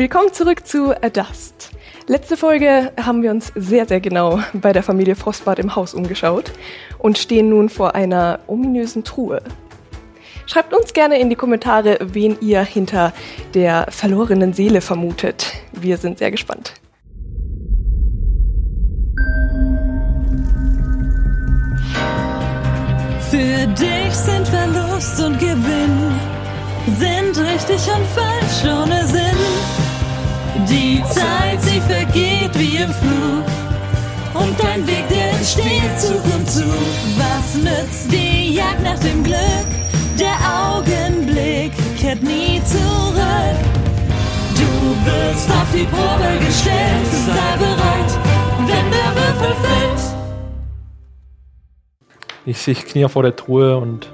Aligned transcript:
Willkommen 0.00 0.32
zurück 0.32 0.66
zu 0.66 0.94
Adust. 1.02 1.72
Letzte 2.06 2.38
Folge 2.38 2.90
haben 2.98 3.22
wir 3.22 3.30
uns 3.30 3.52
sehr, 3.54 3.86
sehr 3.86 4.00
genau 4.00 4.40
bei 4.54 4.72
der 4.72 4.82
Familie 4.82 5.14
Frostbart 5.14 5.58
im 5.58 5.76
Haus 5.76 5.92
umgeschaut 5.92 6.52
und 6.98 7.18
stehen 7.18 7.50
nun 7.50 7.68
vor 7.68 7.94
einer 7.94 8.40
ominösen 8.46 9.04
Truhe. 9.04 9.42
Schreibt 10.46 10.72
uns 10.72 10.94
gerne 10.94 11.20
in 11.20 11.28
die 11.28 11.36
Kommentare, 11.36 11.98
wen 12.00 12.38
ihr 12.40 12.62
hinter 12.62 13.12
der 13.52 13.88
verlorenen 13.90 14.54
Seele 14.54 14.80
vermutet. 14.80 15.52
Wir 15.72 15.98
sind 15.98 16.16
sehr 16.16 16.30
gespannt. 16.30 16.72
Für 23.30 23.66
dich 23.66 24.14
sind 24.14 24.48
Verlust 24.48 25.20
und 25.22 25.38
Gewinn, 25.38 26.18
sind 26.98 27.38
richtig 27.38 27.86
und 27.94 28.06
falsch 28.14 28.64
ohne 28.64 29.06
Sinn. 29.06 29.89
Die 30.68 31.02
Zeit, 31.10 31.60
sie 31.62 31.80
vergeht 31.80 32.58
wie 32.58 32.76
im 32.76 32.90
Flug. 32.90 33.44
Und 34.34 34.58
dein 34.62 34.86
Weg, 34.86 35.08
der 35.08 35.30
entsteht 35.32 35.98
Zug 35.98 36.24
um 36.34 36.46
Zug. 36.46 36.64
Was 37.16 37.54
nützt 37.54 38.12
die 38.12 38.54
Jagd 38.54 38.82
nach 38.82 38.98
dem 38.98 39.22
Glück? 39.22 39.66
Der 40.18 40.36
Augenblick 40.46 41.72
kehrt 41.98 42.22
nie 42.22 42.60
zurück. 42.64 43.58
Du 44.54 45.10
wirst 45.10 45.50
auf 45.50 45.66
die 45.72 45.84
Probe 45.84 46.44
gestellt. 46.44 47.06
Sei 47.10 47.56
bereit, 47.56 48.18
wenn 48.58 48.90
der 48.90 49.14
Würfel 49.16 49.54
fällt. 49.62 50.00
Ich, 52.46 52.68
ich 52.68 52.84
knie 52.84 53.08
vor 53.08 53.22
der 53.22 53.34
Truhe 53.36 53.76
und 53.76 54.12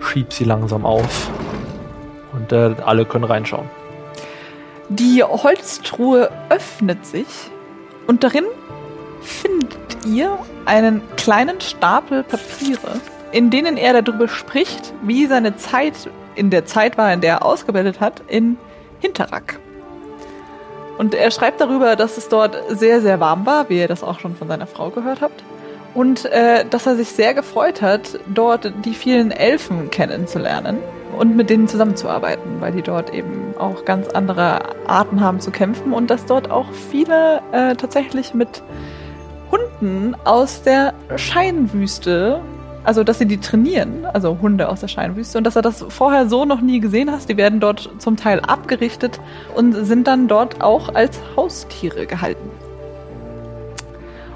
schieb 0.00 0.32
sie 0.32 0.44
langsam 0.44 0.84
auf. 0.84 1.30
Und 2.32 2.52
äh, 2.52 2.74
alle 2.84 3.04
können 3.04 3.24
reinschauen. 3.24 3.68
Die 4.88 5.22
Holztruhe 5.22 6.30
öffnet 6.50 7.06
sich 7.06 7.26
und 8.06 8.22
darin 8.22 8.44
findet 9.22 10.04
ihr 10.06 10.38
einen 10.66 11.00
kleinen 11.16 11.60
Stapel 11.60 12.22
Papiere, 12.22 13.00
in 13.32 13.50
denen 13.50 13.76
er 13.78 14.02
darüber 14.02 14.28
spricht, 14.28 14.92
wie 15.02 15.26
seine 15.26 15.56
Zeit 15.56 15.94
in 16.34 16.50
der 16.50 16.66
Zeit 16.66 16.98
war, 16.98 17.12
in 17.12 17.22
der 17.22 17.34
er 17.34 17.44
ausgebildet 17.44 18.00
hat, 18.00 18.22
in 18.28 18.58
Hinterrack. 19.00 19.58
Und 20.98 21.14
er 21.14 21.30
schreibt 21.30 21.60
darüber, 21.60 21.96
dass 21.96 22.18
es 22.18 22.28
dort 22.28 22.56
sehr, 22.68 23.00
sehr 23.00 23.18
warm 23.20 23.46
war, 23.46 23.68
wie 23.68 23.78
ihr 23.78 23.88
das 23.88 24.04
auch 24.04 24.20
schon 24.20 24.36
von 24.36 24.48
seiner 24.48 24.66
Frau 24.66 24.90
gehört 24.90 25.22
habt. 25.22 25.42
Und 25.94 26.26
äh, 26.26 26.64
dass 26.68 26.86
er 26.86 26.96
sich 26.96 27.08
sehr 27.08 27.34
gefreut 27.34 27.82
hat, 27.82 28.18
dort 28.26 28.72
die 28.84 28.94
vielen 28.94 29.30
Elfen 29.30 29.90
kennenzulernen 29.90 30.78
und 31.18 31.36
mit 31.36 31.50
denen 31.50 31.68
zusammenzuarbeiten, 31.68 32.60
weil 32.60 32.72
die 32.72 32.82
dort 32.82 33.12
eben 33.12 33.54
auch 33.58 33.84
ganz 33.84 34.08
andere 34.08 34.60
Arten 34.86 35.20
haben 35.20 35.40
zu 35.40 35.50
kämpfen 35.50 35.92
und 35.92 36.10
dass 36.10 36.26
dort 36.26 36.50
auch 36.50 36.70
viele 36.90 37.40
äh, 37.52 37.74
tatsächlich 37.74 38.34
mit 38.34 38.62
Hunden 39.50 40.16
aus 40.24 40.62
der 40.62 40.94
Scheinwüste, 41.16 42.40
also 42.82 43.04
dass 43.04 43.18
sie 43.18 43.26
die 43.26 43.38
trainieren, 43.38 44.04
also 44.04 44.38
Hunde 44.40 44.68
aus 44.68 44.80
der 44.80 44.88
Scheinwüste 44.88 45.38
und 45.38 45.44
dass 45.44 45.56
er 45.56 45.62
das 45.62 45.84
vorher 45.88 46.28
so 46.28 46.44
noch 46.44 46.60
nie 46.60 46.80
gesehen 46.80 47.10
hast. 47.10 47.28
Die 47.28 47.36
werden 47.36 47.60
dort 47.60 47.90
zum 47.98 48.16
Teil 48.16 48.40
abgerichtet 48.40 49.20
und 49.54 49.72
sind 49.72 50.06
dann 50.06 50.28
dort 50.28 50.60
auch 50.62 50.94
als 50.94 51.20
Haustiere 51.36 52.06
gehalten. 52.06 52.50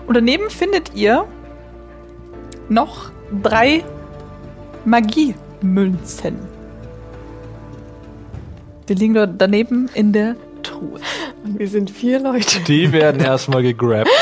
Und 0.07 0.15
daneben 0.15 0.49
findet 0.49 0.95
ihr 0.95 1.25
noch 2.69 3.11
drei 3.43 3.85
Magiemünzen. 4.85 6.58
Die 8.89 8.95
liegen 8.95 9.15
dort 9.15 9.31
daneben 9.39 9.89
in 9.95 10.13
der 10.13 10.37
Truhe. 10.63 10.99
Wir 11.45 11.69
sind 11.69 11.91
vier 11.91 12.21
Leute. 12.21 12.61
Die 12.67 12.91
werden 12.93 13.21
erstmal 13.21 13.63
gegrabt. 13.63 14.09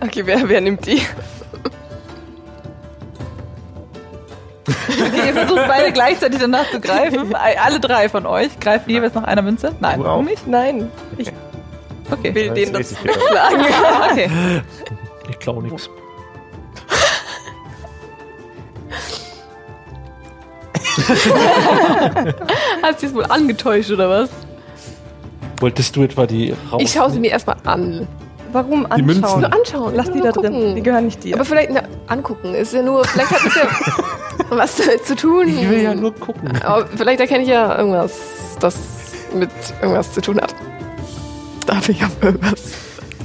Okay, 0.00 0.22
wer, 0.24 0.48
wer 0.48 0.60
nimmt 0.60 0.86
die? 0.86 1.02
Okay, 4.66 5.26
ihr 5.26 5.32
versucht 5.34 5.66
beide 5.66 5.92
gleichzeitig 5.92 6.38
danach 6.38 6.70
zu 6.70 6.80
greifen. 6.80 7.34
Alle 7.34 7.80
drei 7.80 8.08
von 8.08 8.26
euch 8.26 8.58
greifen 8.60 8.90
jeweils 8.90 9.14
nach 9.14 9.24
einer 9.24 9.42
Münze. 9.42 9.74
Nein, 9.80 10.00
Du 10.00 10.06
auch? 10.06 10.22
nicht? 10.22 10.46
Nein, 10.46 10.90
ich 11.16 11.30
Okay. 12.10 12.34
will 12.34 12.50
denen 12.50 12.72
das 12.72 12.92
wegschlagen. 13.04 13.60
okay. 14.10 14.30
Ich 15.28 15.38
klau 15.38 15.60
nix. 15.60 15.90
Hast 22.82 23.02
du 23.02 23.06
es 23.06 23.14
wohl 23.14 23.24
angetäuscht 23.26 23.90
oder 23.90 24.08
was? 24.08 24.30
Wolltest 25.60 25.96
du 25.96 26.02
etwa 26.02 26.26
die 26.26 26.54
raus? 26.70 26.80
Ich 26.82 26.92
schaue 26.92 27.10
sie 27.10 27.20
mir 27.20 27.30
erstmal 27.30 27.56
an. 27.64 28.06
Warum 28.52 28.86
Die 28.96 29.02
Münzen. 29.02 29.24
anschauen? 29.24 29.40
Nur 29.40 29.52
anschauen. 29.52 29.94
Lass 29.94 30.10
die 30.10 30.20
da 30.20 30.32
drin. 30.32 30.52
gucken. 30.52 30.74
Die 30.76 30.82
gehören 30.82 31.04
nicht 31.06 31.22
dir. 31.22 31.34
Aber 31.34 31.44
vielleicht 31.44 31.70
na, 31.70 31.82
angucken. 32.06 32.54
Ist 32.54 32.72
ja 32.72 32.82
nur, 32.82 33.04
vielleicht 33.04 33.30
hat 33.30 33.44
es 33.46 33.54
ja 33.54 33.62
was 34.50 34.76
damit 34.76 35.04
zu 35.06 35.16
tun. 35.16 35.48
Ich 35.48 35.68
will 35.68 35.82
ja 35.82 35.94
nur 35.94 36.14
gucken. 36.14 36.50
Aber 36.62 36.86
vielleicht 36.86 37.20
erkenne 37.20 37.42
ich 37.42 37.48
ja 37.48 37.76
irgendwas, 37.76 38.12
das 38.60 38.76
mit 39.34 39.50
irgendwas 39.82 40.12
zu 40.12 40.20
tun 40.22 40.40
hat. 40.40 40.54
Darf 41.66 41.88
ich 41.90 42.02
auf 42.02 42.22
irgendwas? 42.22 42.62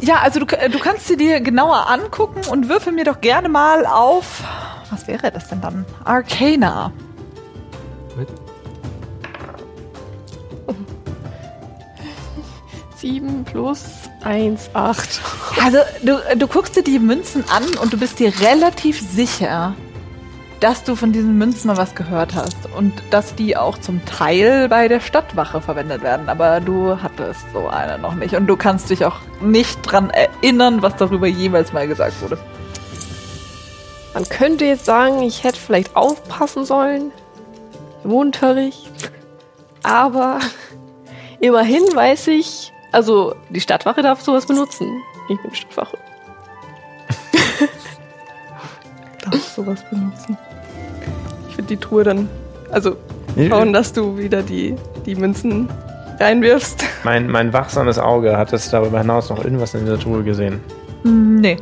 Ja, 0.02 0.16
also 0.22 0.42
du, 0.42 0.46
du 0.46 0.80
kannst 0.80 1.08
sie 1.08 1.16
dir 1.16 1.40
genauer 1.40 1.90
angucken 1.90 2.42
und 2.52 2.68
würfel 2.68 2.92
mir 2.92 3.06
doch 3.06 3.22
gerne 3.22 3.48
mal 3.48 3.86
auf. 3.86 4.44
Was 4.92 5.08
wäre 5.08 5.32
das 5.32 5.48
denn 5.48 5.62
dann? 5.62 5.86
Arcana. 6.04 6.92
Sieben 13.04 13.44
plus 13.44 13.84
eins, 14.24 14.70
acht. 14.74 15.20
Also 15.62 15.80
du, 16.04 16.22
du 16.38 16.48
guckst 16.48 16.78
dir 16.78 16.84
die 16.84 17.00
Münzen 17.00 17.44
an 17.54 17.66
und 17.82 17.92
du 17.92 17.98
bist 17.98 18.18
dir 18.18 18.32
relativ 18.40 19.02
sicher, 19.02 19.76
dass 20.62 20.86
du 20.86 20.96
von 20.96 21.12
diesen 21.12 21.38
Münzen 21.38 21.68
mal 21.68 21.76
was 21.76 21.96
gehört 21.96 22.34
hast 22.34 22.56
und 22.78 22.94
dass 23.10 23.36
die 23.36 23.58
auch 23.58 23.78
zum 23.78 24.06
Teil 24.06 24.70
bei 24.70 24.88
der 24.88 25.02
Stadtwache 25.02 25.60
verwendet 25.60 26.02
werden, 26.02 26.30
aber 26.30 26.62
du 26.62 26.98
hattest 27.04 27.42
so 27.52 27.68
eine 27.68 27.98
noch 27.98 28.16
nicht 28.16 28.36
und 28.36 28.48
du 28.48 28.56
kannst 28.56 28.90
dich 28.90 29.04
auch 29.04 29.18
nicht 29.42 29.82
dran 29.82 30.10
erinnern, 30.10 30.82
was 30.82 30.96
darüber 30.96 31.28
jemals 31.28 31.74
mal 31.74 31.90
gesagt 31.90 32.22
wurde. 32.22 32.38
Man 34.14 34.30
könnte 34.30 34.64
jetzt 34.64 34.86
sagen, 34.86 35.24
ich 35.24 35.44
hätte 35.44 35.60
vielleicht 35.60 35.98
aufpassen 35.98 36.64
sollen 36.64 37.12
im 38.06 38.14
Unterricht. 38.14 39.12
Aber 39.84 40.40
immerhin 41.42 41.84
weiß 41.94 42.28
ich, 42.28 42.72
also 42.94 43.36
die 43.50 43.60
Stadtwache 43.60 44.02
darf 44.02 44.22
sowas 44.22 44.46
benutzen. 44.46 45.02
Ich 45.28 45.42
bin 45.42 45.54
Stadtwache. 45.54 45.98
Darf 49.24 49.44
sowas 49.56 49.84
benutzen? 49.90 50.38
Ich 51.50 51.58
würde 51.58 51.68
die 51.68 51.78
Truhe 51.78 52.04
dann, 52.04 52.30
also 52.72 52.96
schauen, 53.36 53.74
dass 53.74 53.94
du 53.94 54.18
wieder 54.18 54.44
die, 54.44 54.76
die 55.06 55.16
Münzen 55.16 55.70
reinwirfst. 56.20 56.84
Mein, 57.04 57.28
mein 57.28 57.52
wachsames 57.52 57.98
Auge 57.98 58.38
hat 58.38 58.54
es 58.54 58.70
darüber 58.70 59.00
hinaus 59.00 59.30
noch 59.30 59.44
irgendwas 59.44 59.74
in 59.74 59.86
der 59.86 59.98
Truhe 59.98 60.24
gesehen. 60.24 60.62
Nee. 61.04 61.58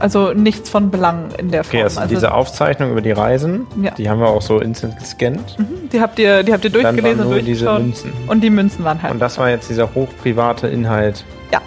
Also 0.00 0.32
nichts 0.32 0.70
von 0.70 0.90
Belang 0.90 1.30
in 1.38 1.50
der 1.50 1.64
Form. 1.64 1.74
Okay, 1.76 1.82
also, 1.84 2.00
also, 2.00 2.14
diese 2.14 2.32
Aufzeichnung 2.32 2.90
über 2.92 3.00
die 3.00 3.10
Reisen, 3.12 3.66
Ja. 3.82 3.90
die 3.92 4.08
haben 4.08 4.20
wir 4.20 4.28
auch 4.28 4.42
so 4.42 4.58
instant 4.60 4.98
gescannt. 4.98 5.58
Mhm, 5.58 5.88
die 5.92 6.00
habt 6.00 6.18
ihr, 6.18 6.42
die 6.42 6.52
habt 6.52 6.64
ihr 6.64 6.70
Dann 6.70 6.82
durchgelesen 6.96 7.20
und 7.24 7.30
nur 7.30 7.42
diese 7.42 7.64
durchgeschaut. 7.66 7.82
Münzen. 7.82 8.12
Und 8.28 8.40
die 8.42 8.50
Münzen 8.50 8.84
waren 8.84 9.02
halt. 9.02 9.12
Und 9.12 9.18
das 9.18 9.38
war 9.38 9.50
jetzt 9.50 9.68
dieser 9.68 9.94
hochprivate 9.94 10.68
Inhalt. 10.68 11.24
Ja. 11.52 11.60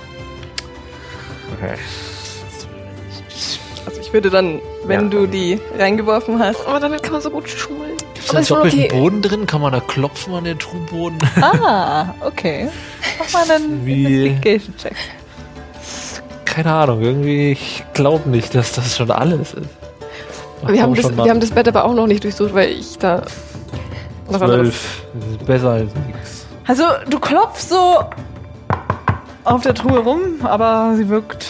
Okay. 1.57 1.73
Also 3.85 3.99
ich 4.01 4.13
würde 4.13 4.29
dann, 4.29 4.59
wenn 4.85 5.03
Ja. 5.03 5.07
du 5.09 5.25
die 5.27 5.59
reingeworfen 5.77 6.39
hast, 6.39 6.65
Aber 6.67 6.79
damit 6.79 7.03
kann 7.03 7.13
man 7.13 7.21
so 7.21 7.29
gut 7.31 7.49
schummeln. 7.49 7.91
Ist 8.17 8.29
Aber 8.29 8.33
da 8.35 8.39
ist 8.41 8.47
schon 8.47 8.57
doppelten 8.57 8.79
okay. 8.85 8.97
Boden 8.99 9.21
drin? 9.21 9.45
Kann 9.47 9.61
man 9.61 9.71
da 9.73 9.79
klopfen 9.79 10.33
an 10.35 10.43
den 10.43 10.59
Truhenboden? 10.59 11.17
Ah, 11.41 12.13
okay. 12.21 12.69
Mach 13.19 13.33
mal 13.47 13.55
einen 13.55 13.87
Investigation-Check. 13.87 14.93
Keine 16.51 16.73
Ahnung, 16.73 17.01
irgendwie, 17.01 17.53
ich 17.53 17.85
glaube 17.93 18.29
nicht, 18.29 18.53
dass 18.53 18.73
das 18.73 18.97
schon 18.97 19.09
alles 19.09 19.53
ist. 19.53 19.69
Wir 20.67 20.81
haben, 20.81 20.93
das, 20.93 21.15
wir 21.15 21.29
haben 21.29 21.39
das 21.39 21.51
Bett 21.51 21.67
aber 21.69 21.85
auch 21.85 21.93
noch 21.93 22.07
nicht 22.07 22.25
durchsucht, 22.25 22.53
weil 22.53 22.71
ich 22.71 22.97
da. 22.97 23.23
Zwölf. 24.29 25.01
Das 25.13 25.31
ist 25.31 25.45
besser 25.45 25.69
als 25.71 25.91
nichts. 26.05 26.45
Also, 26.67 26.83
du 27.09 27.19
klopfst 27.19 27.69
so 27.69 28.03
auf 29.45 29.61
der 29.61 29.73
Truhe 29.73 29.99
rum, 29.99 30.19
aber 30.43 30.93
sie 30.97 31.07
wirkt 31.07 31.45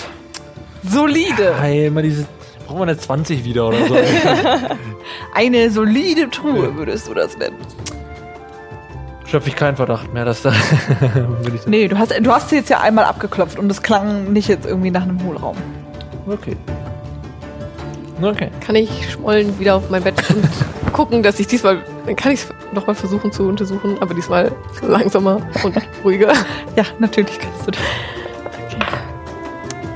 solide. 0.84 1.56
Hey, 1.60 1.88
immer 1.88 2.04
diese. 2.04 2.26
Brauchen 2.68 2.80
wir 2.80 2.84
eine 2.84 2.98
20 2.98 3.44
wieder 3.44 3.68
oder 3.68 3.86
so? 3.86 3.96
Eine 5.34 5.70
solide 5.72 6.30
Truhe, 6.30 6.78
würdest 6.78 7.10
du 7.10 7.14
das 7.14 7.38
nennen. 7.38 7.58
Schöpfe 9.32 9.48
ich 9.48 9.56
keinen 9.56 9.78
Verdacht 9.78 10.14
mehr, 10.14 10.26
dass 10.26 10.42
da. 10.42 10.52
Nee, 11.66 11.88
du 11.88 11.98
hast, 11.98 12.12
du 12.20 12.32
hast 12.32 12.50
sie 12.50 12.58
jetzt 12.58 12.70
ja 12.70 12.82
einmal 12.82 13.06
abgeklopft 13.06 13.58
und 13.58 13.72
es 13.72 13.82
klang 13.82 14.34
nicht 14.34 14.50
jetzt 14.50 14.66
irgendwie 14.66 14.92
nach 14.92 15.04
einem 15.04 15.24
Hohlraum. 15.24 15.56
Okay. 16.28 16.58
Okay. 18.22 18.50
Kann 18.60 18.76
ich 18.76 19.10
schmollen 19.10 19.58
wieder 19.58 19.76
auf 19.76 19.90
mein 19.90 20.04
Bett 20.04 20.22
und 20.32 20.44
gucken, 20.92 21.24
dass 21.24 21.40
ich 21.40 21.48
diesmal, 21.48 21.78
dann 22.06 22.18
kann 22.18 22.34
ich 22.34 22.42
es 22.42 22.50
nochmal 22.74 22.94
versuchen 22.94 23.32
zu 23.32 23.44
untersuchen, 23.44 23.96
aber 24.02 24.14
diesmal 24.14 24.52
langsamer 24.82 25.40
und 25.64 25.78
ruhiger. 26.04 26.34
Ja, 26.76 26.84
natürlich 27.00 27.40
kannst 27.40 27.68
du 27.68 27.72
das. 27.72 27.82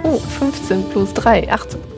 Oh, 0.03 0.17
15 0.17 0.89
plus 0.91 1.13
3, 1.13 1.51
18. 1.51 1.94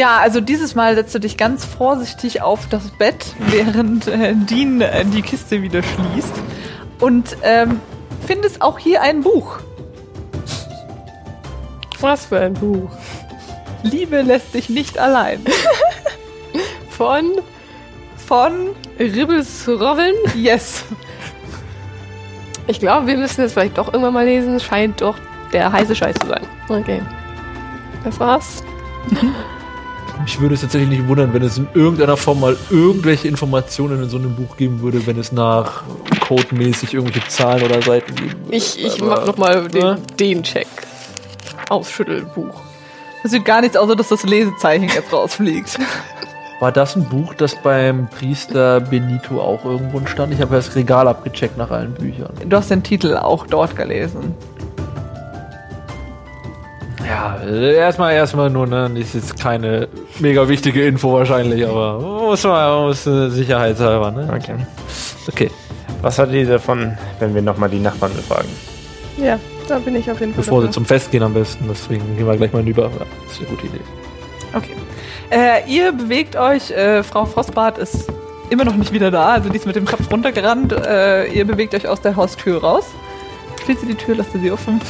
Ja, 0.00 0.16
also 0.16 0.40
dieses 0.40 0.74
Mal 0.74 0.94
setzt 0.94 1.14
du 1.14 1.18
dich 1.18 1.36
ganz 1.36 1.66
vorsichtig 1.66 2.40
auf 2.40 2.66
das 2.70 2.90
Bett, 2.92 3.34
während 3.38 4.06
äh, 4.08 4.34
Dean 4.34 4.80
äh, 4.80 5.04
die 5.04 5.20
Kiste 5.20 5.60
wieder 5.60 5.82
schließt. 5.82 6.32
Und 7.00 7.36
ähm, 7.42 7.82
findest 8.26 8.62
auch 8.62 8.78
hier 8.78 9.02
ein 9.02 9.20
Buch. 9.20 9.58
Was 12.00 12.24
für 12.24 12.40
ein 12.40 12.54
Buch. 12.54 12.88
Liebe 13.82 14.22
lässt 14.22 14.52
sich 14.52 14.70
nicht 14.70 14.98
allein. 14.98 15.44
Von 16.88 17.32
Von 18.26 18.70
Ribbels 18.98 19.68
Robin. 19.68 20.14
Yes. 20.34 20.82
Ich 22.68 22.80
glaube, 22.80 23.06
wir 23.06 23.18
müssen 23.18 23.42
es 23.42 23.52
vielleicht 23.52 23.76
doch 23.76 23.88
irgendwann 23.88 24.14
mal 24.14 24.24
lesen. 24.24 24.54
Es 24.54 24.64
scheint 24.64 25.02
doch 25.02 25.18
der 25.52 25.70
heiße 25.70 25.94
Scheiß 25.94 26.16
zu 26.22 26.26
sein. 26.26 26.46
Okay. 26.70 27.02
Das 28.02 28.18
war's. 28.18 28.64
Mich 30.22 30.40
würde 30.40 30.54
es 30.54 30.60
tatsächlich 30.60 30.90
nicht 30.90 31.08
wundern, 31.08 31.32
wenn 31.32 31.42
es 31.42 31.58
in 31.58 31.66
irgendeiner 31.74 32.16
Form 32.16 32.40
mal 32.40 32.56
irgendwelche 32.70 33.26
Informationen 33.28 34.02
in 34.02 34.08
so 34.10 34.16
einem 34.18 34.34
Buch 34.36 34.56
geben 34.56 34.80
würde, 34.80 35.06
wenn 35.06 35.18
es 35.18 35.32
nach 35.32 35.82
codemäßig 36.28 36.94
irgendwelche 36.94 37.26
Zahlen 37.28 37.62
oder 37.64 37.82
Seiten 37.82 38.14
geben 38.14 38.34
würde. 38.44 38.56
Ich, 38.56 38.84
ich 38.84 39.00
Aber- 39.02 39.16
mach 39.16 39.26
nochmal 39.26 39.68
den, 39.68 39.80
Ja. 39.82 39.96
den 40.18 40.42
Check. 40.42 40.66
Ausschüttelbuch. 41.68 42.60
Das 43.22 43.32
sieht 43.32 43.44
gar 43.44 43.60
nichts 43.60 43.76
aus, 43.76 43.94
dass 43.96 44.08
das 44.08 44.22
Lesezeichen 44.24 44.88
jetzt 44.88 45.12
rausfliegt. 45.12 45.78
War 46.60 46.72
das 46.72 46.94
ein 46.94 47.08
Buch, 47.08 47.32
das 47.34 47.54
beim 47.62 48.08
Priester 48.10 48.80
Benito 48.80 49.40
auch 49.40 49.64
irgendwo 49.64 50.04
stand? 50.06 50.34
Ich 50.34 50.40
habe 50.42 50.54
das 50.54 50.74
Regal 50.74 51.08
abgecheckt 51.08 51.56
nach 51.56 51.70
allen 51.70 51.94
Büchern. 51.94 52.30
Du 52.46 52.54
hast 52.56 52.70
den 52.70 52.82
Titel 52.82 53.16
auch 53.16 53.46
dort 53.46 53.74
gelesen. 53.76 54.34
Ja, 57.10 57.36
erstmal 57.42 58.14
erstmal 58.14 58.50
nur, 58.50 58.68
ne? 58.68 58.88
Ist 58.94 59.14
jetzt 59.14 59.40
keine 59.40 59.88
mega 60.20 60.48
wichtige 60.48 60.86
Info 60.86 61.12
wahrscheinlich, 61.12 61.66
aber 61.66 61.98
muss 61.98 62.44
man 62.44 62.82
muss 62.82 63.04
äh, 63.04 63.28
sicherheitshalber, 63.30 64.12
ne? 64.12 64.28
Okay. 64.32 64.54
Okay. 65.26 65.50
Was 66.02 66.20
hat 66.20 66.32
die 66.32 66.44
davon, 66.44 66.96
wenn 67.18 67.34
wir 67.34 67.42
nochmal 67.42 67.68
die 67.68 67.80
Nachbarn 67.80 68.14
befragen? 68.14 68.48
Ja, 69.16 69.40
da 69.66 69.80
bin 69.80 69.96
ich 69.96 70.08
auf 70.08 70.20
jeden 70.20 70.32
Fall. 70.34 70.44
Bevor 70.44 70.60
sie 70.60 70.68
dafür. 70.68 70.74
zum 70.74 70.86
Fest 70.86 71.10
gehen 71.10 71.24
am 71.24 71.34
besten, 71.34 71.64
deswegen 71.68 72.16
gehen 72.16 72.26
wir 72.28 72.36
gleich 72.36 72.52
mal 72.52 72.60
hinüber. 72.60 72.84
Ja, 72.84 73.06
das 73.24 73.32
ist 73.32 73.40
eine 73.40 73.48
gute 73.48 73.66
Idee. 73.66 73.80
Okay. 74.54 74.76
Äh, 75.30 75.68
ihr 75.68 75.90
bewegt 75.90 76.36
euch, 76.36 76.70
äh, 76.70 77.02
Frau 77.02 77.24
Frostbart 77.24 77.78
ist 77.78 78.06
immer 78.50 78.64
noch 78.64 78.76
nicht 78.76 78.92
wieder 78.92 79.10
da, 79.10 79.30
also 79.30 79.48
die 79.48 79.56
ist 79.56 79.66
mit 79.66 79.74
dem 79.74 79.84
Kopf 79.84 80.10
runtergerannt. 80.10 80.72
Äh, 80.72 81.26
ihr 81.32 81.44
bewegt 81.44 81.74
euch 81.74 81.88
aus 81.88 82.00
der 82.00 82.14
Haustür 82.14 82.60
raus. 82.60 82.84
Schließt 83.64 83.82
die 83.82 83.94
Tür, 83.96 84.14
lasst 84.14 84.32
ihr 84.34 84.40
sie 84.40 84.52
offen. 84.52 84.80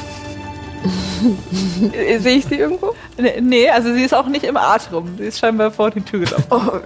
Sehe 2.19 2.37
ich 2.39 2.47
sie 2.47 2.57
irgendwo? 2.57 2.95
Nee, 3.41 3.69
also 3.69 3.93
sie 3.93 4.03
ist 4.03 4.15
auch 4.15 4.27
nicht 4.27 4.45
im 4.45 4.57
Atrium. 4.57 5.17
Sie 5.19 5.25
ist 5.25 5.39
scheinbar 5.39 5.71
vor 5.71 5.91
die 5.91 6.01
Tür 6.01 6.21
gelaufen. 6.21 6.45
Oh, 6.51 6.79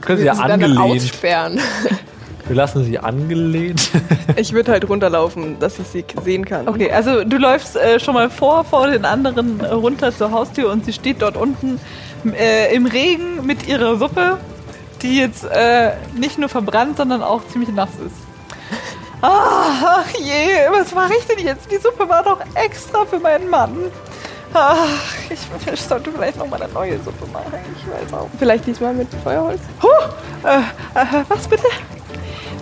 Können 0.00 0.18
Sie 0.20 0.24
ja 0.24 0.34
sie 0.34 0.42
dann 0.42 0.60
dann 0.60 0.76
angelehnt. 0.78 1.02
aussperren. 1.02 1.60
Wir 2.46 2.56
lassen 2.56 2.84
sie 2.84 2.98
angelehnt. 2.98 3.90
Ich 4.36 4.52
würde 4.52 4.72
halt 4.72 4.88
runterlaufen, 4.88 5.58
dass 5.58 5.78
ich 5.78 5.86
sie 5.86 6.04
sehen 6.24 6.44
kann. 6.44 6.68
Okay, 6.68 6.90
also 6.92 7.24
du 7.24 7.38
läufst 7.38 7.76
äh, 7.76 7.98
schon 7.98 8.14
mal 8.14 8.28
vor, 8.28 8.64
vor 8.64 8.88
den 8.88 9.04
anderen 9.04 9.60
äh, 9.60 9.66
runter 9.68 10.14
zur 10.14 10.30
Haustür 10.30 10.70
und 10.70 10.84
sie 10.84 10.92
steht 10.92 11.22
dort 11.22 11.36
unten 11.36 11.80
äh, 12.38 12.74
im 12.74 12.86
Regen 12.86 13.46
mit 13.46 13.66
ihrer 13.66 13.96
Suppe, 13.96 14.36
die 15.02 15.18
jetzt 15.18 15.44
äh, 15.44 15.92
nicht 16.18 16.38
nur 16.38 16.48
verbrannt, 16.48 16.98
sondern 16.98 17.22
auch 17.22 17.46
ziemlich 17.48 17.70
nass 17.70 17.90
ist. 18.04 18.14
Ach 19.28 20.08
je, 20.18 20.70
was 20.70 20.94
mache 20.94 21.14
ich 21.18 21.26
denn 21.26 21.44
jetzt? 21.44 21.70
Die 21.70 21.78
Suppe 21.78 22.08
war 22.08 22.22
doch 22.22 22.38
extra 22.54 23.04
für 23.04 23.18
meinen 23.18 23.50
Mann. 23.50 23.76
Ach, 24.54 24.86
ich, 25.28 25.80
sollte 25.82 26.12
vielleicht 26.12 26.38
noch 26.38 26.48
mal 26.48 26.62
eine 26.62 26.72
neue 26.72 26.96
Suppe 27.02 27.26
machen. 27.32 27.52
Ich 27.76 27.90
weiß 27.90 28.12
auch. 28.14 28.28
Vielleicht 28.38 28.66
diesmal 28.66 28.94
mit 28.94 29.08
Feuerholz? 29.24 29.60
Huh, 29.82 29.88
äh, 30.44 30.58
äh, 30.58 31.24
was 31.28 31.48
bitte? 31.48 31.66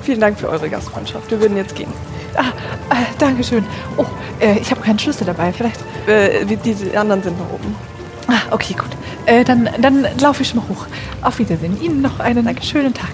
Vielen 0.02 0.20
Dank 0.20 0.38
für 0.38 0.48
eure 0.48 0.68
Gastfreundschaft. 0.70 1.30
Wir 1.30 1.40
würden 1.40 1.56
jetzt 1.56 1.74
gehen. 1.74 1.92
Ah, 2.34 2.48
äh, 2.90 3.04
Dankeschön. 3.18 3.64
Oh, 3.98 4.06
äh, 4.40 4.58
ich 4.58 4.70
habe 4.70 4.80
keinen 4.80 4.98
Schlüssel 4.98 5.26
dabei. 5.26 5.52
Vielleicht 5.52 5.80
Äh, 6.06 6.44
diese 6.64 6.98
anderen 6.98 7.22
sind 7.22 7.38
noch 7.38 7.52
oben. 7.52 7.76
Ah, 8.26 8.40
okay, 8.50 8.74
gut. 8.74 8.90
Äh, 9.26 9.44
dann 9.44 9.68
dann 9.78 10.06
laufe 10.18 10.42
ich 10.42 10.48
schon 10.48 10.60
mal 10.60 10.68
hoch. 10.68 10.86
Auf 11.22 11.38
Wiedersehen. 11.38 11.80
Ihnen 11.80 12.00
noch 12.00 12.20
einen 12.20 12.62
schönen 12.62 12.94
Tag. 12.94 13.10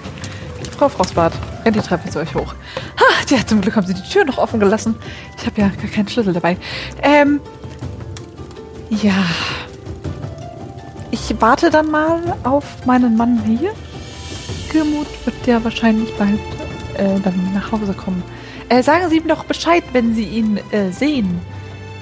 Frau 0.77 0.89
Frostbart, 0.89 1.33
ja, 1.65 1.71
die 1.71 1.79
Treppe 1.79 2.09
zu 2.09 2.19
euch 2.19 2.33
hoch. 2.35 2.53
Ah, 2.97 3.23
ja, 3.29 3.45
zum 3.45 3.61
Glück 3.61 3.75
haben 3.75 3.87
Sie 3.87 3.93
die 3.93 4.09
Tür 4.09 4.25
noch 4.25 4.37
offen 4.37 4.59
gelassen. 4.59 4.95
Ich 5.37 5.45
habe 5.45 5.61
ja 5.61 5.67
gar 5.67 5.89
keinen 5.89 6.07
Schlüssel 6.07 6.33
dabei. 6.33 6.57
Ähm, 7.01 7.39
ja. 8.89 9.25
Ich 11.11 11.35
warte 11.39 11.69
dann 11.69 11.91
mal 11.91 12.37
auf 12.43 12.85
meinen 12.85 13.17
Mann 13.17 13.41
hier. 13.45 13.73
Gürmut 14.71 15.07
wird 15.25 15.47
ja 15.47 15.63
wahrscheinlich 15.63 16.15
bald 16.17 16.39
äh, 16.97 17.19
dann 17.21 17.53
nach 17.53 17.71
Hause 17.71 17.93
kommen. 17.93 18.23
Äh, 18.69 18.81
sagen 18.81 19.09
Sie 19.09 19.17
ihm 19.17 19.27
doch 19.27 19.43
Bescheid, 19.43 19.83
wenn 19.91 20.15
Sie 20.15 20.23
ihn 20.23 20.59
äh, 20.71 20.91
sehen 20.91 21.41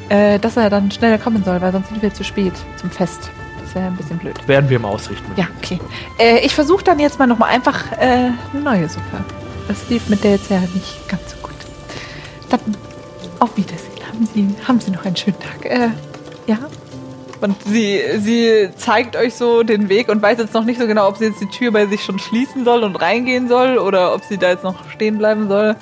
äh, 0.10 0.40
dass 0.40 0.58
er 0.58 0.70
dann 0.70 0.92
schneller 0.92 1.18
kommen 1.18 1.44
soll, 1.44 1.62
weil 1.62 1.72
sonst 1.72 1.90
sind 1.90 2.02
wir 2.02 2.14
zu 2.14 2.24
spät 2.24 2.54
zum 2.78 2.90
Fest. 2.90 3.30
Das 3.62 3.76
wäre 3.76 3.86
ein 3.86 3.96
bisschen 3.96 4.18
blöd. 4.18 4.36
Werden 4.48 4.70
wir 4.70 4.78
ihm 4.78 4.86
ausrichten. 4.86 5.32
Ja, 5.36 5.48
okay. 5.58 5.80
Äh, 6.18 6.40
ich 6.40 6.56
versuche 6.56 6.84
dann 6.84 7.00
jetzt 7.00 7.20
mal 7.20 7.28
nochmal 7.28 7.52
einfach 7.52 7.92
äh, 7.94 8.32
eine 8.54 8.62
neue 8.64 8.90
Suppe. 8.90 9.24
Das 9.70 9.88
lief 9.88 10.10
mit 10.10 10.24
der 10.24 10.32
jetzt 10.32 10.50
ja 10.50 10.60
nicht 10.60 11.08
ganz 11.08 11.30
so 11.30 11.38
gut. 11.44 11.54
Dann 12.50 12.60
auf 13.40 13.56
Wiedersehen. 13.56 13.92
Haben 14.06 14.28
Sie, 14.34 14.48
haben 14.68 14.80
Sie 14.82 14.90
noch 14.90 15.06
einen 15.06 15.16
schönen 15.16 15.38
Tag. 15.40 15.64
Äh, 15.64 15.90
ja. 16.48 16.58
Und 17.40 17.56
sie, 17.64 18.02
sie 18.18 18.70
zeigt 18.76 19.16
euch 19.16 19.36
so 19.36 19.62
den 19.64 19.88
Weg 19.88 20.10
und 20.10 20.22
weiß 20.22 20.40
jetzt 20.40 20.54
noch 20.56 20.66
nicht 20.66 20.80
so 20.80 20.88
genau, 20.88 21.08
ob 21.08 21.18
sie 21.18 21.26
jetzt 21.26 21.40
die 21.40 21.46
Tür 21.46 21.72
bei 21.72 21.86
sich 21.86 22.04
schon 22.04 22.20
schließen 22.20 22.66
soll 22.66 22.84
und 22.84 22.96
reingehen 22.98 23.48
soll 23.48 23.78
oder 23.78 24.14
ob 24.14 24.24
sie 24.26 24.38
da 24.38 24.50
jetzt 24.50 24.64
noch 24.64 24.90
stehen 24.90 25.20
bleiben 25.20 25.48
soll. 25.48 25.76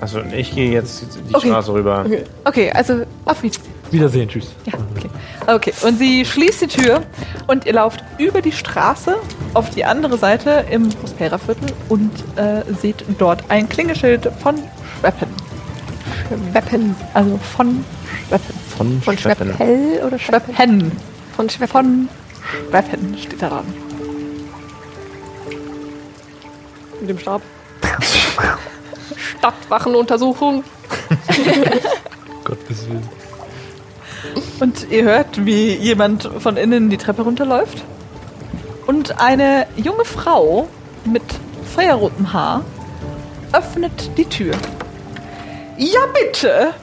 Also 0.00 0.20
ich 0.20 0.54
gehe 0.54 0.72
jetzt 0.72 1.06
die 1.30 1.34
Okay. 1.34 1.48
Straße 1.48 1.72
rüber. 1.72 2.02
Okay. 2.04 2.24
Okay, 2.44 2.70
also 2.72 3.04
auf 3.24 3.42
Wiedersehen. 3.42 3.77
Wiedersehen, 3.90 4.28
tschüss. 4.28 4.54
Ja, 4.66 4.74
okay. 4.96 5.08
Okay, 5.46 5.72
und 5.82 5.98
sie 5.98 6.24
schließt 6.24 6.60
die 6.62 6.66
Tür 6.66 7.02
und 7.46 7.64
ihr 7.64 7.72
lauft 7.72 8.04
über 8.18 8.42
die 8.42 8.52
Straße 8.52 9.16
auf 9.54 9.70
die 9.70 9.84
andere 9.84 10.18
Seite 10.18 10.66
im 10.70 10.90
Prospera-Viertel 10.90 11.72
und 11.88 12.12
äh, 12.36 12.62
seht 12.80 13.04
dort 13.18 13.44
ein 13.48 13.68
Klingeschild 13.68 14.30
von 14.42 14.56
Schweppen. 15.00 15.28
Weapon. 16.52 16.94
Also 17.14 17.38
von 17.38 17.84
Schweppen. 18.28 18.54
Von, 18.76 19.02
Von 19.02 19.18
Schweppen. 19.18 19.54
Schweppel 19.54 20.02
oder 20.06 20.18
Schweppen? 20.18 20.54
Schweppen. 20.54 20.92
Von 21.34 21.50
Schweppen. 21.50 22.08
Von 22.70 22.70
Schweppen 22.70 23.18
steht 23.18 23.42
da 23.42 23.48
dran. 23.48 23.64
Mit 27.00 27.10
dem 27.10 27.18
Stab. 27.18 27.42
Stadtwachenuntersuchung. 29.38 30.64
Und 34.60 34.90
ihr 34.90 35.04
hört, 35.04 35.44
wie 35.46 35.74
jemand 35.74 36.28
von 36.38 36.56
innen 36.56 36.90
die 36.90 36.96
Treppe 36.96 37.22
runterläuft. 37.22 37.84
Und 38.86 39.20
eine 39.20 39.66
junge 39.76 40.04
Frau 40.04 40.68
mit 41.04 41.22
feuerrotem 41.74 42.32
Haar 42.32 42.64
öffnet 43.52 44.10
die 44.16 44.24
Tür. 44.24 44.54
Ja, 45.76 46.00
bitte! 46.12 46.74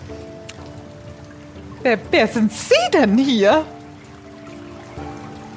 Wer, 1.82 2.00
wer 2.12 2.28
sind 2.28 2.52
Sie 2.52 2.74
denn 2.94 3.18
hier? 3.18 3.66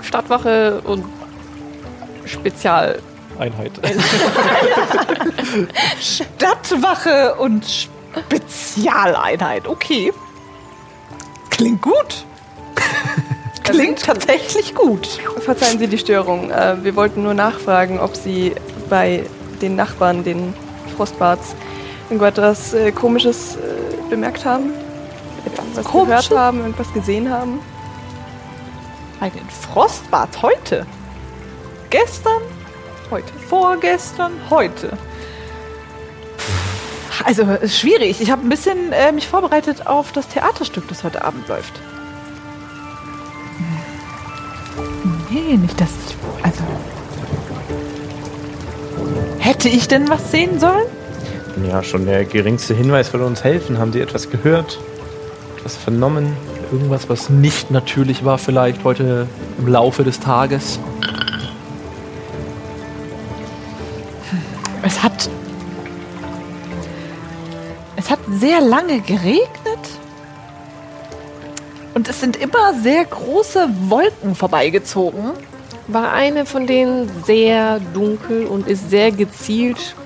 Stadtwache 0.03 0.81
und 0.83 1.05
Spezial. 2.25 2.99
Einheit. 3.39 3.73
Stadtwache 6.01 7.37
und 7.37 7.65
Spezialeinheit. 8.29 9.67
Okay. 9.69 10.13
Klingt 11.59 11.83
gut. 11.83 12.25
Klingt 13.65 14.03
tatsächlich 14.05 14.75
gut. 14.77 15.07
Verzeihen 15.41 15.79
Sie 15.81 15.88
die 15.88 15.99
Störung. 15.99 16.50
Äh, 16.50 16.83
wir 16.85 16.95
wollten 16.95 17.25
nur 17.25 17.35
nachfragen, 17.35 17.99
ob 17.99 18.17
Sie 18.17 18.55
bei 18.88 19.25
den 19.61 19.75
Nachbarn, 19.75 20.23
den 20.23 20.55
Frostbarts, 20.97 21.57
irgendwas 22.09 22.73
äh, 22.73 22.93
Komisches 22.93 23.57
äh, 23.57 24.09
bemerkt 24.09 24.45
haben? 24.45 24.73
Etwas 25.45 25.85
Komisches? 25.85 26.29
gehört 26.29 26.41
haben, 26.47 26.61
irgendwas 26.61 26.93
gesehen 26.95 27.29
haben? 27.29 27.59
Bei 29.19 29.29
den 29.29 29.49
Frostbad 29.50 30.41
heute. 30.41 30.87
Gestern, 31.91 32.41
Heute. 33.11 33.33
vorgestern, 33.49 34.33
heute. 34.49 34.97
Also 37.25 37.43
ist 37.43 37.79
schwierig. 37.79 38.21
Ich 38.21 38.31
habe 38.31 38.47
ein 38.47 38.49
bisschen 38.49 38.93
äh, 38.93 39.13
mich 39.13 39.27
vorbereitet 39.27 39.87
auf 39.87 40.13
das 40.13 40.29
Theaterstück, 40.29 40.89
das 40.89 41.05
heute 41.05 41.25
Abend 41.25 41.49
läuft. 41.49 41.73
Nee, 45.31 45.57
nicht 45.57 45.81
das. 45.81 45.91
Ich, 46.09 46.45
also. 46.45 46.63
Hätte 49.39 49.69
ich 49.69 49.89
denn 49.89 50.09
was 50.09 50.31
sehen 50.31 50.59
sollen? 50.59 50.87
Ja, 51.67 51.83
schon 51.83 52.07
der 52.07 52.25
geringste 52.25 52.75
Hinweis 52.75 53.13
würde 53.13 53.27
uns 53.27 53.43
helfen. 53.43 53.79
Haben 53.79 53.93
Sie 53.93 54.01
etwas 54.01 54.31
gehört? 54.31 54.79
Etwas 55.57 55.77
vernommen? 55.77 56.37
Irgendwas, 56.71 57.09
was 57.09 57.31
nicht 57.31 57.71
natürlich 57.71 58.25
war, 58.25 58.39
vielleicht 58.39 58.85
heute 58.85 59.27
im 59.59 59.67
Laufe 59.67 60.05
des 60.05 60.21
Tages. 60.21 60.79
Es 64.83 65.03
hat. 65.03 65.29
Sehr 68.30 68.61
lange 68.61 69.00
geregnet. 69.00 69.78
Und 71.94 72.08
es 72.08 72.20
sind 72.20 72.37
immer 72.37 72.75
sehr 72.75 73.04
große 73.04 73.68
Wolken 73.88 74.35
vorbeigezogen. 74.35 75.32
War 75.88 76.12
eine 76.12 76.47
von 76.47 76.66
denen 76.66 77.11
sehr 77.25 77.80
dunkel 77.94 78.47
und 78.47 78.68
ist 78.68 78.90
sehr 78.90 79.11
gezielt 79.11 79.97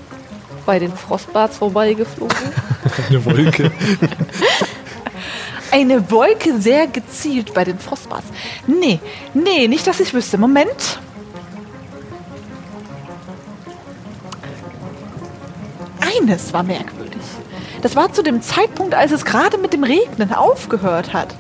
bei 0.65 0.79
den 0.79 0.93
Frostbarts 0.93 1.59
vorbeigeflogen. 1.59 2.37
Eine 3.09 3.25
Wolke. 3.25 3.73
Eine 5.73 6.11
Wolke 6.11 6.61
sehr 6.61 6.87
gezielt 6.87 7.53
bei 7.53 7.65
den 7.65 7.79
Frostbars. 7.79 8.25
Nee, 8.67 9.01
nee, 9.35 9.67
nicht, 9.67 9.87
dass 9.87 10.01
ich 10.01 10.15
wüsste. 10.15 10.39
Moment. 10.39 11.01
Eines 16.01 16.53
war 16.53 16.63
merkwürdig. 16.63 17.02
Das 17.83 17.97
war 17.97 18.13
zu 18.13 18.23
dem 18.23 18.41
Zeitpunkt, 18.43 18.95
als 18.95 19.11
es 19.11 19.25
gerade 19.25 19.59
mit 19.59 19.73
dem 19.73 19.83
Regnen 19.83 20.33
aufgehört 20.33 21.13
hat. 21.13 21.35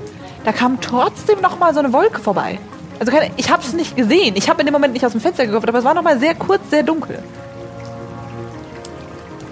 Da 0.44 0.52
kam 0.52 0.80
trotzdem 0.80 1.40
noch 1.40 1.58
mal 1.58 1.72
so 1.72 1.78
eine 1.78 1.92
Wolke 1.92 2.20
vorbei. 2.20 2.58
Also 2.98 3.12
keine, 3.12 3.30
ich 3.36 3.50
habe 3.50 3.62
es 3.62 3.72
nicht 3.72 3.96
gesehen. 3.96 4.34
Ich 4.36 4.50
habe 4.50 4.60
in 4.60 4.66
dem 4.66 4.72
Moment 4.72 4.92
nicht 4.92 5.06
aus 5.06 5.12
dem 5.12 5.20
Fenster 5.20 5.46
geguckt, 5.46 5.68
aber 5.68 5.78
es 5.78 5.84
war 5.84 5.94
noch 5.94 6.02
mal 6.02 6.18
sehr 6.18 6.34
kurz, 6.34 6.68
sehr 6.68 6.82
dunkel. 6.82 7.22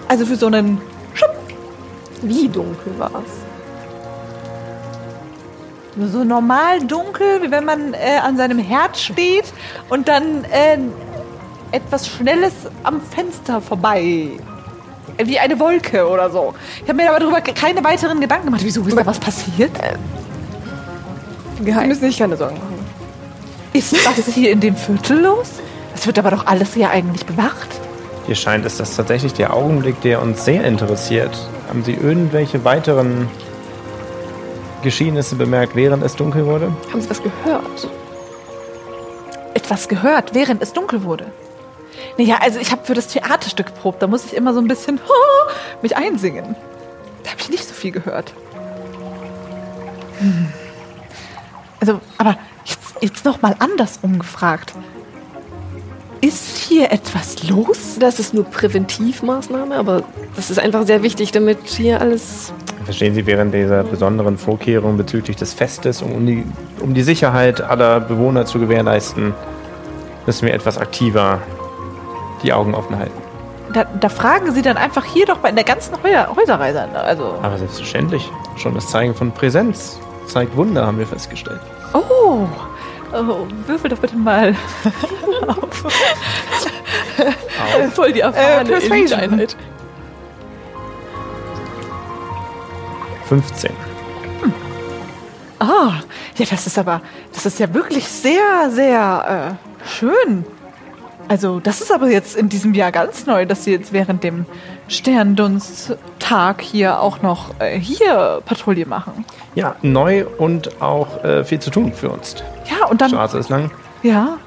Also 0.08 0.26
für 0.26 0.34
so 0.36 0.46
einen 0.46 0.80
Wie 2.22 2.48
dunkel 2.48 2.98
war 2.98 3.12
es? 3.24 3.30
So 6.12 6.24
normal 6.24 6.80
dunkel, 6.80 7.42
wie 7.42 7.50
wenn 7.50 7.64
man 7.64 7.94
äh, 7.94 8.18
an 8.22 8.36
seinem 8.36 8.58
Herd 8.58 8.96
steht 8.96 9.52
und 9.88 10.08
dann 10.08 10.44
äh, 10.44 10.78
etwas 11.72 12.08
Schnelles 12.08 12.52
am 12.82 13.00
Fenster 13.00 13.60
vorbei. 13.60 14.38
Äh, 15.20 15.26
Wie 15.26 15.38
eine 15.38 15.58
Wolke 15.58 16.08
oder 16.08 16.30
so. 16.30 16.54
Ich 16.82 16.88
habe 16.88 16.94
mir 16.94 17.10
aber 17.10 17.20
darüber 17.20 17.40
keine 17.40 17.82
weiteren 17.84 18.20
Gedanken 18.20 18.46
gemacht. 18.46 18.62
Wieso 18.64 18.82
ist 18.82 18.96
da 18.96 19.06
was 19.06 19.18
passiert? 19.18 19.72
Sie 21.62 21.70
müssen 21.72 22.00
sich 22.00 22.18
keine 22.18 22.36
Sorgen 22.36 22.56
machen. 22.56 22.78
Ist 23.72 23.94
das 23.94 24.34
hier 24.34 24.50
in 24.50 24.60
dem 24.60 24.76
Viertel 24.76 25.20
los? 25.20 25.48
Das 25.94 26.06
wird 26.06 26.18
aber 26.18 26.30
doch 26.30 26.46
alles 26.46 26.74
hier 26.74 26.90
eigentlich 26.90 27.26
bewacht. 27.26 27.68
Hier 28.26 28.34
scheint 28.34 28.64
es 28.64 28.78
das 28.78 28.96
tatsächlich 28.96 29.32
der 29.34 29.54
Augenblick, 29.54 30.00
der 30.02 30.22
uns 30.22 30.44
sehr 30.44 30.64
interessiert. 30.64 31.36
Haben 31.68 31.84
Sie 31.84 31.94
irgendwelche 31.94 32.64
weiteren 32.64 33.28
Geschehnisse 34.82 35.36
bemerkt, 35.36 35.76
während 35.76 36.02
es 36.02 36.16
dunkel 36.16 36.46
wurde? 36.46 36.72
Haben 36.90 37.00
Sie 37.00 37.10
was 37.10 37.22
gehört? 37.22 37.90
Etwas 39.54 39.88
gehört, 39.88 40.34
während 40.34 40.62
es 40.62 40.72
dunkel 40.72 41.02
wurde. 41.04 41.26
Naja, 42.18 42.38
also 42.40 42.58
ich 42.58 42.72
habe 42.72 42.84
für 42.84 42.94
das 42.94 43.08
Theaterstück 43.08 43.66
geprobt. 43.66 44.02
Da 44.02 44.06
muss 44.06 44.24
ich 44.24 44.34
immer 44.34 44.52
so 44.54 44.60
ein 44.60 44.68
bisschen 44.68 45.00
mich 45.82 45.96
einsingen. 45.96 46.56
Da 47.22 47.30
habe 47.30 47.40
ich 47.40 47.50
nicht 47.50 47.66
so 47.66 47.74
viel 47.74 47.92
gehört. 47.92 48.32
Hm. 50.18 50.48
Also, 51.80 52.00
aber 52.18 52.36
jetzt, 52.64 52.78
jetzt 53.00 53.24
noch 53.24 53.40
mal 53.42 53.56
andersrum 53.58 54.18
gefragt. 54.18 54.74
Ist 56.20 56.58
hier 56.58 56.92
etwas 56.92 57.48
los? 57.48 57.96
Das 57.98 58.20
ist 58.20 58.34
nur 58.34 58.44
Präventivmaßnahme, 58.44 59.74
aber 59.74 60.02
das 60.36 60.50
ist 60.50 60.58
einfach 60.58 60.86
sehr 60.86 61.02
wichtig, 61.02 61.32
damit 61.32 61.66
hier 61.66 62.00
alles. 62.00 62.52
Verstehen 62.84 63.14
Sie, 63.14 63.24
während 63.24 63.54
dieser 63.54 63.84
besonderen 63.84 64.36
Vorkehrungen 64.36 64.98
bezüglich 64.98 65.36
des 65.36 65.54
Festes, 65.54 66.02
um 66.02 66.26
die, 66.26 66.44
um 66.80 66.92
die 66.92 67.02
Sicherheit 67.02 67.62
aller 67.62 68.00
Bewohner 68.00 68.44
zu 68.44 68.58
gewährleisten, 68.58 69.32
müssen 70.26 70.46
wir 70.46 70.52
etwas 70.52 70.76
aktiver 70.76 71.40
die 72.42 72.52
Augen 72.52 72.74
offen 72.74 72.98
halten. 72.98 73.20
Da, 73.72 73.84
da 73.84 74.08
fragen 74.08 74.52
Sie 74.52 74.62
dann 74.62 74.76
einfach 74.76 75.04
hier 75.04 75.26
doch 75.26 75.38
bei 75.38 75.48
in 75.50 75.54
der 75.54 75.64
ganzen 75.64 75.94
Heu 76.02 76.34
Häuserreise. 76.36 76.82
an. 76.82 76.96
Also, 76.96 77.34
Aber 77.42 77.56
selbstverständlich, 77.56 78.28
schon 78.56 78.74
das 78.74 78.88
Zeigen 78.88 79.14
von 79.14 79.30
Präsenz 79.32 79.98
zeigt 80.26 80.56
Wunder, 80.56 80.86
haben 80.86 80.98
wir 80.98 81.06
festgestellt. 81.06 81.60
oh, 81.94 82.46
oh 83.12 83.46
würfel 83.66 83.90
doch 83.90 83.98
bitte 83.98 84.16
mal 84.16 84.56
auf. 85.46 85.84
Voll 87.94 88.12
die 88.12 88.20
erfahrene 88.20 88.72
Äh. 88.72 88.86
Elite-Einheit. 88.86 89.56
15. 93.28 93.70
Ah, 95.60 95.92
ja, 96.36 96.46
das 96.50 96.66
ist 96.66 96.78
aber, 96.78 97.02
das 97.34 97.44
ist 97.46 97.58
ja 97.60 97.72
wirklich 97.74 98.08
sehr, 98.08 98.70
sehr 98.70 99.56
äh, 99.84 99.86
schön. 99.88 100.44
Also, 101.30 101.60
das 101.60 101.80
ist 101.80 101.92
aber 101.92 102.10
jetzt 102.10 102.34
in 102.34 102.48
diesem 102.48 102.74
Jahr 102.74 102.90
ganz 102.90 103.24
neu, 103.24 103.46
dass 103.46 103.62
sie 103.62 103.70
jetzt 103.70 103.92
während 103.92 104.24
dem 104.24 104.46
Sterndunsttag 104.88 106.60
hier 106.60 107.00
auch 107.00 107.22
noch 107.22 107.54
äh, 107.60 107.78
hier 107.78 108.42
Patrouille 108.44 108.84
machen. 108.84 109.24
Ja, 109.54 109.76
neu 109.80 110.26
und 110.38 110.82
auch 110.82 111.22
äh, 111.22 111.44
viel 111.44 111.60
zu 111.60 111.70
tun 111.70 111.92
für 111.92 112.10
uns. 112.10 112.34
Ja, 112.68 112.86
und 112.86 113.00
dann, 113.00 113.10
Straße 113.10 113.38
ist 113.38 113.48
lang. 113.48 113.70
ja, 114.02 114.38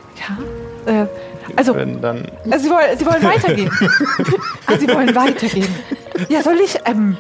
ja. 0.86 1.04
Äh, 1.04 1.08
also, 1.56 1.74
Wenn 1.74 2.02
dann 2.02 2.26
also 2.52 2.66
sie, 2.66 2.70
wollen, 2.70 2.98
sie 2.98 3.06
wollen 3.06 3.24
weitergehen. 3.24 3.72
ah, 4.68 4.78
sie 4.78 4.88
wollen 4.90 5.16
weitergehen. 5.16 5.74
Ja, 6.28 6.42
soll 6.42 6.58
ich, 6.62 6.80
ähm, 6.84 7.16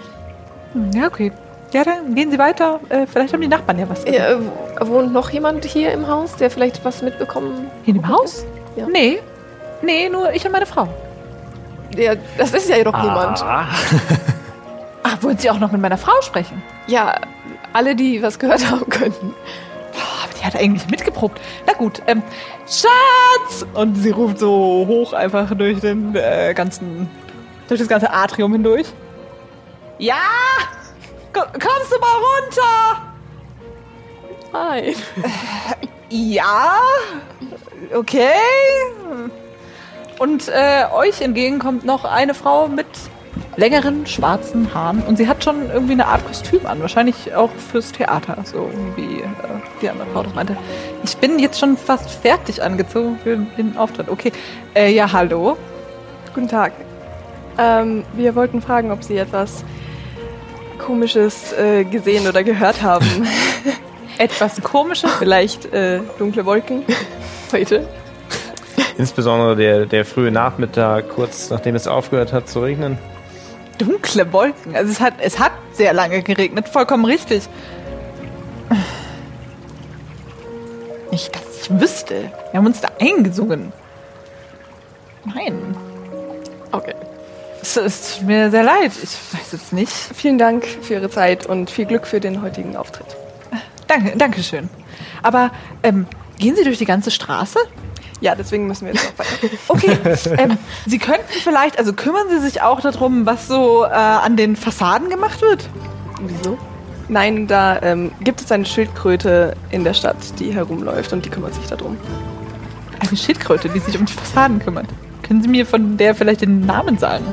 hm, 0.73 0.91
ja, 0.91 1.07
okay. 1.07 1.31
Ja, 1.71 1.85
dann 1.85 2.15
gehen 2.15 2.31
Sie 2.31 2.37
weiter. 2.37 2.81
Äh, 2.89 3.07
vielleicht 3.07 3.33
haben 3.33 3.41
die 3.41 3.47
Nachbarn 3.47 3.79
ja 3.79 3.89
was. 3.89 4.03
Äh, 4.03 4.35
wohnt 4.81 5.13
noch 5.13 5.29
jemand 5.29 5.63
hier 5.63 5.93
im 5.93 6.07
Haus, 6.07 6.35
der 6.35 6.51
vielleicht 6.51 6.83
was 6.83 7.01
mitbekommen 7.01 7.67
in 7.85 7.93
dem 7.93 8.09
Haus? 8.09 8.45
Ja. 8.75 8.87
Nee. 8.87 9.21
Nee, 9.83 10.09
nur 10.09 10.33
ich 10.33 10.43
und 10.45 10.51
meine 10.51 10.65
Frau. 10.65 10.87
Ja, 11.95 12.13
das 12.37 12.53
ist 12.53 12.67
ja 12.69 12.77
jedoch 12.77 12.97
niemand. 13.01 13.43
Ah, 15.05 15.17
wollen 15.19 15.37
Sie 15.37 15.49
auch 15.51 15.59
noch 15.59 15.71
mit 15.73 15.81
meiner 15.81 15.97
Frau 15.97 16.13
sprechen? 16.21 16.63
Ja, 16.87 17.19
alle, 17.73 17.93
die 17.93 18.23
was 18.23 18.39
gehört 18.39 18.65
haben 18.71 18.89
könnten. 18.89 19.33
Oh, 19.93 20.23
aber 20.23 20.33
die 20.39 20.45
hat 20.45 20.55
eigentlich 20.55 20.89
mitgeprobt. 20.89 21.41
Na 21.67 21.73
gut, 21.73 22.01
ähm, 22.07 22.23
Schatz! 22.65 23.65
Und 23.73 23.95
sie 23.95 24.11
ruft 24.11 24.39
so 24.39 24.85
hoch 24.87 25.11
einfach 25.11 25.53
durch 25.55 25.81
den 25.81 26.15
äh, 26.15 26.53
ganzen, 26.55 27.09
durch 27.67 27.81
das 27.81 27.89
ganze 27.89 28.11
Atrium 28.13 28.53
hindurch. 28.53 28.87
Ja! 29.99 30.15
Ko- 31.33 31.41
Kommst 31.51 31.91
du 31.91 31.99
mal 31.99 32.17
runter? 32.39 33.01
Nein. 34.53 34.95
Ja, 36.09 36.77
okay. 37.93 38.31
Und 40.23 40.47
äh, 40.47 40.85
euch 40.95 41.19
entgegen 41.19 41.59
kommt 41.59 41.83
noch 41.83 42.05
eine 42.05 42.33
Frau 42.33 42.69
mit 42.69 42.87
längeren 43.57 44.07
schwarzen 44.07 44.73
Haaren 44.73 45.03
und 45.03 45.17
sie 45.17 45.27
hat 45.27 45.43
schon 45.43 45.69
irgendwie 45.69 45.91
eine 45.91 46.05
Art 46.07 46.25
Kostüm 46.25 46.65
an, 46.65 46.79
wahrscheinlich 46.79 47.35
auch 47.35 47.49
fürs 47.51 47.91
Theater, 47.91 48.37
so 48.45 48.69
wie 48.95 49.19
äh, 49.19 49.27
die 49.81 49.89
andere 49.89 50.07
Frau 50.13 50.23
das 50.23 50.33
meinte. 50.33 50.55
Ich 51.03 51.17
bin 51.17 51.39
jetzt 51.39 51.59
schon 51.59 51.75
fast 51.75 52.09
fertig 52.09 52.63
angezogen 52.63 53.19
für 53.21 53.35
den 53.35 53.75
Auftritt. 53.75 54.07
Okay, 54.07 54.31
äh, 54.73 54.93
ja, 54.93 55.11
hallo. 55.11 55.57
Guten 56.33 56.47
Tag. 56.47 56.71
Ähm, 57.57 58.05
wir 58.13 58.33
wollten 58.33 58.61
fragen, 58.61 58.91
ob 58.91 59.03
Sie 59.03 59.17
etwas 59.17 59.65
Komisches 60.77 61.51
äh, 61.51 61.83
gesehen 61.83 62.29
oder 62.29 62.45
gehört 62.45 62.81
haben. 62.81 63.27
Etwas 64.17 64.61
komisches. 64.61 65.11
Vielleicht 65.19 65.65
äh, 65.73 65.99
dunkle 66.17 66.45
Wolken 66.45 66.83
heute. 67.51 67.85
Insbesondere 68.97 69.55
der, 69.55 69.85
der 69.85 70.05
frühe 70.05 70.31
Nachmittag, 70.31 71.09
kurz 71.09 71.49
nachdem 71.49 71.75
es 71.75 71.87
aufgehört 71.87 72.33
hat 72.33 72.49
zu 72.49 72.61
regnen. 72.61 72.97
Dunkle 73.77 74.31
Wolken. 74.31 74.75
Also 74.75 74.91
es 74.91 74.99
hat, 74.99 75.15
es 75.19 75.39
hat 75.39 75.51
sehr 75.73 75.93
lange 75.93 76.21
geregnet, 76.21 76.69
vollkommen 76.69 77.05
richtig. 77.05 77.43
ich 81.11 81.29
wüsste. 81.69 82.31
Wir 82.51 82.57
haben 82.57 82.65
uns 82.65 82.81
da 82.81 82.89
eingesungen. 82.99 83.71
Nein. 85.25 85.75
Okay. 86.71 86.95
Es 87.61 87.77
ist 87.77 88.21
mir 88.23 88.51
sehr 88.51 88.63
leid. 88.63 88.91
Ich 89.01 89.17
weiß 89.33 89.53
jetzt 89.53 89.73
nicht. 89.73 89.91
Vielen 89.91 90.37
Dank 90.37 90.65
für 90.65 90.95
Ihre 90.95 91.09
Zeit 91.09 91.45
und 91.45 91.69
viel 91.69 91.85
Glück 91.85 92.05
für 92.05 92.19
den 92.19 92.41
heutigen 92.41 92.75
Auftritt. 92.75 93.07
Danke, 93.87 94.17
danke 94.17 94.43
schön. 94.43 94.69
Aber 95.21 95.51
ähm, 95.83 96.07
gehen 96.37 96.55
Sie 96.55 96.63
durch 96.63 96.77
die 96.77 96.85
ganze 96.85 97.11
Straße? 97.11 97.59
Ja, 98.23 98.35
deswegen 98.35 98.67
müssen 98.67 98.87
wir 98.87 98.93
jetzt 98.93 99.05
auch 99.05 99.19
weiter. 99.19 99.53
Okay. 99.67 99.97
ähm, 100.37 100.57
Sie 100.85 100.97
könnten 100.97 101.33
vielleicht, 101.43 101.77
also 101.77 101.91
kümmern 101.91 102.29
Sie 102.29 102.39
sich 102.39 102.61
auch 102.61 102.79
darum, 102.79 103.25
was 103.25 103.49
so 103.49 103.83
äh, 103.83 103.89
an 103.89 104.37
den 104.37 104.55
Fassaden 104.55 105.09
gemacht 105.09 105.41
wird? 105.41 105.67
Wieso? 106.21 106.57
Nein, 107.09 107.47
da 107.47 107.81
ähm, 107.81 108.13
gibt 108.21 108.39
es 108.39 108.49
eine 108.49 108.63
Schildkröte 108.63 109.57
in 109.71 109.83
der 109.83 109.93
Stadt, 109.93 110.15
die 110.39 110.53
herumläuft 110.53 111.11
und 111.11 111.25
die 111.25 111.29
kümmert 111.29 111.53
sich 111.53 111.65
darum. 111.65 111.97
Eine 112.99 113.17
Schildkröte, 113.17 113.67
die 113.67 113.79
sich 113.79 113.99
um 113.99 114.05
die 114.05 114.13
Fassaden 114.13 114.59
kümmert. 114.59 114.87
Können 115.21 115.41
Sie 115.41 115.49
mir 115.49 115.65
von 115.65 115.97
der 115.97 116.15
vielleicht 116.15 116.43
den 116.43 116.65
Namen 116.65 116.97
sagen? 116.97 117.25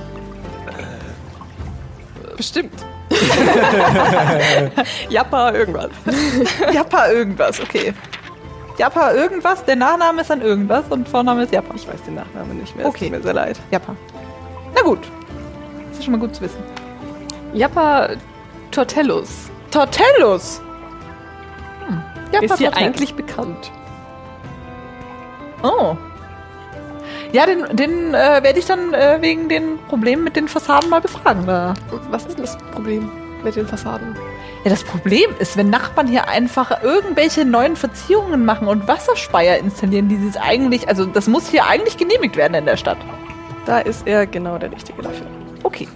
Bestimmt. 2.36 2.74
Jappa, 5.08 5.52
irgendwas. 5.52 5.90
Jappa 6.72 7.10
irgendwas, 7.12 7.60
okay. 7.60 7.94
Jappa 8.78 9.12
irgendwas, 9.12 9.64
der 9.64 9.76
Nachname 9.76 10.22
ist 10.22 10.30
dann 10.30 10.40
irgendwas 10.40 10.84
und 10.90 11.08
Vorname 11.08 11.42
ist 11.44 11.52
Jappa. 11.52 11.74
Ich 11.74 11.86
weiß 11.86 12.02
den 12.06 12.14
Nachnamen 12.14 12.58
nicht 12.58 12.74
mehr. 12.76 12.86
es 12.86 12.90
Okay. 12.90 13.06
tut 13.06 13.16
mir 13.18 13.22
sehr 13.22 13.34
leid. 13.34 13.60
Jappa. 13.70 13.94
Na 14.74 14.82
gut. 14.82 15.00
Das 15.90 15.98
ist 15.98 16.04
schon 16.04 16.12
mal 16.12 16.20
gut 16.20 16.34
zu 16.34 16.42
wissen. 16.42 16.62
Jappa 17.52 18.10
Tortellus. 18.70 19.50
Tortellus. 19.70 20.60
Hm. 21.86 22.02
Jappa 22.32 22.44
Ist 22.44 22.48
Tortellus. 22.50 22.76
eigentlich 22.76 23.14
bekannt. 23.14 23.70
Oh. 25.62 25.96
Ja, 27.32 27.46
den, 27.46 27.76
den 27.76 28.14
äh, 28.14 28.42
werde 28.42 28.58
ich 28.58 28.66
dann 28.66 28.92
äh, 28.94 29.18
wegen 29.20 29.48
den 29.48 29.78
Problemen 29.88 30.24
mit 30.24 30.36
den 30.36 30.48
Fassaden 30.48 30.90
mal 30.90 31.00
befragen. 31.00 31.46
Da. 31.46 31.74
Was 32.10 32.24
ist 32.26 32.38
denn 32.38 32.44
das 32.44 32.56
Problem 32.72 33.10
mit 33.44 33.54
den 33.56 33.66
Fassaden? 33.66 34.16
Ja, 34.62 34.70
das 34.70 34.84
Problem 34.84 35.30
ist, 35.38 35.56
wenn 35.56 35.70
Nachbarn 35.70 36.06
hier 36.06 36.28
einfach 36.28 36.82
irgendwelche 36.82 37.46
neuen 37.46 37.76
Verzierungen 37.76 38.44
machen 38.44 38.68
und 38.68 38.86
Wasserspeier 38.86 39.56
installieren, 39.58 40.08
die 40.08 40.16
sie 40.16 40.38
eigentlich, 40.38 40.86
also 40.86 41.06
das 41.06 41.28
muss 41.28 41.48
hier 41.48 41.66
eigentlich 41.66 41.96
genehmigt 41.96 42.36
werden 42.36 42.54
in 42.54 42.66
der 42.66 42.76
Stadt. 42.76 42.98
Da 43.64 43.78
ist 43.78 44.06
er 44.06 44.26
genau 44.26 44.58
der 44.58 44.70
Richtige 44.70 45.00
dafür. 45.00 45.26
Okay. 45.62 45.88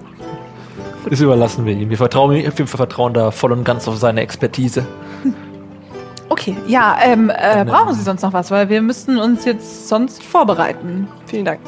Das 1.09 1.21
überlassen 1.21 1.67
wir 1.67 1.75
ihm. 1.75 1.91
Wir 1.91 1.99
vertrauen, 1.99 2.33
wir 2.33 2.67
vertrauen 2.67 3.13
da 3.13 3.31
voll 3.31 3.53
und 3.53 3.65
ganz 3.65 3.87
auf 3.87 3.97
seine 3.97 4.23
Expertise. 4.23 4.87
Okay, 6.31 6.57
ja, 6.67 6.97
ähm, 7.05 7.31
äh, 7.31 7.65
brauchen 7.67 7.95
Sie 7.95 8.03
sonst 8.03 8.23
noch 8.23 8.33
was? 8.33 8.51
Weil 8.51 8.71
wir 8.71 8.81
müssten 8.81 9.19
uns 9.19 9.45
jetzt 9.45 9.89
sonst 9.89 10.23
vorbereiten. 10.23 11.07
Vielen 11.27 11.45
Dank. 11.45 11.61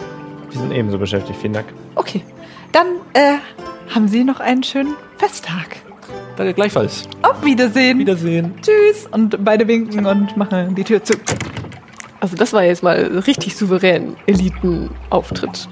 Wir 0.51 0.61
sind 0.61 0.73
ebenso 0.73 0.99
beschäftigt. 0.99 1.39
Vielen 1.39 1.53
Dank. 1.53 1.67
Okay, 1.95 2.25
dann 2.73 2.87
äh, 3.13 3.37
haben 3.95 4.09
Sie 4.09 4.25
noch 4.25 4.41
einen 4.41 4.63
schönen 4.63 4.95
Festtag. 5.19 5.86
Danke 6.37 6.55
gleichfalls. 6.55 7.09
Auf 7.23 7.45
Wiedersehen. 7.45 7.99
Wiedersehen. 7.99 8.55
Tschüss. 8.61 9.07
Und 9.11 9.43
beide 9.45 9.67
winken 9.67 10.07
und 10.07 10.37
machen 10.37 10.75
die 10.75 10.85
Tür 10.85 11.03
zu. 11.03 11.15
Also 12.21 12.37
das 12.37 12.53
war 12.53 12.65
jetzt 12.65 12.83
mal 12.83 12.97
richtig 13.27 13.57
souverän 13.57 14.17
Elitenauftritt. 14.27 15.69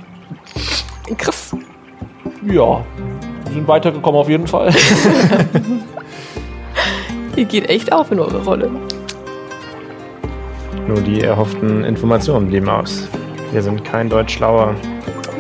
Krass. 1.18 1.54
Ja, 2.46 2.84
wir 3.44 3.52
sind 3.52 3.68
weitergekommen 3.68 4.20
auf 4.20 4.28
jeden 4.28 4.46
Fall. 4.46 4.70
Ihr 7.36 7.44
geht 7.44 7.68
echt 7.68 7.92
auf 7.92 8.10
in 8.12 8.20
eure 8.20 8.42
Rolle. 8.44 8.70
Nur 10.86 11.00
die 11.00 11.22
erhofften 11.22 11.84
Informationen 11.84 12.48
blieben 12.48 12.68
aus. 12.68 13.08
Wir 13.52 13.62
sind 13.62 13.84
kein 13.84 14.08
Deutsch 14.08 14.34
schlauer. 14.34 14.74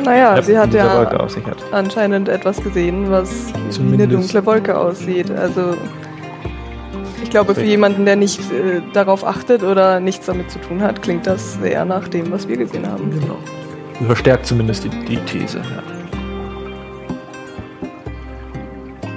Naja, 0.04 0.40
sie 0.42 0.58
hat 0.58 0.74
ja 0.74 0.98
Wolke 0.98 1.18
auf 1.20 1.30
sich 1.30 1.44
hat. 1.46 1.56
anscheinend 1.72 2.28
etwas 2.28 2.62
gesehen, 2.62 3.10
was 3.10 3.52
wie 3.52 3.58
eine 3.58 3.70
Zumindest. 3.70 4.12
dunkle 4.12 4.46
Wolke 4.46 4.78
aussieht. 4.78 5.30
Also 5.30 5.74
ich 7.22 7.30
glaube, 7.30 7.54
für 7.54 7.64
jemanden, 7.64 8.04
der 8.04 8.16
nicht 8.16 8.40
äh, 8.52 8.82
darauf 8.92 9.24
achtet 9.26 9.62
oder 9.62 9.98
nichts 10.00 10.26
damit 10.26 10.50
zu 10.50 10.58
tun 10.60 10.82
hat, 10.82 11.00
klingt 11.02 11.26
das 11.26 11.54
sehr 11.54 11.84
nach 11.84 12.06
dem, 12.08 12.30
was 12.30 12.46
wir 12.48 12.56
gesehen 12.56 12.86
haben. 12.88 13.10
genau. 13.10 13.36
Verstärkt 14.06 14.44
zumindest 14.46 14.84
die, 14.84 14.88
die 14.90 15.16
These. 15.18 15.58
Ja. 15.58 15.82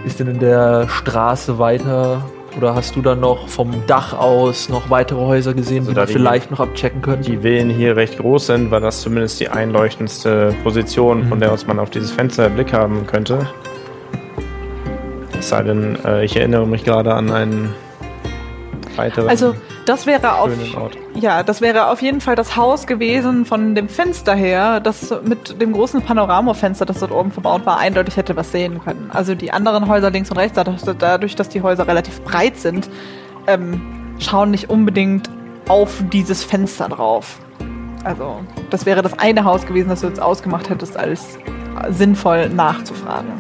Ist 0.06 0.20
denn 0.20 0.28
in 0.28 0.40
der 0.40 0.88
Straße 0.88 1.60
weiter 1.60 2.24
oder 2.56 2.74
hast 2.76 2.96
du 2.96 3.02
dann 3.02 3.20
noch 3.20 3.48
vom 3.50 3.72
Dach 3.88 4.14
aus 4.18 4.70
noch 4.70 4.90
weitere 4.90 5.20
Häuser 5.20 5.54
gesehen, 5.54 5.88
Also 5.88 5.94
die 5.94 6.06
die- 6.08 6.14
vielleicht 6.14 6.50
noch 6.52 6.60
abchecken 6.60 7.02
können? 7.02 7.22
Die 7.24 7.38
Villen 7.40 7.70
hier 7.70 7.96
recht 7.96 8.18
groß 8.18 8.48
sind, 8.48 8.72
war 8.72 8.80
das 8.80 9.02
zumindest 9.02 9.40
die 9.40 9.50
einleuchtendste 9.50 10.56
Position, 10.64 11.26
von 11.28 11.38
Mhm. 11.38 11.42
der 11.42 11.52
aus 11.52 11.68
man 11.68 11.80
auf 11.80 11.90
dieses 11.90 12.12
Fenster 12.12 12.50
Blick 12.50 12.74
haben 12.74 13.06
könnte. 13.06 13.48
Es 15.40 15.50
sei 15.50 15.64
denn, 15.64 15.98
äh, 16.06 16.24
ich 16.26 16.36
erinnere 16.36 16.66
mich 16.68 16.84
gerade 16.84 17.14
an 17.14 17.32
einen 17.32 17.74
weiteren 18.96 19.30
Also, 19.30 19.56
das 19.88 20.06
wäre 20.06 20.40
auf, 20.40 20.52
ja, 21.16 21.44
das 21.44 21.62
wäre 21.62 21.88
auf 21.88 22.02
jeden 22.02 22.20
Fall 22.20 22.36
das 22.36 22.56
Haus 22.56 22.88
gewesen 22.88 23.46
von 23.46 23.74
dem 23.74 23.88
Fenster 23.88 24.36
her, 24.36 24.80
das 24.80 25.14
mit 25.24 25.62
dem 25.62 25.72
großen 25.74 26.02
Panoramafenster, 26.02 26.86
das 26.86 27.00
dort 27.00 27.12
oben 27.12 27.32
verbaut 27.32 27.66
war, 27.66 27.78
eindeutig 27.78 28.18
hätte 28.18 28.36
was 28.36 28.52
sehen 28.52 28.82
können. 28.84 29.10
Also 29.14 29.34
die 29.34 29.52
anderen 29.52 29.88
Häuser 29.88 30.12
links 30.12 30.30
und 30.30 30.38
rechts, 30.38 30.56
dadurch, 30.56 30.82
dadurch 31.00 31.36
dass 31.36 31.50
die 31.50 31.62
Häuser 31.62 31.88
relativ 31.88 32.22
breit 32.24 32.58
sind, 32.58 32.90
ähm, 33.48 33.82
schauen 34.20 34.52
nicht 34.52 34.70
unbedingt 34.70 35.30
auf 35.70 36.04
dieses 36.12 36.44
Fenster 36.44 36.90
drauf. 36.90 37.40
Also, 38.04 38.40
das 38.70 38.86
wäre 38.86 39.02
das 39.02 39.18
eine 39.20 39.44
Haus 39.44 39.66
gewesen, 39.66 39.90
das 39.90 40.02
du 40.02 40.08
jetzt 40.08 40.22
ausgemacht 40.22 40.70
hättest, 40.70 40.98
als 40.98 41.38
sinnvoll 41.90 42.50
nachzufragen. 42.50 43.32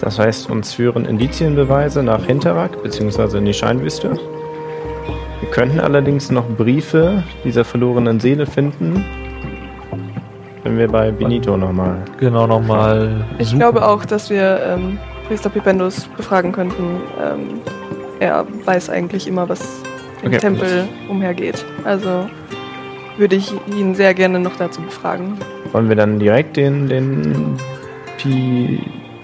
Das 0.00 0.18
heißt, 0.18 0.50
uns 0.50 0.72
führen 0.72 1.04
Indizienbeweise 1.04 2.02
nach 2.02 2.24
Hinterrack 2.24 2.82
bzw. 2.82 3.38
in 3.38 3.44
die 3.44 3.54
Scheinwüste. 3.54 4.18
Wir 5.44 5.50
könnten 5.50 5.78
allerdings 5.78 6.30
noch 6.30 6.48
Briefe 6.48 7.22
dieser 7.44 7.66
verlorenen 7.66 8.18
Seele 8.18 8.46
finden, 8.46 9.04
wenn 10.62 10.78
wir 10.78 10.88
bei 10.88 11.10
Benito 11.10 11.58
nochmal. 11.58 11.98
Genau, 12.18 12.46
nochmal. 12.46 13.26
Ich 13.38 13.54
glaube 13.54 13.86
auch, 13.86 14.06
dass 14.06 14.30
wir 14.30 14.58
ähm, 14.66 14.98
Priester 15.28 15.50
Pipendus 15.50 16.06
befragen 16.16 16.50
könnten. 16.50 17.02
Ähm, 17.22 17.60
er 18.20 18.46
weiß 18.64 18.88
eigentlich 18.88 19.28
immer, 19.28 19.46
was 19.46 19.82
im 20.22 20.28
Okay, 20.28 20.38
Tempel 20.38 20.88
umhergeht. 21.10 21.62
Also 21.84 22.26
würde 23.18 23.36
ich 23.36 23.52
ihn 23.66 23.94
sehr 23.94 24.14
gerne 24.14 24.38
noch 24.40 24.56
dazu 24.56 24.80
befragen. 24.80 25.36
Wollen 25.72 25.90
wir 25.90 25.96
dann 25.96 26.18
direkt 26.18 26.56
den, 26.56 26.88
den 26.88 27.58
Pi, 28.16 28.80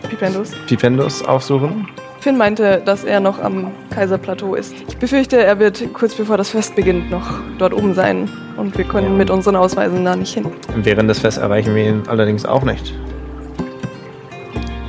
Pipendus. 0.06 0.52
Pipendus 0.66 1.24
aufsuchen? 1.24 1.88
Finn 2.20 2.36
meinte, 2.36 2.82
dass 2.84 3.02
er 3.04 3.18
noch 3.20 3.42
am 3.42 3.70
Kaiserplateau 3.90 4.54
ist. 4.54 4.74
Ich 4.88 4.96
befürchte, 4.98 5.42
er 5.42 5.58
wird 5.58 5.82
kurz 5.94 6.14
bevor 6.14 6.36
das 6.36 6.50
Fest 6.50 6.76
beginnt 6.76 7.10
noch 7.10 7.26
dort 7.58 7.72
oben 7.72 7.94
sein. 7.94 8.28
Und 8.58 8.76
wir 8.76 8.84
können 8.84 9.12
Ja. 9.12 9.18
mit 9.18 9.30
unseren 9.30 9.56
Ausweisen 9.56 10.04
da 10.04 10.14
nicht 10.16 10.34
hin. 10.34 10.44
Während 10.76 11.08
des 11.08 11.18
Fests 11.18 11.40
erreichen 11.40 11.74
wir 11.74 11.82
ihn 11.88 12.02
allerdings 12.08 12.44
auch 12.44 12.62
nicht. 12.62 12.94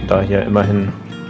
Da 0.07 0.21
hier 0.21 0.43
immerhin 0.43 0.89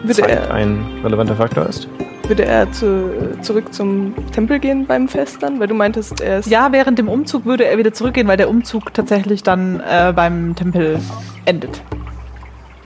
Zeit 0.10 0.28
er, 0.30 0.52
ein 0.52 0.84
relevanter 1.04 1.36
Faktor 1.36 1.68
ist. 1.68 1.88
würde 2.28 2.46
er 2.46 2.72
zu, 2.72 3.12
zurück 3.42 3.72
zum 3.72 4.16
Tempel 4.32 4.58
gehen 4.58 4.88
beim 4.88 5.08
Fest 5.08 5.44
dann? 5.44 5.60
Weil 5.60 5.68
du 5.68 5.76
meintest, 5.76 6.20
er 6.22 6.40
ist... 6.40 6.50
Ja, 6.50 6.72
während 6.72 6.98
dem 6.98 7.10
Umzug 7.10 7.46
würde 7.46 7.66
er 7.66 7.78
wieder 7.78 7.94
zurückgehen, 7.94 8.28
weil 8.28 8.38
der 8.38 8.50
Umzug 8.50 8.92
tatsächlich 8.94 9.44
dann 9.44 9.82
äh, 9.82 10.14
beim 10.16 10.56
Tempel 10.56 11.00
endet. 11.46 11.82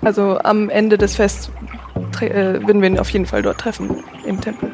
Also 0.02 0.38
am 0.44 0.70
Ende 0.70 0.98
des 0.98 1.16
Fests 1.16 1.50
äh, 2.22 2.66
würden 2.66 2.82
wir 2.82 2.90
ihn 2.90 3.00
auf 3.00 3.10
jeden 3.10 3.26
Fall 3.26 3.42
dort 3.42 3.60
treffen, 3.60 4.04
im 4.26 4.40
Tempel. 4.42 4.72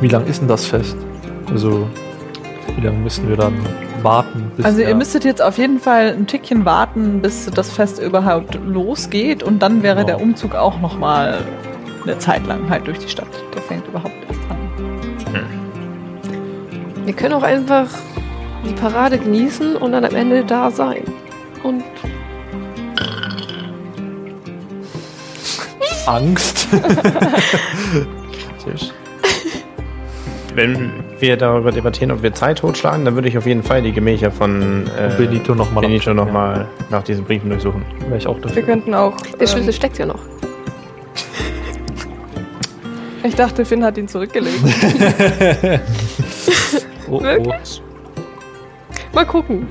Wie 0.00 0.08
lang 0.08 0.26
ist 0.26 0.40
denn 0.40 0.48
das 0.48 0.66
Fest? 0.66 0.96
Also, 1.50 1.86
wie 2.76 2.80
lange 2.86 2.98
müssen 2.98 3.28
wir 3.28 3.36
dann 3.36 3.54
warten? 4.02 4.50
Bis 4.56 4.64
Also 4.64 4.80
ihr 4.80 4.94
müsstet 4.94 5.24
jetzt 5.24 5.42
auf 5.42 5.58
jeden 5.58 5.78
Fall 5.78 6.14
ein 6.16 6.26
Tickchen 6.26 6.64
warten, 6.64 7.20
bis 7.20 7.46
das 7.50 7.70
Fest 7.70 8.00
überhaupt 8.00 8.58
losgeht 8.66 9.42
und 9.42 9.60
dann 9.60 9.82
wäre 9.82 9.98
Ja. 10.00 10.04
der 10.04 10.20
Umzug 10.20 10.54
auch 10.54 10.80
noch 10.80 10.98
mal 10.98 11.38
eine 12.04 12.18
Zeit 12.18 12.46
lang 12.46 12.70
halt 12.70 12.86
durch 12.86 12.98
die 12.98 13.08
Stadt. 13.08 13.28
Der 13.54 13.60
fängt 13.62 13.86
überhaupt 13.88 14.14
erst 14.28 14.40
an. 14.50 14.56
Wir 17.04 17.14
können 17.14 17.34
auch 17.34 17.42
einfach 17.42 17.88
die 18.66 18.72
Parade 18.74 19.18
genießen 19.18 19.76
und 19.76 19.92
dann 19.92 20.04
am 20.04 20.14
Ende 20.14 20.44
da 20.44 20.70
sein. 20.70 21.02
Und 21.62 21.82
Angst. 26.06 26.68
Wenn 30.54 30.90
wir 31.20 31.36
darüber 31.36 31.70
debattieren, 31.70 32.10
ob 32.10 32.22
wir 32.22 32.34
Zeit 32.34 32.58
totschlagen, 32.58 33.04
dann 33.04 33.14
würde 33.14 33.28
ich 33.28 33.38
auf 33.38 33.46
jeden 33.46 33.62
Fall 33.62 33.82
die 33.82 33.92
Gemächer 33.92 34.32
von 34.32 34.88
äh, 34.88 35.14
Benito 35.16 35.54
nochmal 35.54 35.82
Benito 35.82 36.12
noch 36.12 36.30
mal 36.30 36.66
nach 36.90 37.04
diesen 37.04 37.24
Briefen 37.24 37.50
durchsuchen. 37.50 37.84
Wäre 38.06 38.16
ich 38.18 38.26
auch 38.26 38.34
Wir 38.36 38.42
dafür. 38.42 38.62
könnten 38.62 38.94
auch... 38.94 39.16
der 39.38 39.46
Schlüssel 39.46 39.68
Ähm, 39.68 39.72
steckt 39.74 39.98
ja 39.98 40.06
noch. 40.06 40.18
ich 43.22 43.34
dachte, 43.36 43.64
Finn 43.64 43.84
hat 43.84 43.96
ihn 43.96 44.08
zurückgelegt. 44.08 44.58
oh. 47.08 47.22
Wirklich? 47.22 47.80
Mal 49.12 49.26
gucken. 49.26 49.68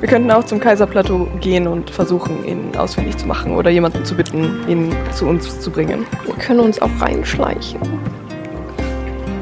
Wir 0.00 0.08
könnten 0.08 0.30
auch 0.30 0.44
zum 0.44 0.60
Kaiserplateau 0.60 1.28
gehen 1.40 1.66
und 1.66 1.90
versuchen, 1.90 2.42
ihn 2.46 2.74
ausfindig 2.74 3.18
zu 3.18 3.26
machen 3.26 3.54
oder 3.54 3.68
jemanden 3.68 4.02
zu 4.06 4.14
bitten, 4.14 4.66
ihn 4.66 4.96
zu 5.12 5.26
uns 5.26 5.60
zu 5.60 5.70
bringen. 5.70 6.06
Wir 6.24 6.34
können 6.36 6.60
uns 6.60 6.80
auch 6.80 6.90
reinschleichen. 6.98 7.78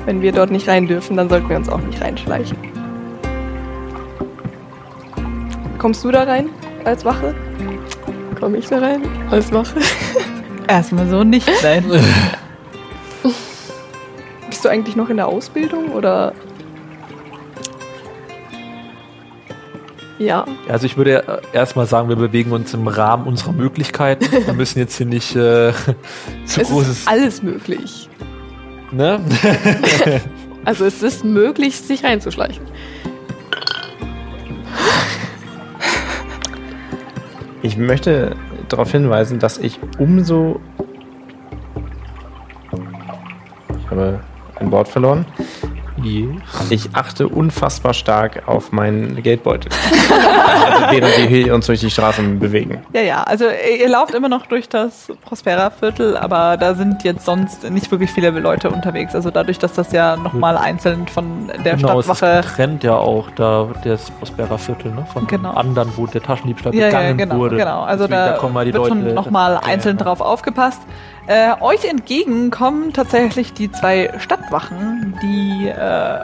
Wenn 0.04 0.20
wir 0.20 0.32
dort 0.32 0.50
nicht 0.50 0.66
rein 0.66 0.88
dürfen, 0.88 1.16
dann 1.16 1.28
sollten 1.28 1.48
wir 1.48 1.56
uns 1.56 1.68
auch 1.68 1.80
nicht 1.80 2.02
reinschleichen. 2.02 2.56
Kommst 5.78 6.02
du 6.02 6.10
da 6.10 6.24
rein 6.24 6.48
als 6.84 7.04
Wache? 7.04 7.36
Komme 8.40 8.56
ich 8.56 8.66
da 8.66 8.78
rein 8.78 9.02
als 9.30 9.52
Wache? 9.52 9.78
Erstmal 10.66 11.06
so 11.06 11.22
nicht, 11.22 11.48
nein. 11.62 11.84
Bist 14.50 14.64
du 14.64 14.68
eigentlich 14.68 14.96
noch 14.96 15.08
in 15.08 15.18
der 15.18 15.28
Ausbildung 15.28 15.92
oder? 15.92 16.32
Ja. 20.18 20.44
Also 20.68 20.86
ich 20.86 20.96
würde 20.96 21.26
äh, 21.28 21.56
erstmal 21.56 21.86
sagen, 21.86 22.08
wir 22.08 22.16
bewegen 22.16 22.50
uns 22.52 22.74
im 22.74 22.88
Rahmen 22.88 23.26
unserer 23.26 23.52
Möglichkeiten. 23.52 24.26
Wir 24.46 24.54
müssen 24.54 24.78
jetzt 24.78 24.96
hier 24.96 25.06
nicht 25.06 25.36
äh, 25.36 25.72
zu 26.44 26.60
Es 26.60 26.68
großes... 26.68 26.98
ist 26.98 27.08
alles 27.08 27.42
möglich. 27.42 28.08
Ne? 28.92 29.20
Also 30.64 30.84
es 30.84 31.02
ist 31.02 31.24
möglich, 31.24 31.80
sich 31.80 32.04
reinzuschleichen. 32.04 32.62
Ich 37.62 37.78
möchte 37.78 38.36
darauf 38.68 38.92
hinweisen, 38.92 39.38
dass 39.38 39.56
ich 39.56 39.80
umso. 39.98 40.60
Ich 43.78 43.90
habe 43.90 44.20
ein 44.56 44.70
Wort 44.70 44.88
verloren. 44.88 45.24
Ich 46.70 46.90
achte 46.94 47.28
unfassbar 47.28 47.94
stark 47.94 48.42
auf 48.46 48.72
meinen 48.72 49.22
Geldbeutel. 49.22 49.70
also 50.10 50.96
während 50.96 51.16
wir 51.18 51.26
hier 51.26 51.54
uns 51.54 51.66
durch 51.66 51.80
die 51.80 51.90
Straßen 51.90 52.38
bewegen. 52.38 52.82
Ja, 52.92 53.00
ja, 53.02 53.22
also 53.22 53.44
ihr 53.46 53.88
lauft 53.88 54.14
immer 54.14 54.28
noch 54.28 54.46
durch 54.46 54.68
das 54.68 55.12
Prospera-Viertel, 55.22 56.16
aber 56.16 56.56
da 56.56 56.74
sind 56.74 57.04
jetzt 57.04 57.24
sonst 57.24 57.68
nicht 57.70 57.90
wirklich 57.90 58.10
viele 58.10 58.30
Leute 58.30 58.70
unterwegs. 58.70 59.14
Also 59.14 59.30
dadurch, 59.30 59.58
dass 59.58 59.72
das 59.72 59.92
ja 59.92 60.16
nochmal 60.16 60.56
einzeln 60.56 61.06
von 61.08 61.50
der 61.64 61.76
genau, 61.76 62.02
Stadtwache... 62.02 62.42
getrennt 62.42 62.84
ja 62.84 62.96
auch 62.96 63.30
da 63.36 63.68
das 63.84 64.10
Prospera 64.10 64.58
Viertel, 64.58 64.92
ne? 64.92 65.06
Von 65.12 65.26
Genau. 65.26 65.52
anderen, 65.52 65.90
wo 65.96 66.06
der 66.06 66.22
Taschendiebstahl 66.22 66.74
Ja, 66.74 66.80
ja, 66.82 66.86
begangen 66.88 67.18
genau, 67.18 67.36
wurde. 67.36 67.56
genau. 67.56 67.82
Also 67.82 68.06
Deswegen, 68.06 68.32
da, 68.32 68.38
kommen 68.38 68.54
mal 68.54 68.64
die 68.64 68.72
wird 68.72 68.88
Leute 68.88 69.04
schon 69.04 69.14
nochmal 69.14 69.52
Ja, 69.54 69.68
einzeln 69.68 69.98
ja. 69.98 70.04
drauf 70.04 70.20
aufgepasst. 70.20 70.82
Äh, 71.28 71.54
euch 71.60 71.84
entgegen 71.84 72.50
kommen 72.50 72.94
tatsächlich 72.94 73.52
die 73.52 73.70
zwei 73.70 74.10
Stadtwachen, 74.18 75.14
die 75.22 75.68
äh, 75.68 76.20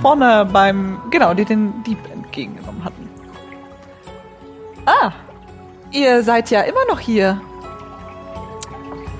vorne 0.00 0.48
beim, 0.52 1.00
genau, 1.10 1.34
die 1.34 1.44
den 1.44 1.82
Dieb 1.82 1.98
entgegengenommen 2.12 2.84
hatten. 2.84 3.10
Ah, 4.86 5.10
ihr 5.90 6.22
seid 6.22 6.50
ja 6.50 6.60
immer 6.60 6.84
noch 6.88 7.00
hier. 7.00 7.40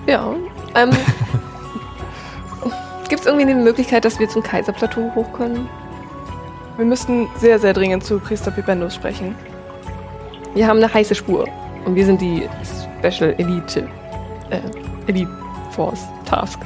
Ja. 0.06 0.32
Ähm, 0.76 0.90
Gibt 3.08 3.22
es 3.22 3.26
irgendwie 3.26 3.50
eine 3.50 3.60
Möglichkeit, 3.60 4.04
dass 4.04 4.20
wir 4.20 4.28
zum 4.28 4.44
Kaiserplateau 4.44 5.10
hoch 5.16 5.32
können? 5.32 5.68
Wir 6.76 6.84
müssten 6.84 7.28
sehr, 7.34 7.58
sehr 7.58 7.72
dringend 7.72 8.04
zu 8.04 8.20
Priester 8.20 8.52
Pipendus 8.52 8.94
sprechen. 8.94 9.34
Wir 10.54 10.68
haben 10.68 10.76
eine 10.76 10.94
heiße 10.94 11.16
Spur. 11.16 11.48
Und 11.84 11.96
wir 11.96 12.06
sind 12.06 12.20
die 12.20 12.48
Special 13.00 13.34
Elite. 13.38 13.88
Äh, 14.50 14.60
Elite 15.06 15.30
Force 15.70 16.04
Task. 16.24 16.58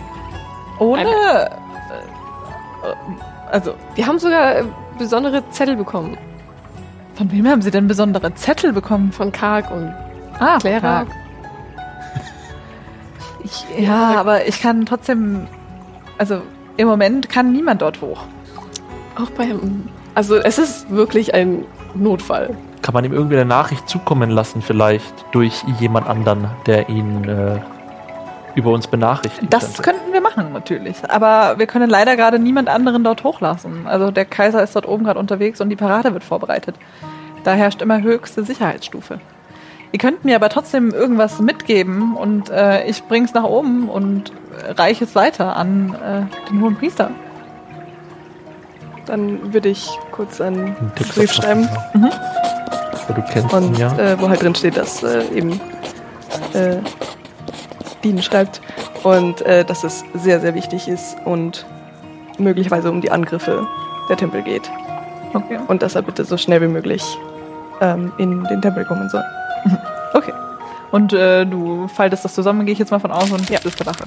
Ohne. 0.79 1.01
Eine- 1.03 1.11
Äh, 1.11 2.89
äh, 2.89 2.95
also, 3.51 3.75
Wir 3.95 4.07
haben 4.07 4.19
sogar 4.19 4.57
äh, 4.57 4.65
besondere 4.99 5.43
Zettel 5.51 5.77
bekommen. 5.77 6.17
von 7.15 7.31
wem 7.33 7.47
haben 7.49 7.61
sie 7.63 7.71
denn 7.71 7.87
besondere 7.89 8.35
Zettel 8.35 8.73
bekommen? 8.73 9.13
Von 9.13 9.31
Karg 9.33 9.71
und 9.71 9.93
Ah, 10.39 10.59
Clara. 10.59 11.07
Ich, 13.43 13.65
ja, 13.79 14.21
aber 14.21 14.47
ich 14.47 14.61
kann 14.61 14.85
trotzdem. 14.87 15.47
Also, 16.19 16.43
im 16.77 16.87
Moment 16.89 17.29
kann 17.29 17.53
niemand 17.53 17.83
dort 17.83 18.01
hoch. 18.01 18.21
Auch 19.17 19.31
beim. 19.31 19.89
Also, 20.15 20.37
es 20.37 20.59
ist 20.59 20.91
wirklich 20.91 21.33
ein 21.35 21.65
Notfall. 21.95 22.57
Kann 22.83 22.95
man 22.95 23.05
ihm 23.05 23.13
irgendwie 23.13 23.37
eine 23.37 23.45
Nachricht 23.47 23.89
zukommen 23.89 24.31
lassen, 24.31 24.63
vielleicht 24.63 25.13
durch 25.33 25.63
jemand 25.79 26.07
anderen, 26.09 26.49
der 26.67 26.89
ihn 26.89 27.25
äh, 27.29 27.61
über 28.55 28.71
uns 28.71 28.87
benachrichtigt? 28.87 29.53
Das 29.53 29.83
könnten 29.83 30.13
wir 30.13 30.21
machen, 30.21 30.53
natürlich. 30.53 30.97
Aber 31.09 31.59
wir 31.59 31.67
können 31.67 31.91
leider 31.91 32.17
gerade 32.17 32.39
niemand 32.39 32.69
anderen 32.69 33.05
dort 33.05 33.25
hochlassen. 33.25 33.87
Also, 33.87 34.11
der 34.11 34.25
Kaiser 34.25 34.63
ist 34.63 34.75
dort 34.77 34.87
oben 34.87 35.05
gerade 35.05 35.19
unterwegs 35.19 35.61
und 35.61 35.71
die 35.71 35.77
Parade 35.77 36.13
wird 36.13 36.25
vorbereitet. 36.25 36.77
Da 37.45 37.55
herrscht 37.55 37.83
immer 37.83 38.03
höchste 38.03 38.45
Sicherheitsstufe. 38.45 39.21
Ihr 39.93 39.99
könnt 39.99 40.25
mir 40.25 40.37
aber 40.37 40.49
trotzdem 40.49 40.91
irgendwas 40.91 41.41
mitgeben 41.41 42.17
und 42.17 42.49
äh, 42.51 42.87
ich 42.87 43.03
bring's 43.05 43.35
nach 43.35 43.43
oben 43.43 43.89
und 43.89 44.31
äh, 44.65 44.73
reiche 44.73 45.05
es 45.05 45.15
weiter 45.17 45.57
an 45.57 45.95
äh, 45.95 46.49
den 46.51 46.61
hohen 46.61 46.77
Priester. 46.77 47.11
Dann 49.07 49.53
würde 49.53 49.71
ich 49.71 49.91
kurz 50.13 50.41
einen 50.41 50.77
Brief 51.15 51.33
schreiben 51.33 51.69
Mhm. 51.95 52.11
Du 53.13 53.23
kennst 53.23 53.53
und 53.53 53.75
ihn 53.75 53.75
ja. 53.75 53.99
äh, 53.99 54.21
wo 54.21 54.29
halt 54.29 54.41
drin 54.41 54.55
steht, 54.55 54.77
dass 54.77 55.03
äh, 55.03 55.25
eben 55.35 55.61
Dean 58.05 58.21
schreibt 58.23 58.61
und 59.05 59.43
äh, 59.43 59.65
dass 59.65 59.85
es 59.85 60.05
sehr, 60.15 60.41
sehr 60.41 60.55
wichtig 60.55 60.89
ist 60.89 61.17
und 61.25 61.67
möglicherweise 62.39 62.91
um 62.91 63.01
die 63.01 63.11
Angriffe 63.11 63.67
der 64.09 64.17
Tempel 64.17 64.43
geht 64.43 64.71
Okay. 65.35 65.59
und 65.69 65.83
dass 65.83 65.95
er 65.95 66.03
bitte 66.03 66.25
so 66.25 66.37
schnell 66.37 66.61
wie 66.63 66.67
möglich 66.69 67.03
ähm, 67.81 68.13
in 68.19 68.45
den 68.45 68.61
Tempel 68.63 68.85
kommen 68.85 69.09
soll. 69.09 69.25
Okay. 70.13 70.33
Und 70.91 71.13
äh, 71.13 71.47
du 71.47 71.87
faltest 71.87 72.25
das 72.25 72.35
zusammen, 72.35 72.67
gehe 72.67 72.73
ich 72.73 72.81
jetzt 72.81 72.91
mal 72.91 72.99
von 72.99 73.13
aus 73.13 73.31
und 73.31 73.49
ja. 73.49 73.61
bist 73.63 73.79
der 73.79 73.87
Wache. 73.87 74.03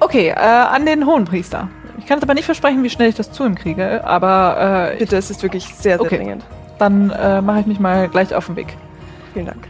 Okay, 0.00 0.30
äh, 0.30 0.34
an 0.34 0.84
den 0.86 1.06
Hohenpriester. 1.06 1.68
Ich 1.98 2.06
kann 2.06 2.16
jetzt 2.18 2.24
aber 2.24 2.34
nicht 2.34 2.46
versprechen, 2.46 2.82
wie 2.82 2.90
schnell 2.90 3.10
ich 3.10 3.14
das 3.14 3.30
zu 3.30 3.44
ihm 3.46 3.54
kriege, 3.54 4.02
aber 4.04 4.90
äh, 4.94 4.98
Bitte, 4.98 5.16
es 5.16 5.30
ist 5.30 5.40
wirklich 5.44 5.66
sehr, 5.66 5.98
sehr 5.98 6.00
Okay. 6.00 6.16
dringend. 6.16 6.42
dann 6.80 7.10
äh, 7.10 7.40
mache 7.40 7.60
ich 7.60 7.66
mich 7.66 7.78
mal 7.78 8.08
gleich 8.08 8.34
auf 8.34 8.46
den 8.46 8.56
Weg. 8.56 8.76
Vielen 9.34 9.46
Dank. 9.46 9.68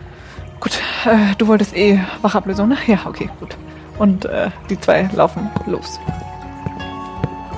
Äh, 1.05 1.35
du 1.39 1.47
wolltest 1.47 1.75
eh 1.75 1.99
Wachablösung, 2.23 2.69
ne? 2.69 2.77
Ja, 2.87 2.99
okay, 3.07 3.31
gut. 3.41 3.57
Und 3.99 4.25
äh, 4.25 4.51
die 4.69 4.79
zwei 4.79 5.09
laufen 5.15 5.51
los. 5.67 6.01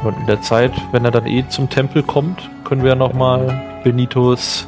Und 0.05 0.17
in 0.19 0.27
der 0.27 0.41
Zeit, 0.43 0.73
wenn 0.91 1.05
er 1.05 1.11
dann 1.11 1.27
eh 1.27 1.47
zum 1.49 1.69
Tempel 1.69 2.03
kommt, 2.03 2.51
können 2.65 2.83
wir 2.83 2.91
ja 2.91 2.97
nochmal 2.97 3.81
Benitos 3.85 4.67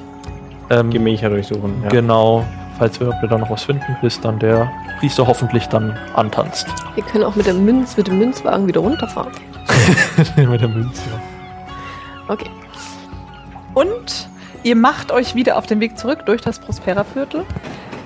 ähm, 0.71 0.91
Gemächer 0.91 1.29
durchsuchen. 1.29 1.83
Ja. 1.83 1.89
genau, 1.89 2.45
falls 2.79 3.01
wir, 3.01 3.09
ob 3.09 3.21
wir 3.21 3.29
da 3.29 3.39
noch 3.39 3.51
was 3.51 3.65
finden, 3.65 3.97
bis 4.01 4.21
dann 4.21 4.39
der 4.39 4.71
Priester 4.99 5.27
hoffentlich 5.27 5.67
dann 5.69 5.97
antanzt. 6.15 6.67
Wir 6.95 7.05
können 7.05 7.25
auch 7.25 7.35
mit 7.35 7.47
der 7.47 7.55
Münz, 7.55 7.97
mit 7.97 8.07
dem 8.07 8.19
Münzwagen 8.19 8.67
wieder 8.67 8.81
runterfahren. 8.81 9.33
Mit 10.37 10.61
der 10.61 10.69
Münze. 10.69 11.03
Okay. 12.29 12.51
Und 13.75 14.29
ihr 14.63 14.77
macht 14.77 15.11
euch 15.11 15.35
wieder 15.35 15.57
auf 15.57 15.67
den 15.67 15.81
Weg 15.81 15.99
zurück 15.99 16.27
durch 16.27 16.43
das 16.43 16.59
Prospera-Viertel. 16.59 17.45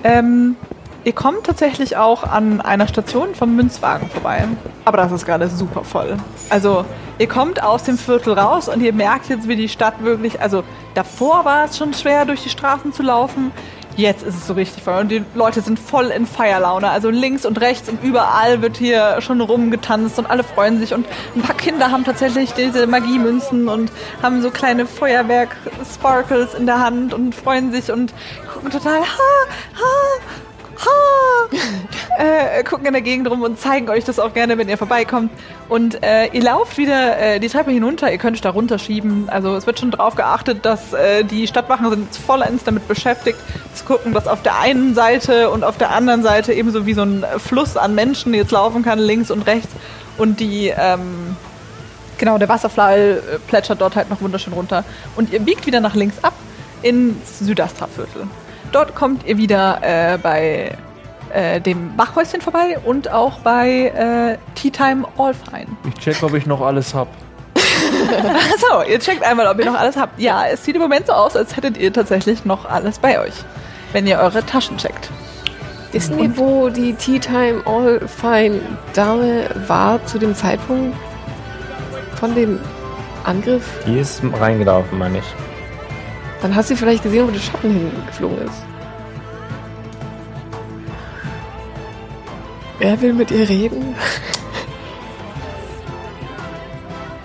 Ähm, 0.03 0.55
ihr 1.03 1.13
kommt 1.13 1.45
tatsächlich 1.45 1.97
auch 1.97 2.23
an 2.23 2.61
einer 2.61 2.87
Station 2.87 3.35
vom 3.35 3.55
Münzwagen 3.55 4.09
vorbei. 4.09 4.47
Aber 4.85 4.97
das 4.97 5.11
ist 5.11 5.25
gerade 5.25 5.47
super 5.47 5.83
voll. 5.83 6.17
Also, 6.49 6.85
ihr 7.17 7.27
kommt 7.27 7.61
aus 7.63 7.83
dem 7.83 7.97
Viertel 7.97 8.33
raus 8.33 8.69
und 8.69 8.81
ihr 8.81 8.93
merkt 8.93 9.29
jetzt, 9.29 9.47
wie 9.47 9.55
die 9.55 9.69
Stadt 9.69 10.03
wirklich. 10.03 10.41
Also, 10.41 10.63
davor 10.93 11.45
war 11.45 11.65
es 11.65 11.77
schon 11.77 11.93
schwer, 11.93 12.25
durch 12.25 12.43
die 12.43 12.49
Straßen 12.49 12.93
zu 12.93 13.03
laufen. 13.03 13.51
Jetzt 13.99 14.23
ist 14.23 14.35
es 14.35 14.47
so 14.47 14.53
richtig 14.53 14.83
voll 14.83 15.01
und 15.01 15.09
die 15.09 15.25
Leute 15.35 15.59
sind 15.59 15.77
voll 15.77 16.05
in 16.05 16.25
Feierlaune. 16.25 16.89
Also 16.89 17.09
links 17.09 17.45
und 17.45 17.59
rechts 17.59 17.89
und 17.89 18.01
überall 18.01 18.61
wird 18.61 18.77
hier 18.77 19.19
schon 19.19 19.41
rumgetanzt 19.41 20.17
und 20.19 20.25
alle 20.25 20.43
freuen 20.43 20.79
sich. 20.79 20.93
Und 20.93 21.05
ein 21.35 21.41
paar 21.41 21.57
Kinder 21.57 21.91
haben 21.91 22.05
tatsächlich 22.05 22.53
diese 22.53 22.87
Magiemünzen 22.87 23.67
und 23.67 23.91
haben 24.23 24.41
so 24.41 24.51
kleine 24.51 24.85
Feuerwerk-Sparkles 24.85 26.53
in 26.53 26.65
der 26.65 26.79
Hand 26.79 27.13
und 27.13 27.35
freuen 27.35 27.73
sich 27.73 27.91
und 27.91 28.13
gucken 28.59 28.71
total 28.71 28.99
ha, 28.99 29.29
ha, 29.73 30.85
ha. 30.85 31.57
äh, 32.59 32.63
gucken 32.65 32.87
in 32.87 32.91
der 32.91 33.01
Gegend 33.01 33.29
rum 33.29 33.41
und 33.41 33.57
zeigen 33.57 33.89
euch 33.89 34.03
das 34.03 34.19
auch 34.19 34.33
gerne, 34.33 34.57
wenn 34.57 34.67
ihr 34.67 34.77
vorbeikommt. 34.77 35.31
Und 35.69 36.03
äh, 36.03 36.25
ihr 36.33 36.43
lauft 36.43 36.77
wieder 36.77 37.17
äh, 37.17 37.39
die 37.39 37.47
Treppe 37.47 37.71
hinunter, 37.71 38.11
ihr 38.11 38.17
könnt 38.17 38.35
euch 38.35 38.41
da 38.41 38.49
runterschieben. 38.49 39.29
Also 39.29 39.55
es 39.55 39.65
wird 39.65 39.79
schon 39.79 39.91
darauf 39.91 40.15
geachtet, 40.15 40.65
dass 40.65 40.91
äh, 40.91 41.23
die 41.23 41.47
Stadtwachen 41.47 41.89
sind 41.89 42.13
vollends 42.13 42.65
damit 42.65 42.85
beschäftigt, 42.89 43.39
zu 43.73 43.85
gucken, 43.85 44.13
dass 44.13 44.27
auf 44.27 44.41
der 44.41 44.59
einen 44.59 44.93
Seite 44.93 45.51
und 45.51 45.63
auf 45.63 45.77
der 45.77 45.91
anderen 45.91 46.21
Seite 46.21 46.51
ebenso 46.51 46.85
wie 46.85 46.93
so 46.93 47.03
ein 47.03 47.23
Fluss 47.37 47.77
an 47.77 47.95
Menschen 47.95 48.33
jetzt 48.33 48.51
laufen 48.51 48.83
kann, 48.83 48.99
links 48.99 49.31
und 49.31 49.47
rechts. 49.47 49.69
Und 50.17 50.41
die, 50.41 50.73
ähm, 50.77 51.37
genau, 52.17 52.37
der 52.37 52.49
Wasserfall 52.49 53.23
äh, 53.35 53.39
plätschert 53.39 53.79
dort 53.79 53.95
halt 53.95 54.09
noch 54.09 54.19
wunderschön 54.19 54.51
runter. 54.51 54.83
Und 55.15 55.31
ihr 55.31 55.39
biegt 55.39 55.65
wieder 55.65 55.79
nach 55.79 55.95
links 55.95 56.21
ab 56.21 56.33
ins 56.81 57.39
Südastra-Viertel. 57.39 58.27
Dort 58.71 58.95
kommt 58.95 59.25
ihr 59.25 59.37
wieder 59.37 59.79
äh, 59.81 60.17
bei 60.17 60.77
äh, 61.33 61.59
dem 61.61 61.95
Bachhäuschen 61.95 62.41
vorbei 62.41 62.77
und 62.83 63.11
auch 63.11 63.39
bei 63.39 63.91
äh, 63.95 64.37
Tea 64.55 64.71
Time 64.71 65.07
All 65.17 65.33
Fine. 65.33 65.67
Ich 65.87 65.95
check, 65.95 66.21
ob 66.23 66.33
ich 66.33 66.45
noch 66.45 66.61
alles 66.61 66.93
hab. 66.93 67.07
Achso, 67.55 68.89
ihr 68.89 68.99
checkt 68.99 69.23
einmal, 69.23 69.47
ob 69.47 69.59
ihr 69.59 69.65
noch 69.65 69.77
alles 69.77 69.97
habt. 69.97 70.19
Ja, 70.19 70.45
es 70.45 70.63
sieht 70.63 70.75
im 70.75 70.81
Moment 70.81 71.07
so 71.07 71.13
aus, 71.13 71.35
als 71.35 71.55
hättet 71.55 71.77
ihr 71.77 71.91
tatsächlich 71.91 72.45
noch 72.45 72.65
alles 72.65 72.99
bei 72.99 73.19
euch, 73.19 73.33
wenn 73.91 74.07
ihr 74.07 74.19
eure 74.19 74.45
Taschen 74.45 74.77
checkt. 74.77 75.09
Wissen 75.91 76.17
wir, 76.17 76.37
wo 76.37 76.69
die 76.69 76.93
Tea 76.93 77.19
Time 77.19 77.63
All 77.65 77.99
Fine 78.07 78.61
Dame 78.93 79.49
war 79.67 80.03
zu 80.05 80.19
dem 80.19 80.35
Zeitpunkt 80.35 80.95
von 82.19 82.35
dem 82.35 82.59
Angriff? 83.23 83.63
Die 83.87 83.99
ist 83.99 84.21
reingelaufen, 84.39 84.99
meine 84.99 85.17
ich. 85.17 85.48
Dann 86.41 86.55
hast 86.55 86.69
du 86.69 86.75
vielleicht 86.75 87.03
gesehen, 87.03 87.27
wo 87.27 87.31
der 87.31 87.39
Schatten 87.39 87.71
hingeflogen 87.71 88.37
ist. 88.39 88.63
Wer 92.79 93.01
will 93.01 93.13
mit 93.13 93.29
ihr 93.31 93.47
reden? 93.47 93.95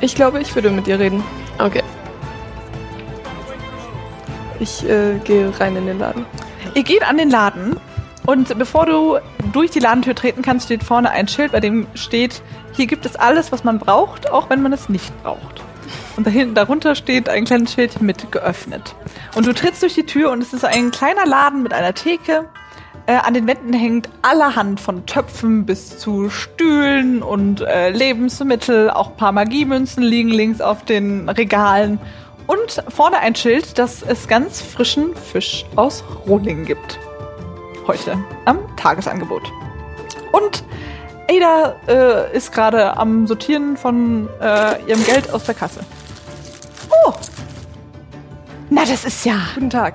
Ich 0.00 0.14
glaube, 0.14 0.40
ich 0.40 0.54
würde 0.54 0.70
mit 0.70 0.86
ihr 0.86 0.98
reden. 0.98 1.22
Okay. 1.58 1.82
Ich 4.60 4.84
äh, 4.88 5.18
gehe 5.24 5.52
rein 5.58 5.76
in 5.76 5.86
den 5.86 5.98
Laden. 5.98 6.26
Ihr 6.74 6.82
geht 6.82 7.08
an 7.08 7.16
den 7.16 7.30
Laden 7.30 7.76
und 8.26 8.58
bevor 8.58 8.86
du 8.86 9.18
durch 9.52 9.70
die 9.70 9.78
Ladentür 9.78 10.14
treten 10.14 10.42
kannst, 10.42 10.66
steht 10.66 10.82
vorne 10.82 11.10
ein 11.10 11.28
Schild, 11.28 11.52
bei 11.52 11.60
dem 11.60 11.86
steht, 11.94 12.42
hier 12.72 12.86
gibt 12.86 13.06
es 13.06 13.16
alles, 13.16 13.52
was 13.52 13.64
man 13.64 13.78
braucht, 13.78 14.30
auch 14.30 14.50
wenn 14.50 14.60
man 14.62 14.72
es 14.72 14.88
nicht 14.88 15.10
braucht. 15.22 15.62
Und 16.16 16.26
dahinten, 16.26 16.54
darunter 16.54 16.94
steht 16.94 17.28
ein 17.28 17.44
kleines 17.44 17.72
Schild 17.72 18.00
mit 18.00 18.30
geöffnet. 18.30 18.94
Und 19.34 19.46
du 19.46 19.52
trittst 19.52 19.82
durch 19.82 19.94
die 19.94 20.06
Tür 20.06 20.30
und 20.30 20.42
es 20.42 20.52
ist 20.52 20.64
ein 20.64 20.90
kleiner 20.90 21.26
Laden 21.26 21.62
mit 21.62 21.72
einer 21.72 21.94
Theke. 21.94 22.46
Äh, 23.06 23.16
an 23.16 23.34
den 23.34 23.46
Wänden 23.46 23.72
hängt 23.72 24.08
allerhand 24.22 24.80
von 24.80 25.04
Töpfen 25.06 25.66
bis 25.66 25.98
zu 25.98 26.30
Stühlen 26.30 27.22
und 27.22 27.60
äh, 27.60 27.90
Lebensmittel. 27.90 28.90
Auch 28.90 29.10
ein 29.10 29.16
paar 29.16 29.32
Magiemünzen 29.32 30.02
liegen 30.02 30.30
links 30.30 30.60
auf 30.60 30.84
den 30.84 31.28
Regalen. 31.28 31.98
Und 32.46 32.84
vorne 32.88 33.18
ein 33.18 33.34
Schild, 33.34 33.78
dass 33.78 34.02
es 34.02 34.28
ganz 34.28 34.62
frischen 34.62 35.16
Fisch 35.16 35.64
aus 35.76 36.04
Rohling 36.26 36.64
gibt. 36.64 36.98
Heute 37.86 38.18
am 38.44 38.58
Tagesangebot. 38.76 39.50
Und 40.32 40.64
Ada 41.28 41.76
äh, 41.88 42.36
ist 42.36 42.52
gerade 42.52 42.96
am 42.96 43.26
Sortieren 43.26 43.76
von 43.76 44.28
äh, 44.40 44.82
ihrem 44.86 45.04
Geld 45.04 45.32
aus 45.32 45.44
der 45.44 45.54
Kasse. 45.54 45.80
Oh! 47.04 47.12
Na, 48.70 48.82
das 48.84 49.04
ist 49.04 49.24
ja. 49.24 49.36
Guten 49.54 49.70
Tag. 49.70 49.94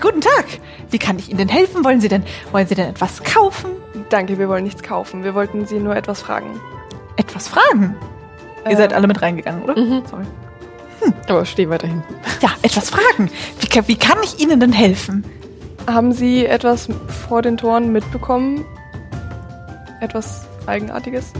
Guten 0.00 0.20
Tag. 0.20 0.44
Wie 0.90 0.98
kann 0.98 1.18
ich 1.18 1.28
Ihnen 1.28 1.38
denn 1.38 1.48
helfen? 1.48 1.84
Wollen 1.84 2.00
Sie 2.00 2.08
denn, 2.08 2.24
wollen 2.52 2.66
Sie 2.66 2.74
denn 2.74 2.88
etwas 2.88 3.22
kaufen? 3.22 3.70
Danke, 4.10 4.38
wir 4.38 4.48
wollen 4.48 4.64
nichts 4.64 4.82
kaufen. 4.82 5.24
Wir 5.24 5.34
wollten 5.34 5.66
Sie 5.66 5.78
nur 5.78 5.96
etwas 5.96 6.20
fragen. 6.22 6.60
Etwas 7.16 7.48
fragen? 7.48 7.96
Ihr 8.64 8.72
Äh, 8.72 8.76
seid 8.76 8.92
alle 8.92 9.06
mit 9.06 9.20
reingegangen, 9.22 9.62
oder? 9.62 9.78
Mhm. 9.78 10.02
Sorry. 10.10 10.24
Aber 11.28 11.44
steh 11.44 11.68
weiter 11.68 11.86
hinten. 11.86 12.14
Ja, 12.40 12.50
etwas 12.62 12.90
fragen. 12.90 13.30
Wie, 13.60 13.88
wie 13.88 13.96
kann 13.96 14.18
ich 14.24 14.40
Ihnen 14.40 14.60
denn 14.60 14.72
helfen? 14.72 15.24
Haben 15.86 16.12
Sie 16.12 16.46
etwas 16.46 16.88
vor 17.28 17.42
den 17.42 17.56
Toren 17.56 17.92
mitbekommen? 17.92 18.64
Etwas 20.00 20.46
Eigenartiges? 20.66 21.32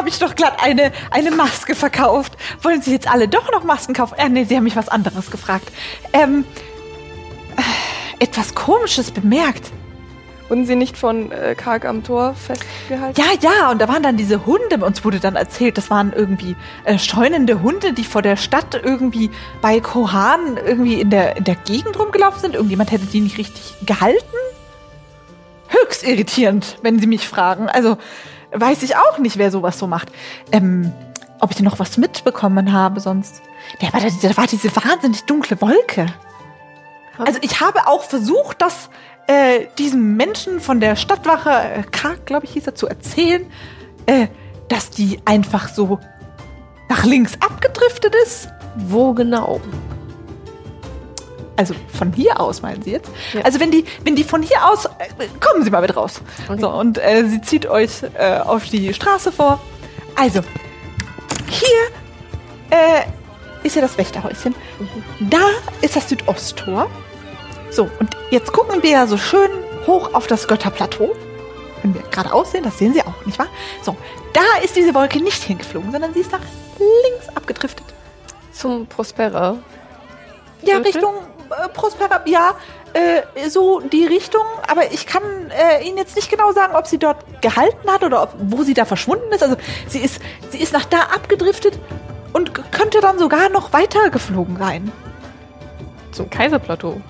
Habe 0.00 0.08
ich 0.08 0.18
doch 0.18 0.34
glatt 0.34 0.62
eine, 0.62 0.92
eine 1.10 1.30
Maske 1.30 1.74
verkauft. 1.74 2.32
Wollen 2.62 2.80
Sie 2.80 2.90
jetzt 2.90 3.06
alle 3.06 3.28
doch 3.28 3.52
noch 3.52 3.64
Masken 3.64 3.92
kaufen? 3.92 4.14
Äh, 4.16 4.30
nee, 4.30 4.44
Sie 4.44 4.56
haben 4.56 4.64
mich 4.64 4.74
was 4.74 4.88
anderes 4.88 5.30
gefragt. 5.30 5.70
Ähm, 6.14 6.46
äh, 7.58 8.24
etwas 8.24 8.54
Komisches 8.54 9.10
bemerkt. 9.10 9.70
Wurden 10.48 10.64
Sie 10.64 10.74
nicht 10.74 10.96
von 10.96 11.30
äh, 11.32 11.54
Karg 11.54 11.84
am 11.84 12.02
Tor 12.02 12.34
festgehalten? 12.34 13.20
Ja, 13.20 13.26
ja, 13.42 13.70
und 13.70 13.78
da 13.78 13.88
waren 13.88 14.02
dann 14.02 14.16
diese 14.16 14.46
Hunde. 14.46 14.82
Uns 14.82 15.04
wurde 15.04 15.20
dann 15.20 15.36
erzählt, 15.36 15.76
das 15.76 15.90
waren 15.90 16.14
irgendwie 16.14 16.56
äh, 16.84 16.98
scheunende 16.98 17.60
Hunde, 17.60 17.92
die 17.92 18.04
vor 18.04 18.22
der 18.22 18.36
Stadt 18.36 18.80
irgendwie 18.82 19.30
bei 19.60 19.80
Kohan 19.80 20.56
irgendwie 20.56 20.98
in 21.02 21.10
der, 21.10 21.36
in 21.36 21.44
der 21.44 21.56
Gegend 21.56 21.98
rumgelaufen 21.98 22.40
sind. 22.40 22.54
Irgendjemand 22.54 22.90
hätte 22.90 23.04
die 23.04 23.20
nicht 23.20 23.36
richtig 23.36 23.74
gehalten. 23.84 24.24
Höchst 25.68 26.04
irritierend, 26.04 26.78
wenn 26.80 26.98
Sie 26.98 27.06
mich 27.06 27.28
fragen. 27.28 27.68
Also 27.68 27.98
weiß 28.52 28.82
ich 28.82 28.96
auch 28.96 29.18
nicht, 29.18 29.38
wer 29.38 29.50
sowas 29.50 29.78
so 29.78 29.86
macht. 29.86 30.10
Ähm, 30.52 30.92
ob 31.40 31.50
ich 31.50 31.56
denn 31.56 31.64
noch 31.64 31.78
was 31.78 31.96
mitbekommen 31.96 32.72
habe 32.72 33.00
sonst. 33.00 33.42
Ja, 33.80 33.88
aber 33.88 34.00
da, 34.00 34.08
da 34.28 34.36
war 34.36 34.46
diese 34.46 34.74
wahnsinnig 34.76 35.24
dunkle 35.24 35.60
Wolke. 35.60 36.06
Also 37.18 37.38
ich 37.42 37.60
habe 37.60 37.86
auch 37.86 38.04
versucht, 38.04 38.62
das 38.62 38.88
äh, 39.26 39.66
diesem 39.78 40.16
Menschen 40.16 40.60
von 40.60 40.80
der 40.80 40.96
Stadtwache, 40.96 41.50
äh, 41.50 41.82
Kark, 41.90 42.26
glaube 42.26 42.46
ich, 42.46 42.52
hieß 42.52 42.66
er, 42.66 42.74
zu 42.74 42.88
erzählen, 42.88 43.46
äh, 44.06 44.28
dass 44.68 44.90
die 44.90 45.20
einfach 45.24 45.68
so 45.68 45.98
nach 46.88 47.04
links 47.04 47.34
abgedriftet 47.40 48.14
ist. 48.24 48.48
Wo 48.76 49.12
genau? 49.14 49.60
Also 51.60 51.74
von 51.92 52.10
hier 52.14 52.40
aus, 52.40 52.62
meinen 52.62 52.80
Sie 52.80 52.92
jetzt? 52.92 53.10
Ja. 53.34 53.42
Also 53.42 53.60
wenn 53.60 53.70
die, 53.70 53.84
wenn 54.02 54.16
die 54.16 54.24
von 54.24 54.40
hier 54.40 54.66
aus, 54.66 54.86
äh, 54.86 55.28
kommen 55.40 55.62
Sie 55.62 55.68
mal 55.68 55.82
mit 55.82 55.94
raus. 55.94 56.22
Okay. 56.48 56.58
So, 56.58 56.70
und 56.70 56.96
äh, 56.96 57.26
sie 57.28 57.42
zieht 57.42 57.66
euch 57.66 58.02
äh, 58.14 58.38
auf 58.38 58.64
die 58.64 58.94
Straße 58.94 59.30
vor. 59.30 59.60
Also, 60.16 60.40
hier 61.50 61.68
äh, 62.70 63.02
ist 63.62 63.76
ja 63.76 63.82
das 63.82 63.98
Wächterhäuschen. 63.98 64.54
Da 65.20 65.50
ist 65.82 65.96
das 65.96 66.08
Südosttor. 66.08 66.88
So, 67.70 67.90
und 67.98 68.16
jetzt 68.30 68.54
gucken 68.54 68.82
wir 68.82 68.90
ja 68.92 69.06
so 69.06 69.18
schön 69.18 69.50
hoch 69.86 70.14
auf 70.14 70.26
das 70.26 70.48
Götterplateau. 70.48 71.14
Wenn 71.82 71.92
wir 71.92 72.00
gerade 72.10 72.32
aussehen, 72.32 72.64
das 72.64 72.78
sehen 72.78 72.94
Sie 72.94 73.02
auch, 73.02 73.26
nicht 73.26 73.38
wahr? 73.38 73.48
So, 73.82 73.98
da 74.32 74.64
ist 74.64 74.76
diese 74.76 74.94
Wolke 74.94 75.22
nicht 75.22 75.42
hingeflogen, 75.42 75.92
sondern 75.92 76.14
sie 76.14 76.20
ist 76.20 76.32
nach 76.32 76.40
links 76.78 77.28
abgedriftet. 77.36 77.84
Zum 78.50 78.86
Prospera. 78.86 79.58
Ja? 80.62 80.78
Richtung 80.78 81.14
äh, 81.50 81.68
Prospera, 81.68 82.22
ja, 82.26 82.54
äh, 82.92 83.48
so 83.48 83.80
die 83.80 84.06
Richtung, 84.06 84.44
aber 84.66 84.92
ich 84.92 85.06
kann 85.06 85.22
äh, 85.50 85.86
Ihnen 85.86 85.96
jetzt 85.96 86.16
nicht 86.16 86.30
genau 86.30 86.52
sagen, 86.52 86.74
ob 86.74 86.86
sie 86.86 86.98
dort 86.98 87.42
gehalten 87.42 87.90
hat 87.90 88.02
oder 88.02 88.22
ob, 88.22 88.34
wo 88.38 88.62
sie 88.62 88.74
da 88.74 88.84
verschwunden 88.84 89.30
ist. 89.32 89.42
Also 89.42 89.56
sie 89.86 90.00
ist, 90.00 90.20
sie 90.50 90.58
ist 90.58 90.72
nach 90.72 90.84
da 90.84 91.00
abgedriftet 91.14 91.78
und 92.32 92.52
könnte 92.72 93.00
dann 93.00 93.18
sogar 93.18 93.48
noch 93.48 93.72
weiter 93.72 94.10
geflogen 94.10 94.56
sein. 94.58 94.90
Zum 96.12 96.28
Kaiserplateau. 96.30 97.00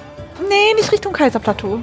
Nee, 0.49 0.75
nicht 0.75 0.93
Richtung 0.93 1.13
Kaiserplateau. 1.13 1.81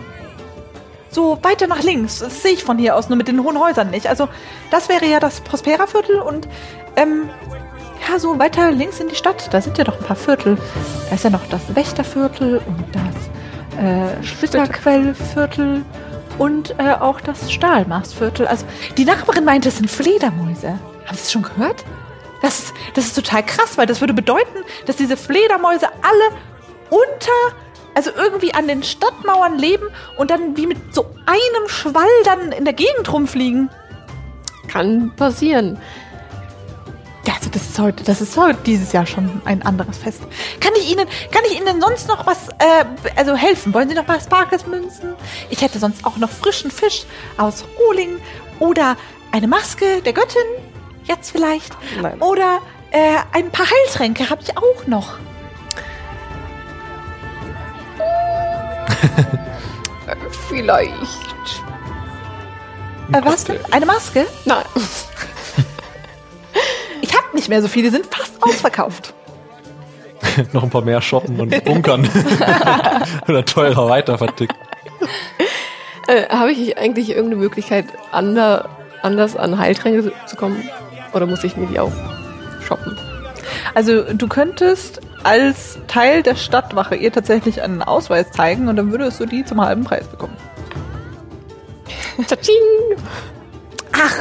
So 1.09 1.39
weiter 1.41 1.67
nach 1.67 1.81
links. 1.81 2.19
Das 2.19 2.43
sehe 2.43 2.51
ich 2.51 2.63
von 2.63 2.77
hier 2.77 2.95
aus, 2.95 3.09
nur 3.09 3.17
mit 3.17 3.27
den 3.27 3.41
hohen 3.43 3.59
Häusern 3.59 3.89
nicht. 3.89 4.07
Also 4.07 4.27
das 4.69 4.89
wäre 4.89 5.05
ja 5.05 5.19
das 5.19 5.41
Prospera-Viertel 5.41 6.19
und 6.19 6.47
ähm, 6.95 7.29
ja, 8.07 8.19
so 8.19 8.37
weiter 8.39 8.71
links 8.71 8.99
in 8.99 9.09
die 9.09 9.15
Stadt. 9.15 9.49
Da 9.51 9.61
sind 9.61 9.77
ja 9.77 9.83
doch 9.83 9.97
ein 9.97 10.03
paar 10.03 10.15
Viertel. 10.15 10.57
Da 11.09 11.15
ist 11.15 11.23
ja 11.23 11.29
noch 11.29 11.45
das 11.47 11.75
Wächterviertel 11.75 12.61
und 12.65 12.85
das 12.93 13.83
äh, 13.83 14.23
Schwitterquellviertel 14.23 15.83
und 16.37 16.75
äh, 16.79 16.93
auch 16.99 17.21
das 17.21 17.51
Stahlmaßviertel. 17.51 18.47
Also 18.47 18.65
die 18.97 19.05
Nachbarin 19.05 19.45
meinte, 19.45 19.69
es 19.69 19.77
sind 19.77 19.89
Fledermäuse. 19.89 20.69
Haben 21.05 21.15
Sie 21.15 21.23
es 21.23 21.31
schon 21.31 21.43
gehört? 21.43 21.83
Das 22.41 22.59
ist, 22.59 22.73
das 22.93 23.05
ist 23.05 23.15
total 23.15 23.43
krass, 23.43 23.77
weil 23.77 23.87
das 23.87 24.01
würde 24.01 24.13
bedeuten, 24.13 24.59
dass 24.85 24.95
diese 24.95 25.17
Fledermäuse 25.17 25.87
alle 25.87 26.37
unter, 26.89 27.57
also 27.95 28.11
irgendwie 28.15 28.53
an 28.53 28.67
den 28.67 28.83
Stadtmauern 28.83 29.57
leben 29.57 29.87
und 30.17 30.29
dann 30.29 30.55
wie 30.55 30.67
mit 30.67 30.93
so 30.93 31.07
einem 31.25 31.67
Schwall 31.67 32.05
dann 32.25 32.51
in 32.51 32.63
der 32.63 32.73
Gegend 32.73 33.11
rumfliegen. 33.11 33.69
Kann 34.67 35.13
passieren. 35.15 35.79
Ja, 37.27 37.33
also 37.33 37.49
das 37.49 37.63
ist 37.63 37.77
heute, 37.77 38.05
das 38.05 38.21
ist 38.21 38.37
heute 38.37 38.57
dieses 38.65 38.93
Jahr 38.93 39.05
schon 39.05 39.41
ein 39.43 39.61
anderes 39.63 39.97
Fest. 39.97 40.21
Kann 40.61 40.71
ich 40.77 40.89
Ihnen, 40.89 41.05
kann 41.29 41.41
ich 41.51 41.59
Ihnen 41.59 41.81
sonst 41.81 42.07
noch 42.07 42.25
was, 42.25 42.47
äh, 42.59 42.85
also 43.17 43.35
helfen? 43.35 43.73
Wollen 43.73 43.89
Sie 43.89 43.95
noch 43.95 44.07
mal 44.07 44.21
Sparkles-Münzen? 44.21 45.13
Ich 45.49 45.61
hätte 45.61 45.77
sonst 45.77 46.05
auch 46.05 46.15
noch 46.15 46.29
frischen 46.29 46.71
Fisch 46.71 47.03
aus 47.37 47.65
Rohling 47.77 48.21
oder 48.59 48.95
eine 49.33 49.49
Maske 49.49 50.01
der 50.03 50.13
Göttin, 50.13 50.41
jetzt 51.03 51.31
vielleicht. 51.31 51.75
Nein. 52.01 52.17
Oder 52.21 52.61
äh, 52.91 53.17
ein 53.33 53.51
paar 53.51 53.65
Heiltränke 53.69 54.29
habe 54.29 54.41
ich 54.41 54.57
auch 54.57 54.87
noch. 54.87 55.17
Vielleicht. 60.47 60.93
Äh, 63.11 63.21
was 63.21 63.43
denn? 63.43 63.59
Eine 63.71 63.85
Maske? 63.85 64.25
Nein. 64.45 64.63
Nicht 67.47 67.49
mehr 67.49 67.61
so 67.61 67.69
viele, 67.69 67.91
sind 67.91 68.05
fast 68.13 68.33
ausverkauft. 68.43 69.13
Noch 70.51 70.63
ein 70.63 70.69
paar 70.69 70.81
mehr 70.81 71.01
shoppen 71.01 71.39
und 71.39 71.63
bunkern. 71.63 72.05
Oder 73.29 73.45
teurer 73.45 73.87
weiter 73.87 74.17
vertickt. 74.17 74.53
Äh, 76.09 76.27
Habe 76.27 76.51
ich 76.51 76.77
eigentlich 76.77 77.11
irgendeine 77.11 77.37
Möglichkeit, 77.41 77.85
ander, 78.11 78.67
anders 79.01 79.37
an 79.37 79.57
Heiltränke 79.57 80.03
zu- 80.03 80.11
zu 80.25 80.35
kommen? 80.35 80.61
Oder 81.13 81.25
muss 81.25 81.45
ich 81.45 81.55
mir 81.55 81.67
die 81.67 81.79
auch 81.79 81.93
shoppen? 82.67 82.97
Also 83.73 84.03
du 84.13 84.27
könntest 84.27 84.99
als 85.23 85.79
Teil 85.87 86.23
der 86.23 86.35
Stadtwache 86.35 86.95
ihr 86.97 87.13
tatsächlich 87.13 87.61
einen 87.61 87.81
Ausweis 87.81 88.29
zeigen 88.31 88.67
und 88.67 88.75
dann 88.75 88.91
würdest 88.91 89.21
du 89.21 89.25
die 89.25 89.45
zum 89.45 89.61
halben 89.61 89.85
Preis 89.85 90.05
bekommen. 90.05 90.35
Tsching! 92.27 92.97
Ach, 93.93 94.13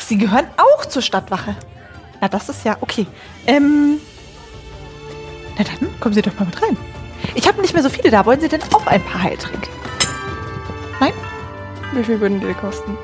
sie 0.00 0.18
gehören 0.18 0.46
auch 0.56 0.86
zur 0.86 1.02
Stadtwache. 1.02 1.56
Na, 2.20 2.28
das 2.28 2.48
ist 2.48 2.64
ja 2.64 2.76
okay. 2.80 3.06
Ähm, 3.46 4.00
na 5.58 5.64
dann, 5.64 6.00
kommen 6.00 6.14
Sie 6.14 6.22
doch 6.22 6.34
mal 6.38 6.46
mit 6.46 6.60
rein. 6.62 6.76
Ich 7.34 7.46
habe 7.46 7.60
nicht 7.60 7.74
mehr 7.74 7.82
so 7.82 7.88
viele 7.88 8.10
da. 8.10 8.26
Wollen 8.26 8.40
Sie 8.40 8.48
denn 8.48 8.62
auch 8.72 8.86
ein 8.86 9.02
paar 9.04 9.22
Heiltränke? 9.22 9.68
Wie 11.94 12.02
viel 12.02 12.20
würden 12.20 12.40
die 12.40 12.54
kosten? 12.54 12.98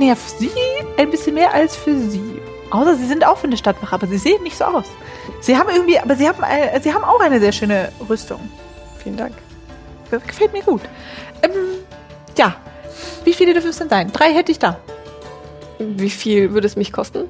Naja, 0.00 0.16
für 0.16 0.38
Sie 0.38 0.50
ein 0.96 1.10
bisschen 1.10 1.34
mehr 1.34 1.54
als 1.54 1.76
für 1.76 1.96
Sie. 1.96 2.40
Außer 2.70 2.96
Sie 2.96 3.06
sind 3.06 3.24
auch 3.24 3.38
für 3.38 3.46
eine 3.46 3.56
Stadtwache, 3.56 3.94
aber 3.94 4.06
Sie 4.08 4.18
sehen 4.18 4.42
nicht 4.42 4.56
so 4.56 4.64
aus. 4.64 4.86
Sie 5.40 5.56
haben 5.56 5.68
irgendwie, 5.68 5.98
aber 6.00 6.16
Sie 6.16 6.28
haben, 6.28 6.42
äh, 6.42 6.80
Sie 6.80 6.92
haben 6.92 7.04
auch 7.04 7.20
eine 7.20 7.38
sehr 7.38 7.52
schöne 7.52 7.92
Rüstung. 8.08 8.40
Vielen 9.02 9.16
Dank. 9.16 9.34
Gefällt 10.10 10.52
mir 10.52 10.62
gut. 10.62 10.82
Ähm, 11.42 11.52
ja. 12.36 12.56
Wie 13.24 13.32
viele 13.32 13.52
dürfen 13.52 13.70
es 13.70 13.78
denn 13.78 13.88
sein? 13.88 14.10
Drei 14.12 14.32
hätte 14.32 14.50
ich 14.50 14.58
da. 14.58 14.78
Wie 15.96 16.10
viel 16.10 16.52
würde 16.52 16.66
es 16.66 16.76
mich 16.76 16.92
kosten? 16.92 17.24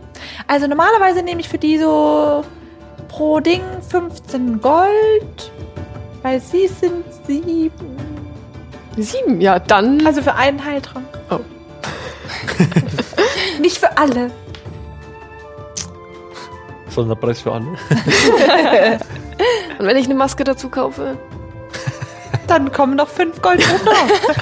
Also 0.46 0.66
normalerweise 0.66 1.22
nehme 1.22 1.40
ich 1.40 1.48
für 1.48 1.58
die 1.58 1.78
so 1.78 2.44
pro 3.08 3.40
Ding 3.40 3.62
15 3.88 4.60
Gold. 4.60 5.52
Weil 6.22 6.40
sie 6.40 6.68
sind 6.68 7.04
sieben. 7.26 7.96
Sieben, 8.96 9.40
ja, 9.40 9.58
dann. 9.58 10.06
Also 10.06 10.22
für 10.22 10.34
einen 10.34 10.64
Heiltrank. 10.64 11.06
Oh. 11.30 11.40
Nicht 13.60 13.78
für 13.78 13.96
alle. 13.98 14.30
Sonderpreis 16.88 17.40
für 17.40 17.52
alle. 17.52 17.66
Und 19.78 19.86
wenn 19.86 19.96
ich 19.96 20.04
eine 20.04 20.14
Maske 20.14 20.44
dazu 20.44 20.68
kaufe? 20.68 21.16
Dann 22.46 22.70
kommen 22.70 22.96
noch 22.96 23.08
fünf 23.08 23.40
Gold 23.40 23.62
drauf. 23.62 24.32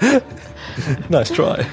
nice 1.08 1.32
try. 1.32 1.64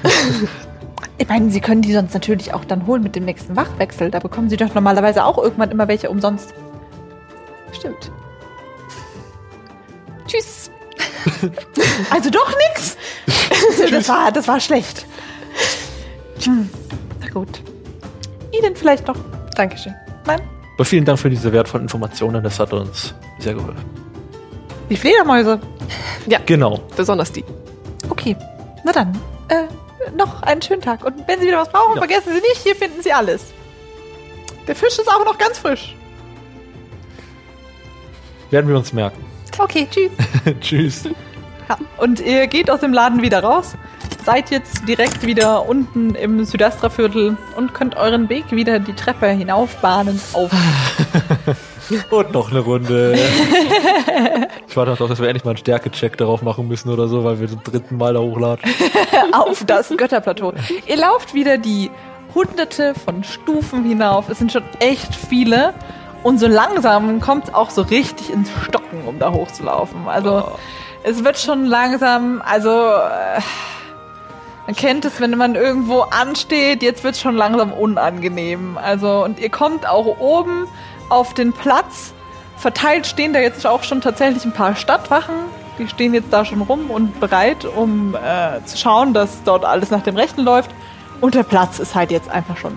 Ich 1.20 1.28
meine, 1.28 1.50
Sie 1.50 1.60
können 1.60 1.82
die 1.82 1.92
sonst 1.92 2.14
natürlich 2.14 2.54
auch 2.54 2.64
dann 2.64 2.86
holen 2.86 3.02
mit 3.02 3.14
dem 3.14 3.26
nächsten 3.26 3.54
Wachwechsel. 3.54 4.10
Da 4.10 4.20
bekommen 4.20 4.48
Sie 4.48 4.56
doch 4.56 4.74
normalerweise 4.74 5.22
auch 5.22 5.36
irgendwann 5.36 5.70
immer 5.70 5.86
welche 5.86 6.08
umsonst. 6.08 6.54
Stimmt. 7.72 8.10
Tschüss. 10.26 10.70
Also 12.10 12.30
doch 12.30 12.50
nix. 12.70 12.96
das, 13.90 14.08
war, 14.08 14.32
das 14.32 14.48
war 14.48 14.58
schlecht. 14.58 15.04
Hm, 16.42 16.70
na 17.20 17.28
gut. 17.28 17.62
Ihnen 18.52 18.74
vielleicht 18.74 19.06
noch. 19.06 19.16
Dankeschön. 19.54 19.94
Nein? 20.26 20.40
Aber 20.76 20.86
vielen 20.86 21.04
Dank 21.04 21.18
für 21.18 21.28
diese 21.28 21.52
wertvollen 21.52 21.84
Informationen. 21.84 22.42
Das 22.42 22.58
hat 22.58 22.72
uns 22.72 23.14
sehr 23.38 23.52
geholfen. 23.52 23.84
Die 24.88 24.96
Fledermäuse. 24.96 25.60
Genau. 26.46 26.80
Besonders 26.96 27.30
die. 27.30 27.44
Okay. 28.08 28.34
Na 28.84 28.92
dann. 28.92 29.12
Äh, 29.48 29.64
noch 30.16 30.42
einen 30.42 30.62
schönen 30.62 30.82
Tag. 30.82 31.04
Und 31.04 31.26
wenn 31.28 31.40
Sie 31.40 31.46
wieder 31.46 31.58
was 31.58 31.70
brauchen, 31.70 31.94
Ja. 31.94 31.98
vergessen 32.00 32.32
Sie 32.34 32.40
nicht, 32.40 32.56
hier 32.62 32.74
finden 32.76 33.02
Sie 33.02 33.12
alles. 33.12 33.46
Der 34.66 34.74
Fisch 34.76 34.98
ist 34.98 35.08
auch 35.10 35.24
noch 35.24 35.38
ganz 35.38 35.58
frisch. 35.58 35.94
Werden 38.50 38.68
wir 38.68 38.76
uns 38.76 38.92
merken. 38.92 39.24
Okay, 39.58 39.86
tschüss. 39.90 40.10
Tschüss. 40.60 41.04
Ja, 41.68 41.78
und 41.98 42.20
ihr 42.20 42.46
geht 42.46 42.70
aus 42.70 42.80
dem 42.80 42.92
Laden 42.92 43.22
wieder 43.22 43.42
raus, 43.44 43.74
seid 44.24 44.50
jetzt 44.50 44.88
direkt 44.88 45.24
wieder 45.24 45.68
unten 45.68 46.14
im 46.16 46.44
Südastra-Viertel 46.44 47.36
und 47.56 47.74
könnt 47.74 47.96
euren 47.96 48.28
Weg 48.28 48.50
wieder 48.50 48.78
die 48.80 48.94
Treppe 48.94 49.28
hinaufbahnen 49.28 50.20
auf. 50.32 50.50
Und 52.10 52.32
noch 52.32 52.50
eine 52.52 52.60
Runde. 52.60 53.18
ich 54.70 54.76
warte 54.76 54.92
noch 54.92 54.98
drauf, 54.98 55.08
dass 55.08 55.20
wir 55.20 55.28
endlich 55.28 55.44
mal 55.44 55.50
einen 55.50 55.58
Stärkecheck 55.58 56.16
darauf 56.16 56.42
machen 56.42 56.68
müssen 56.68 56.90
oder 56.90 57.08
so, 57.08 57.24
weil 57.24 57.40
wir 57.40 57.48
zum 57.48 57.62
dritten 57.62 57.96
Mal 57.96 58.14
da 58.14 58.20
hochladen. 58.20 58.64
auf 59.32 59.64
das 59.66 59.88
Götterplateau. 59.88 60.52
Ihr 60.86 60.96
lauft 60.96 61.34
wieder 61.34 61.58
die 61.58 61.90
hunderte 62.34 62.94
von 62.94 63.24
Stufen 63.24 63.84
hinauf. 63.84 64.28
Es 64.28 64.38
sind 64.38 64.52
schon 64.52 64.62
echt 64.78 65.14
viele. 65.14 65.74
Und 66.22 66.38
so 66.38 66.46
langsam 66.46 67.20
kommt 67.20 67.48
es 67.48 67.54
auch 67.54 67.70
so 67.70 67.82
richtig 67.82 68.30
ins 68.30 68.48
Stocken, 68.64 69.02
um 69.06 69.18
da 69.18 69.32
hochzulaufen. 69.32 70.06
Also 70.06 70.52
es 71.02 71.24
wird 71.24 71.38
schon 71.38 71.64
langsam, 71.64 72.40
also 72.44 72.70
äh, 72.70 73.40
man 74.66 74.76
kennt 74.76 75.04
es, 75.04 75.20
wenn 75.20 75.36
man 75.36 75.56
irgendwo 75.56 76.02
ansteht, 76.02 76.82
jetzt 76.82 77.02
wird 77.02 77.14
es 77.14 77.20
schon 77.20 77.34
langsam 77.34 77.72
unangenehm. 77.72 78.78
Also 78.78 79.24
und 79.24 79.40
ihr 79.40 79.50
kommt 79.50 79.88
auch 79.88 80.20
oben 80.20 80.68
auf 81.08 81.34
den 81.34 81.52
Platz. 81.52 82.12
Verteilt 82.60 83.06
stehen 83.06 83.32
da 83.32 83.40
jetzt 83.40 83.66
auch 83.66 83.82
schon 83.82 84.02
tatsächlich 84.02 84.44
ein 84.44 84.52
paar 84.52 84.76
Stadtwachen. 84.76 85.34
Die 85.78 85.88
stehen 85.88 86.12
jetzt 86.12 86.30
da 86.30 86.44
schon 86.44 86.60
rum 86.60 86.90
und 86.90 87.18
bereit, 87.18 87.64
um 87.64 88.14
äh, 88.14 88.62
zu 88.66 88.76
schauen, 88.76 89.14
dass 89.14 89.42
dort 89.44 89.64
alles 89.64 89.90
nach 89.90 90.02
dem 90.02 90.14
Rechten 90.14 90.42
läuft. 90.42 90.70
Und 91.22 91.34
der 91.34 91.42
Platz 91.42 91.78
ist 91.78 91.94
halt 91.94 92.10
jetzt 92.10 92.28
einfach 92.28 92.58
schon 92.58 92.72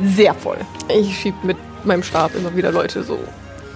sehr 0.00 0.32
voll. 0.32 0.56
Ich 0.88 1.18
schieb 1.18 1.34
mit 1.44 1.58
meinem 1.84 2.02
Stab 2.02 2.34
immer 2.34 2.56
wieder 2.56 2.72
Leute 2.72 3.02
so. 3.02 3.18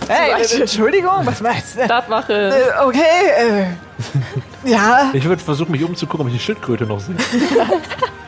Hey, 0.09 0.31
Entschuldigung, 0.59 1.25
was 1.25 1.43
meinst 1.43 1.77
du? 1.77 1.85
Stadtwache. 1.85 2.33
Äh, 2.33 2.85
okay, 2.85 3.67
äh, 4.65 4.71
ja. 4.71 5.11
Ich 5.13 5.25
würde 5.25 5.43
versuchen, 5.43 5.73
mich 5.73 5.85
umzugucken, 5.85 6.27
ob 6.27 6.33
ich 6.33 6.39
die 6.39 6.45
Schildkröte 6.45 6.87
noch 6.87 7.01
sehe. 7.01 7.17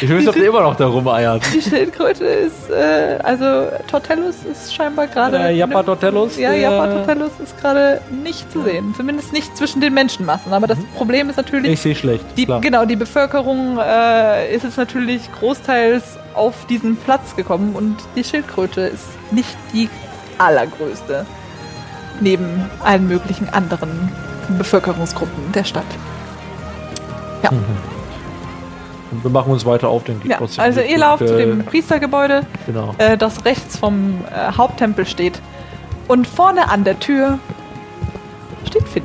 Ich 0.00 0.08
will 0.08 0.28
ob 0.28 0.34
der 0.34 0.46
immer 0.46 0.62
noch 0.62 0.74
da 0.76 0.86
rumeiert. 0.86 1.42
Die 1.54 1.62
Schildkröte 1.62 2.24
ist, 2.24 2.70
äh, 2.70 3.18
also 3.22 3.68
Tortellus 3.90 4.36
ist 4.50 4.74
scheinbar 4.74 5.06
gerade. 5.06 5.38
Der 5.38 5.50
Jappa 5.52 5.82
Tortellus. 5.82 6.36
Ja, 6.38 6.50
der- 6.50 6.60
Jappa 6.60 6.86
Tortellus 6.88 7.30
ist 7.42 7.58
gerade 7.60 8.00
nicht 8.22 8.50
zu 8.52 8.62
sehen. 8.62 8.94
Zumindest 8.96 9.32
nicht 9.32 9.56
zwischen 9.56 9.80
den 9.80 9.94
Menschenmassen. 9.94 10.52
Aber 10.52 10.66
das 10.66 10.78
Problem 10.96 11.30
ist 11.30 11.36
natürlich, 11.36 11.72
Ich 11.72 11.80
sehe 11.80 11.94
schlecht. 11.94 12.24
die, 12.36 12.46
genau, 12.46 12.84
die 12.84 12.96
Bevölkerung 12.96 13.78
äh, 13.78 14.54
ist 14.54 14.64
jetzt 14.64 14.76
natürlich 14.78 15.22
großteils 15.38 16.18
auf 16.34 16.66
diesen 16.66 16.96
Platz 16.96 17.36
gekommen 17.36 17.74
und 17.74 17.96
die 18.16 18.24
Schildkröte 18.24 18.80
ist 18.82 19.04
nicht 19.30 19.56
die 19.72 19.88
allergrößte. 20.38 21.26
Neben 22.20 22.70
allen 22.82 23.06
möglichen 23.08 23.48
anderen 23.50 24.10
Bevölkerungsgruppen 24.58 25.52
der 25.52 25.64
Stadt. 25.64 25.84
Und 29.12 29.22
wir 29.22 29.30
machen 29.30 29.52
uns 29.52 29.64
weiter 29.66 29.88
auf, 29.88 30.04
denke 30.04 30.24
ich. 30.26 30.30
Ja, 30.30 30.40
also 30.62 30.80
ihr 30.80 30.98
lauft 30.98 31.26
zu 31.28 31.34
Äh, 31.34 31.44
dem 31.46 31.64
Priestergebäude. 31.64 32.42
Genau. 32.66 32.94
äh, 32.98 33.16
das 33.18 33.44
rechts 33.44 33.76
vom 33.78 34.24
äh, 34.34 34.52
Haupttempel 34.56 35.06
steht. 35.06 35.40
Und 36.08 36.26
vorne 36.26 36.68
an 36.70 36.82
der 36.84 36.98
Tür 36.98 37.38
steht 38.66 38.88
Finn. 38.88 39.04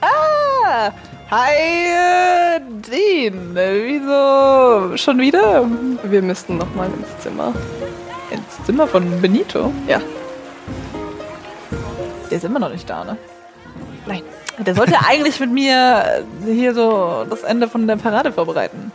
Ah! 0.00 0.90
Hi, 1.30 1.54
äh, 1.54 2.60
Dean. 2.90 3.56
Äh, 3.56 3.84
Wieso 3.84 4.96
schon 4.96 5.18
wieder 5.18 5.64
Wir 6.04 6.22
müssten 6.22 6.58
noch 6.58 6.72
mal 6.74 6.86
ins 6.86 7.22
Zimmer. 7.22 7.52
ins 8.30 8.64
Zimmer 8.64 8.86
von 8.86 9.20
Benito? 9.20 9.72
Ja. 9.88 10.00
Der 12.30 12.36
ist 12.38 12.44
immer 12.44 12.58
noch 12.58 12.70
nicht 12.70 12.88
da, 12.88 13.04
ne? 13.04 13.16
Nein. 14.06 14.22
Der 14.58 14.74
sollte 14.74 14.96
eigentlich 15.06 15.38
mit 15.40 15.50
mir 15.52 16.24
äh, 16.46 16.52
hier 16.52 16.74
so 16.74 17.26
das 17.28 17.42
Ende 17.42 17.68
von 17.68 17.86
der 17.86 17.96
Parade 17.96 18.32
vorbereiten. 18.32 18.90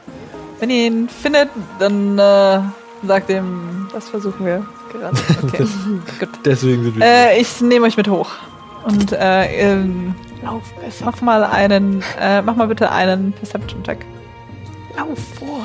Wenn 0.59 0.69
ihr 0.69 0.87
ihn 0.87 1.09
findet, 1.09 1.49
dann 1.79 2.17
äh, 2.17 2.59
sagt 3.05 3.29
ihm, 3.29 3.87
Das 3.93 4.09
versuchen 4.09 4.45
wir 4.45 4.65
gerade. 4.91 5.17
okay, 5.43 5.65
gut. 6.19 6.29
Deswegen 6.45 6.83
sind 6.83 6.95
wir. 6.97 7.05
Äh, 7.05 7.39
ich 7.41 7.61
nehme 7.61 7.85
euch 7.85 7.97
mit 7.97 8.07
hoch. 8.07 8.29
Und 8.83 9.11
äh, 9.11 9.45
ähm, 9.71 10.15
Lauf 10.43 10.63
besser. 10.83 11.05
mach 11.05 11.21
mal 11.21 11.43
einen, 11.43 12.03
äh, 12.19 12.41
mach 12.41 12.55
mal 12.55 12.67
bitte 12.67 12.91
einen 12.91 13.31
Perception-Check. 13.33 14.05
Lauf 14.97 15.19
vor. 15.37 15.61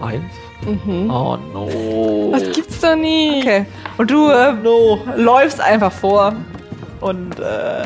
Eins. 0.06 0.24
Mhm. 0.62 1.10
Oh 1.10 1.36
no. 1.52 2.32
Was 2.32 2.54
gibt's 2.54 2.80
da 2.80 2.94
nie? 2.96 3.40
Okay. 3.40 3.66
Und 3.98 4.10
du 4.10 4.28
äh, 4.28 4.52
läufst 5.16 5.60
einfach 5.60 5.92
vor 5.92 6.34
und 7.00 7.38
äh, 7.38 7.84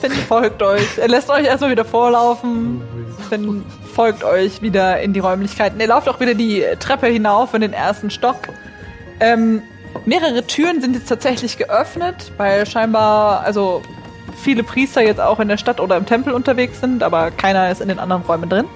Finn 0.00 0.12
folgt 0.12 0.62
euch. 0.62 0.98
Er 0.98 1.08
lässt 1.08 1.30
euch 1.30 1.44
erstmal 1.44 1.70
wieder 1.70 1.84
vorlaufen. 1.84 2.82
Finn 3.28 3.64
folgt 3.94 4.24
euch 4.24 4.62
wieder 4.62 5.00
in 5.00 5.12
die 5.12 5.20
Räumlichkeiten. 5.20 5.80
Ihr 5.80 5.88
lauft 5.88 6.08
auch 6.08 6.20
wieder 6.20 6.34
die 6.34 6.64
Treppe 6.78 7.06
hinauf 7.06 7.54
in 7.54 7.60
den 7.60 7.72
ersten 7.72 8.10
Stock. 8.10 8.36
Ähm, 9.20 9.62
mehrere 10.04 10.46
Türen 10.46 10.80
sind 10.80 10.94
jetzt 10.94 11.08
tatsächlich 11.08 11.58
geöffnet, 11.58 12.32
weil 12.36 12.66
scheinbar, 12.66 13.40
also 13.40 13.82
viele 14.36 14.62
Priester 14.62 15.02
jetzt 15.02 15.20
auch 15.20 15.40
in 15.40 15.48
der 15.48 15.56
Stadt 15.56 15.80
oder 15.80 15.96
im 15.96 16.06
Tempel 16.06 16.32
unterwegs 16.32 16.80
sind, 16.80 17.02
aber 17.02 17.30
keiner 17.32 17.70
ist 17.70 17.80
in 17.80 17.88
den 17.88 17.98
anderen 17.98 18.22
Räumen 18.22 18.48
drin. 18.48 18.66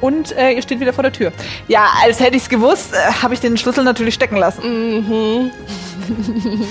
Und 0.00 0.36
äh, 0.36 0.52
ihr 0.52 0.62
steht 0.62 0.80
wieder 0.80 0.92
vor 0.92 1.02
der 1.02 1.12
Tür. 1.12 1.32
Ja, 1.68 1.86
als 2.04 2.20
hätte 2.20 2.36
ich 2.36 2.42
es 2.42 2.48
gewusst, 2.48 2.92
äh, 2.94 3.12
habe 3.22 3.32
ich 3.34 3.40
den 3.40 3.56
Schlüssel 3.56 3.84
natürlich 3.84 4.14
stecken 4.14 4.36
lassen. 4.36 4.96
Mhm. 5.08 5.50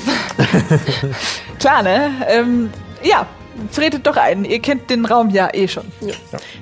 Klar, 1.59 1.84
ne? 1.84 2.11
Ähm, 2.28 2.70
ja, 3.03 3.26
tretet 3.74 4.05
doch 4.05 4.18
ein. 4.18 4.45
Ihr 4.45 4.59
kennt 4.59 4.89
den 4.89 5.05
Raum 5.05 5.30
ja 5.30 5.49
eh 5.53 5.68
schon. 5.68 5.86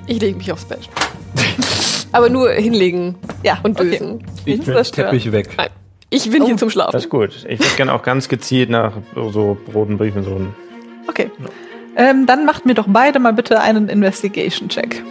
Ich 0.06 0.20
lege 0.20 0.36
mich 0.36 0.50
aufs 0.52 0.64
Bett. 0.64 0.88
Aber 2.12 2.28
nur 2.28 2.50
hinlegen 2.50 3.16
Ja, 3.42 3.58
und 3.62 3.78
okay. 3.80 3.90
dösen. 3.90 4.24
Ich 4.40 4.46
Nichts 4.56 4.66
will 4.66 4.74
zerstören. 4.74 5.10
Teppich 5.10 5.32
weg. 5.32 5.50
Nein. 5.56 5.68
Ich 6.10 6.28
bin 6.30 6.44
hier 6.44 6.56
zum 6.58 6.68
Das 6.68 6.72
Schlafen. 6.74 6.96
ist 6.96 7.08
gut. 7.08 7.46
Ich 7.48 7.58
würde 7.58 7.74
gerne 7.76 7.94
auch 7.94 8.02
ganz 8.02 8.28
gezielt 8.28 8.68
nach 8.68 8.92
so 9.14 9.56
roten 9.72 9.96
Briefen 9.96 10.24
suchen. 10.24 10.54
Okay. 11.08 11.30
Ähm, 11.96 12.26
dann 12.26 12.44
macht 12.44 12.66
mir 12.66 12.74
doch 12.74 12.84
beide 12.88 13.18
mal 13.18 13.32
bitte 13.32 13.60
einen 13.60 13.88
Investigation-Check. 13.88 15.02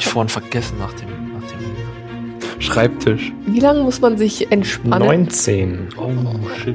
Ich 0.00 0.06
vorhin 0.06 0.28
vergessen 0.30 0.78
nach 0.78 0.92
dem, 0.94 1.08
nach 1.34 1.42
dem 1.50 2.60
Schreibtisch. 2.60 3.32
Wie 3.46 3.60
lange 3.60 3.82
muss 3.82 4.00
man 4.00 4.16
sich 4.16 4.50
entspannen? 4.50 5.06
19. 5.06 5.88
Oh, 5.98 6.10
shit. 6.58 6.74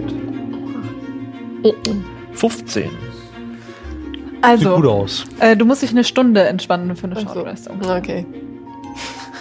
Oh, 1.63 1.73
oh. 1.87 1.91
15. 2.33 2.83
Sieht 2.83 2.91
gut 2.91 4.43
Also, 4.43 4.75
aus. 4.75 5.25
äh, 5.39 5.57
du 5.57 5.65
musst 5.65 5.81
dich 5.81 5.89
eine 5.89 6.03
Stunde 6.03 6.43
entspannen 6.43 6.95
für 6.95 7.05
eine 7.07 7.15
Ach 7.15 7.21
so. 7.21 7.33
Shortrestung. 7.33 7.79
Okay. 7.83 8.25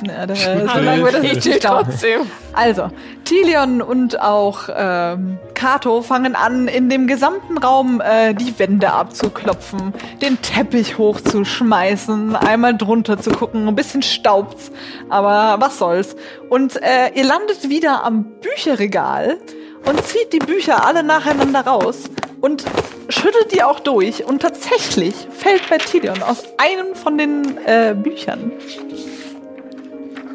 Ja, 0.07 0.27
da, 0.27 0.35
so 0.35 0.51
lange 0.51 1.03
wird 1.05 1.15
das 1.15 1.25
Ich 1.25 1.45
nicht 1.45 1.65
dauern. 1.65 1.85
trotzdem. 1.87 2.21
Also, 2.53 2.89
Tilion 3.25 3.83
und 3.83 4.21
auch 4.21 4.69
ähm, 4.75 5.39
Kato 5.55 6.03
fangen 6.03 6.35
an, 6.35 6.69
in 6.69 6.89
dem 6.91 7.07
gesamten 7.07 7.59
Raum 7.59 8.01
äh, 8.01 8.35
die 8.35 8.59
Wände 8.59 8.93
abzuklopfen, 8.93 9.95
den 10.21 10.41
Teppich 10.43 10.99
hochzuschmeißen, 10.99 12.37
einmal 12.37 12.77
drunter 12.77 13.19
zu 13.19 13.31
gucken, 13.31 13.67
ein 13.69 13.75
bisschen 13.75 14.03
staubt's, 14.03 14.71
aber 15.09 15.57
was 15.61 15.79
soll's. 15.79 16.17
Und 16.51 16.81
äh, 16.83 17.11
ihr 17.15 17.25
landet 17.25 17.69
wieder 17.69 18.05
am 18.05 18.25
Bücherregal 18.41 19.39
und 19.87 20.05
zieht 20.07 20.33
die 20.33 20.39
Bücher 20.39 20.87
alle 20.87 21.03
nacheinander 21.03 21.61
raus 21.61 22.05
und 22.41 22.65
schüttelt 23.09 23.53
die 23.53 23.63
auch 23.63 23.81
durch. 23.81 24.25
Und 24.25 24.43
tatsächlich 24.43 25.15
fällt 25.31 25.69
bei 25.71 25.79
Tilion 25.79 26.23
aus 26.23 26.45
einem 26.59 26.95
von 26.95 27.19
den 27.19 27.59
äh, 27.67 27.95
Büchern 27.95 28.53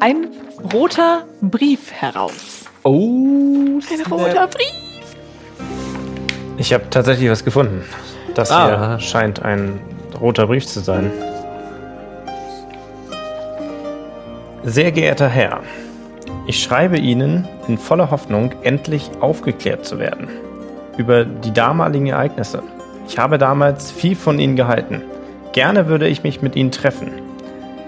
ein 0.00 0.28
roter 0.72 1.24
Brief 1.40 1.92
heraus. 1.92 2.64
Oh, 2.82 3.78
Ein 3.90 4.12
roter 4.12 4.46
Brief. 4.48 5.16
Ich 6.56 6.72
habe 6.72 6.88
tatsächlich 6.90 7.30
was 7.30 7.44
gefunden. 7.44 7.84
Das 8.34 8.50
Ah. 8.50 8.96
hier 8.96 9.00
scheint 9.00 9.42
ein 9.42 9.80
roter 10.20 10.46
Brief 10.46 10.66
zu 10.66 10.80
sein. 10.80 11.10
Sehr 14.62 14.92
geehrter 14.92 15.28
Herr, 15.28 15.60
ich 16.46 16.62
schreibe 16.62 16.98
Ihnen 16.98 17.48
in 17.66 17.78
voller 17.78 18.10
Hoffnung, 18.10 18.52
endlich 18.62 19.10
aufgeklärt 19.20 19.86
zu 19.86 19.98
werden 19.98 20.28
über 20.98 21.24
die 21.24 21.52
damaligen 21.52 22.08
Ereignisse. 22.08 22.62
Ich 23.08 23.18
habe 23.18 23.38
damals 23.38 23.90
viel 23.90 24.14
von 24.14 24.38
Ihnen 24.38 24.56
gehalten. 24.56 25.02
Gerne 25.52 25.86
würde 25.88 26.08
ich 26.08 26.22
mich 26.22 26.42
mit 26.42 26.56
Ihnen 26.56 26.70
treffen. 26.70 27.10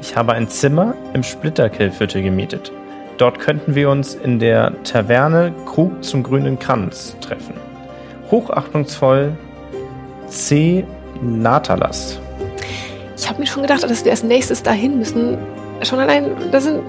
Ich 0.02 0.16
habe 0.16 0.32
ein 0.32 0.48
Zimmer 0.48 0.94
im 1.14 1.22
Splitterkillviertel 1.22 2.24
gemietet. 2.24 2.72
Dort 3.18 3.38
könnten 3.38 3.76
wir 3.76 3.88
uns 3.88 4.16
in 4.16 4.40
der 4.40 4.82
Taverne 4.82 5.54
Krug 5.64 6.02
zum 6.02 6.24
grünen 6.24 6.58
Kranz 6.58 7.16
treffen. 7.20 7.54
Hochachtungsvoll 8.28 9.36
C. 10.26 10.84
Natalas. 11.22 12.18
Ich 13.16 13.28
habe 13.28 13.38
mir 13.38 13.46
schon 13.46 13.62
gedacht, 13.62 13.84
dass 13.84 14.04
wir 14.04 14.10
als 14.10 14.24
nächstes 14.24 14.64
dahin 14.64 14.98
müssen. 14.98 15.38
Schon 15.82 16.00
allein, 16.00 16.32
da 16.50 16.60
sind 16.60 16.82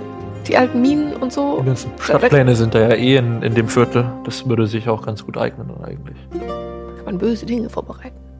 die 0.48 0.58
alten 0.58 0.82
Minen 0.82 1.14
und 1.14 1.32
so. 1.32 1.60
Die 1.60 1.68
ganzen 1.68 1.92
Stadtpläne 2.00 2.56
sind 2.56 2.74
da 2.74 2.80
ja 2.80 2.96
eh 2.96 3.18
in, 3.18 3.44
in 3.44 3.54
dem 3.54 3.68
Viertel. 3.68 4.06
Das 4.26 4.50
würde 4.50 4.66
sich 4.66 4.90
auch 4.90 5.06
ganz 5.06 5.24
gut 5.24 5.38
eignen 5.38 5.70
eigentlich. 5.84 6.18
Kann 6.32 7.06
man 7.06 7.20
böse 7.20 7.46
Dinge 7.46 7.70
vorbereiten. 7.70 8.33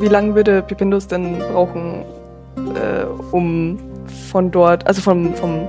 Wie 0.00 0.08
lange 0.08 0.34
würde 0.34 0.62
Pipindus 0.62 1.06
denn 1.06 1.38
brauchen, 1.52 2.04
äh, 2.74 3.04
um 3.32 3.78
von 4.30 4.50
dort, 4.50 4.86
also 4.86 5.00
vom, 5.00 5.34
vom 5.34 5.68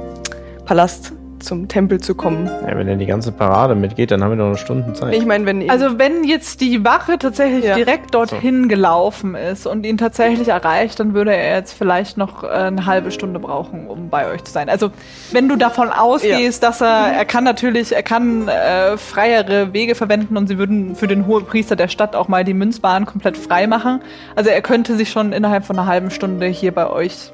Palast 0.65 1.13
zum 1.39 1.67
Tempel 1.67 1.99
zu 1.99 2.15
kommen? 2.15 2.49
Ja, 2.67 2.77
wenn 2.77 2.87
er 2.87 2.95
die 2.95 3.05
ganze 3.05 3.31
Parade 3.31 3.75
mitgeht, 3.75 4.11
dann 4.11 4.23
haben 4.23 4.31
wir 4.31 4.35
noch 4.37 4.47
eine 4.47 4.57
Stunde 4.57 4.93
Zeit. 4.93 5.13
Ich 5.13 5.25
meine, 5.25 5.45
wenn 5.45 5.69
Also 5.69 5.97
wenn 5.99 6.23
jetzt 6.23 6.61
die 6.61 6.83
Wache 6.85 7.17
tatsächlich 7.17 7.65
Ja. 7.65 7.75
direkt 7.75 8.13
dorthin 8.13 8.67
gelaufen 8.69 9.35
ist 9.35 9.65
und 9.65 9.85
ihn 9.85 9.97
tatsächlich 9.97 10.49
erreicht, 10.49 10.99
dann 10.99 11.13
würde 11.13 11.33
er 11.35 11.55
jetzt 11.57 11.73
vielleicht 11.73 12.17
noch 12.17 12.43
äh, 12.43 12.47
eine 12.47 12.85
halbe 12.85 13.11
Stunde 13.11 13.39
brauchen, 13.39 13.87
um 13.87 14.09
bei 14.09 14.31
euch 14.31 14.43
zu 14.43 14.51
sein. 14.51 14.69
Also 14.69 14.91
wenn 15.31 15.47
du 15.49 15.55
davon 15.55 15.89
ausgehst, 15.89 16.63
dass 16.63 16.81
er, 16.81 17.13
er 17.17 17.25
kann 17.25 17.43
natürlich, 17.43 17.95
er 17.95 18.03
kann 18.03 18.47
äh, 18.47 18.97
freiere 18.97 19.73
Wege 19.73 19.95
verwenden 19.95 20.37
und 20.37 20.47
sie 20.47 20.57
würden 20.57 20.95
für 20.95 21.07
den 21.07 21.27
Hohepriester 21.27 21.75
der 21.75 21.87
Stadt 21.87 22.15
auch 22.15 22.27
mal 22.27 22.43
die 22.43 22.53
Münzbahn 22.53 23.05
komplett 23.05 23.37
frei 23.37 23.67
machen. 23.67 24.01
Also 24.35 24.49
er 24.49 24.61
könnte 24.61 24.95
sich 24.95 25.09
schon 25.09 25.33
innerhalb 25.33 25.65
von 25.65 25.77
einer 25.77 25.87
halben 25.87 26.11
Stunde 26.11 26.47
hier 26.47 26.71
bei 26.73 26.89
euch 26.89 27.31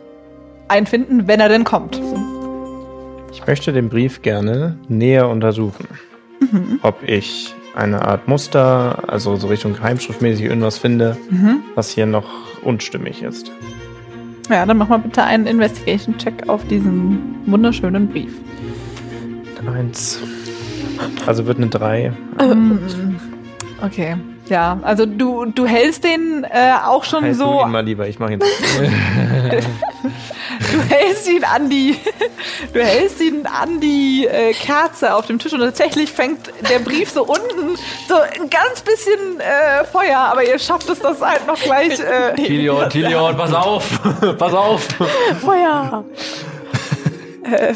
einfinden, 0.68 1.28
wenn 1.28 1.40
er 1.40 1.50
denn 1.50 1.64
kommt. 1.64 2.02
Ich 3.36 3.46
möchte 3.46 3.74
den 3.74 3.90
Brief 3.90 4.22
gerne 4.22 4.78
näher 4.88 5.28
untersuchen. 5.30 5.88
Ob 6.82 7.04
ich 7.06 7.54
eine 7.76 8.02
Art 8.04 8.28
Muster, 8.30 9.04
also 9.08 9.36
so 9.36 9.48
Richtung 9.48 9.82
Heimschriftmäßig 9.82 10.46
irgendwas 10.46 10.78
finde, 10.78 11.18
was 11.76 11.90
hier 11.92 12.06
noch 12.06 12.30
unstimmig 12.64 13.22
ist. 13.22 13.52
Ja, 14.50 14.66
dann 14.66 14.78
mach 14.78 14.88
mal 14.88 15.00
bitte 15.00 15.22
einen 15.24 15.48
Investigation-Check 15.48 16.48
auf 16.48 16.66
diesen 16.68 17.36
wunderschönen 17.46 18.08
Brief. 18.08 18.34
Eins. 19.68 20.20
Also 21.26 21.46
wird 21.46 21.58
eine 21.58 21.68
drei. 21.68 22.14
Mm, 22.40 22.78
Okay. 23.82 24.16
Ja, 24.48 24.80
also 24.84 25.06
du, 25.06 25.46
du 25.46 25.66
hältst 25.66 26.04
den 26.04 26.44
äh, 26.44 26.74
auch 26.86 27.04
schon 27.04 27.24
Heißt 27.24 27.40
so, 27.40 27.46
du 27.46 27.62
ihn 27.62 27.72
mal 27.72 27.84
lieber, 27.84 28.08
ich 28.08 28.20
mache 28.20 28.34
ihn. 28.34 28.40
du 30.72 30.82
hältst 30.88 31.28
ihn 31.28 31.44
an 31.44 31.70
die, 31.70 31.98
du 32.72 32.80
hältst 32.80 33.22
ihn 33.22 33.48
an 33.48 33.80
die 33.80 34.28
äh, 34.28 34.54
Kerze 34.54 35.16
auf 35.16 35.26
dem 35.26 35.40
Tisch 35.40 35.54
und 35.54 35.62
tatsächlich 35.62 36.12
fängt 36.12 36.52
der 36.70 36.78
Brief 36.80 37.10
so 37.10 37.24
unten 37.24 37.76
so 38.08 38.16
ein 38.16 38.50
ganz 38.50 38.82
bisschen 38.82 39.40
äh, 39.40 39.84
Feuer, 39.86 40.20
aber 40.20 40.44
ihr 40.48 40.60
schafft 40.60 40.90
es 40.90 41.00
das 41.00 41.22
halt 41.22 41.48
noch 41.48 41.60
gleich. 41.60 42.00
Äh, 42.00 42.36
Tilion, 42.36 42.88
Tilion, 42.90 43.36
pass 43.36 43.54
auf! 43.54 44.00
pass 44.38 44.54
auf! 44.54 44.88
Feuer! 45.42 46.06
äh, 47.52 47.74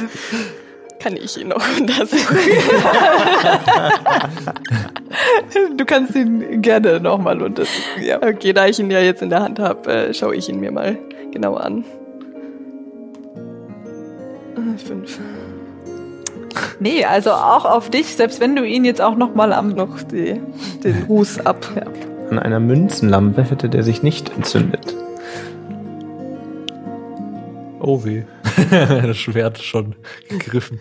kann 1.00 1.16
ich 1.16 1.40
ihn 1.40 1.50
noch 1.50 1.64
untersuchen. 1.80 2.38
du 5.78 5.86
kannst 5.86 6.16
ihn 6.16 6.62
gerne 6.62 7.00
nochmal 7.00 7.42
untersuchen, 7.42 8.04
ja. 8.04 8.22
Okay, 8.22 8.54
da 8.54 8.68
ich 8.68 8.80
ihn 8.80 8.92
ja 8.92 9.00
jetzt 9.00 9.22
in 9.22 9.30
der 9.30 9.42
Hand 9.42 9.60
habe, 9.60 9.92
äh, 9.92 10.14
schaue 10.14 10.36
ich 10.36 10.50
ihn 10.50 10.60
mir 10.60 10.72
mal 10.72 10.98
genauer 11.32 11.64
an. 11.64 11.84
Äh, 14.56 14.78
Fünf. 14.78 15.20
Nee, 16.80 17.06
also 17.06 17.32
auch 17.32 17.66
auf 17.66 17.90
dich, 17.90 18.16
selbst 18.16 18.40
wenn 18.40 18.56
du 18.56 18.64
ihn 18.64 18.86
jetzt 18.86 19.02
auch 19.02 19.16
nochmal 19.16 19.54
am 19.54 19.70
Noch 19.70 20.02
die, 20.02 20.42
den 20.84 21.04
Ruß 21.08 21.46
ab. 21.46 21.66
An 22.30 22.40
einer 22.40 22.60
Münzenlampe 22.60 23.44
hätte 23.44 23.70
der 23.70 23.84
sich 23.84 24.04
nicht 24.04 24.32
entzündet. 24.36 24.96
Oh 27.80 28.04
weh. 28.04 28.24
Das 28.70 29.18
Schwert 29.18 29.60
schon 29.60 29.96
gegriffen. 30.28 30.80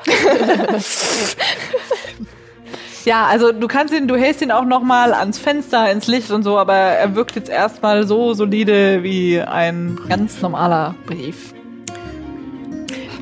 Ja, 3.04 3.26
also 3.26 3.52
du 3.52 3.68
kannst 3.68 3.94
ihn, 3.94 4.06
du 4.06 4.16
hältst 4.16 4.42
ihn 4.42 4.50
auch 4.50 4.66
noch 4.66 4.82
mal 4.82 5.14
ans 5.14 5.38
Fenster, 5.38 5.90
ins 5.90 6.08
Licht 6.08 6.30
und 6.30 6.42
so, 6.42 6.58
aber 6.58 6.74
er 6.74 7.14
wirkt 7.14 7.36
jetzt 7.36 7.48
erstmal 7.48 8.06
so 8.06 8.34
solide 8.34 9.02
wie 9.02 9.40
ein 9.40 9.98
ganz 10.08 10.42
normaler 10.42 10.94
Brief. 11.06 11.54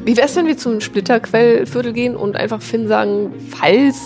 Wie 0.05 0.17
wär's, 0.17 0.35
wenn 0.37 0.47
wir 0.47 0.57
zum 0.57 0.81
Splitterquellviertel 0.81 1.93
gehen 1.93 2.17
und 2.17 2.37
einfach 2.37 2.63
Finn 2.63 2.89
sagen, 2.89 3.33
falls 3.51 3.97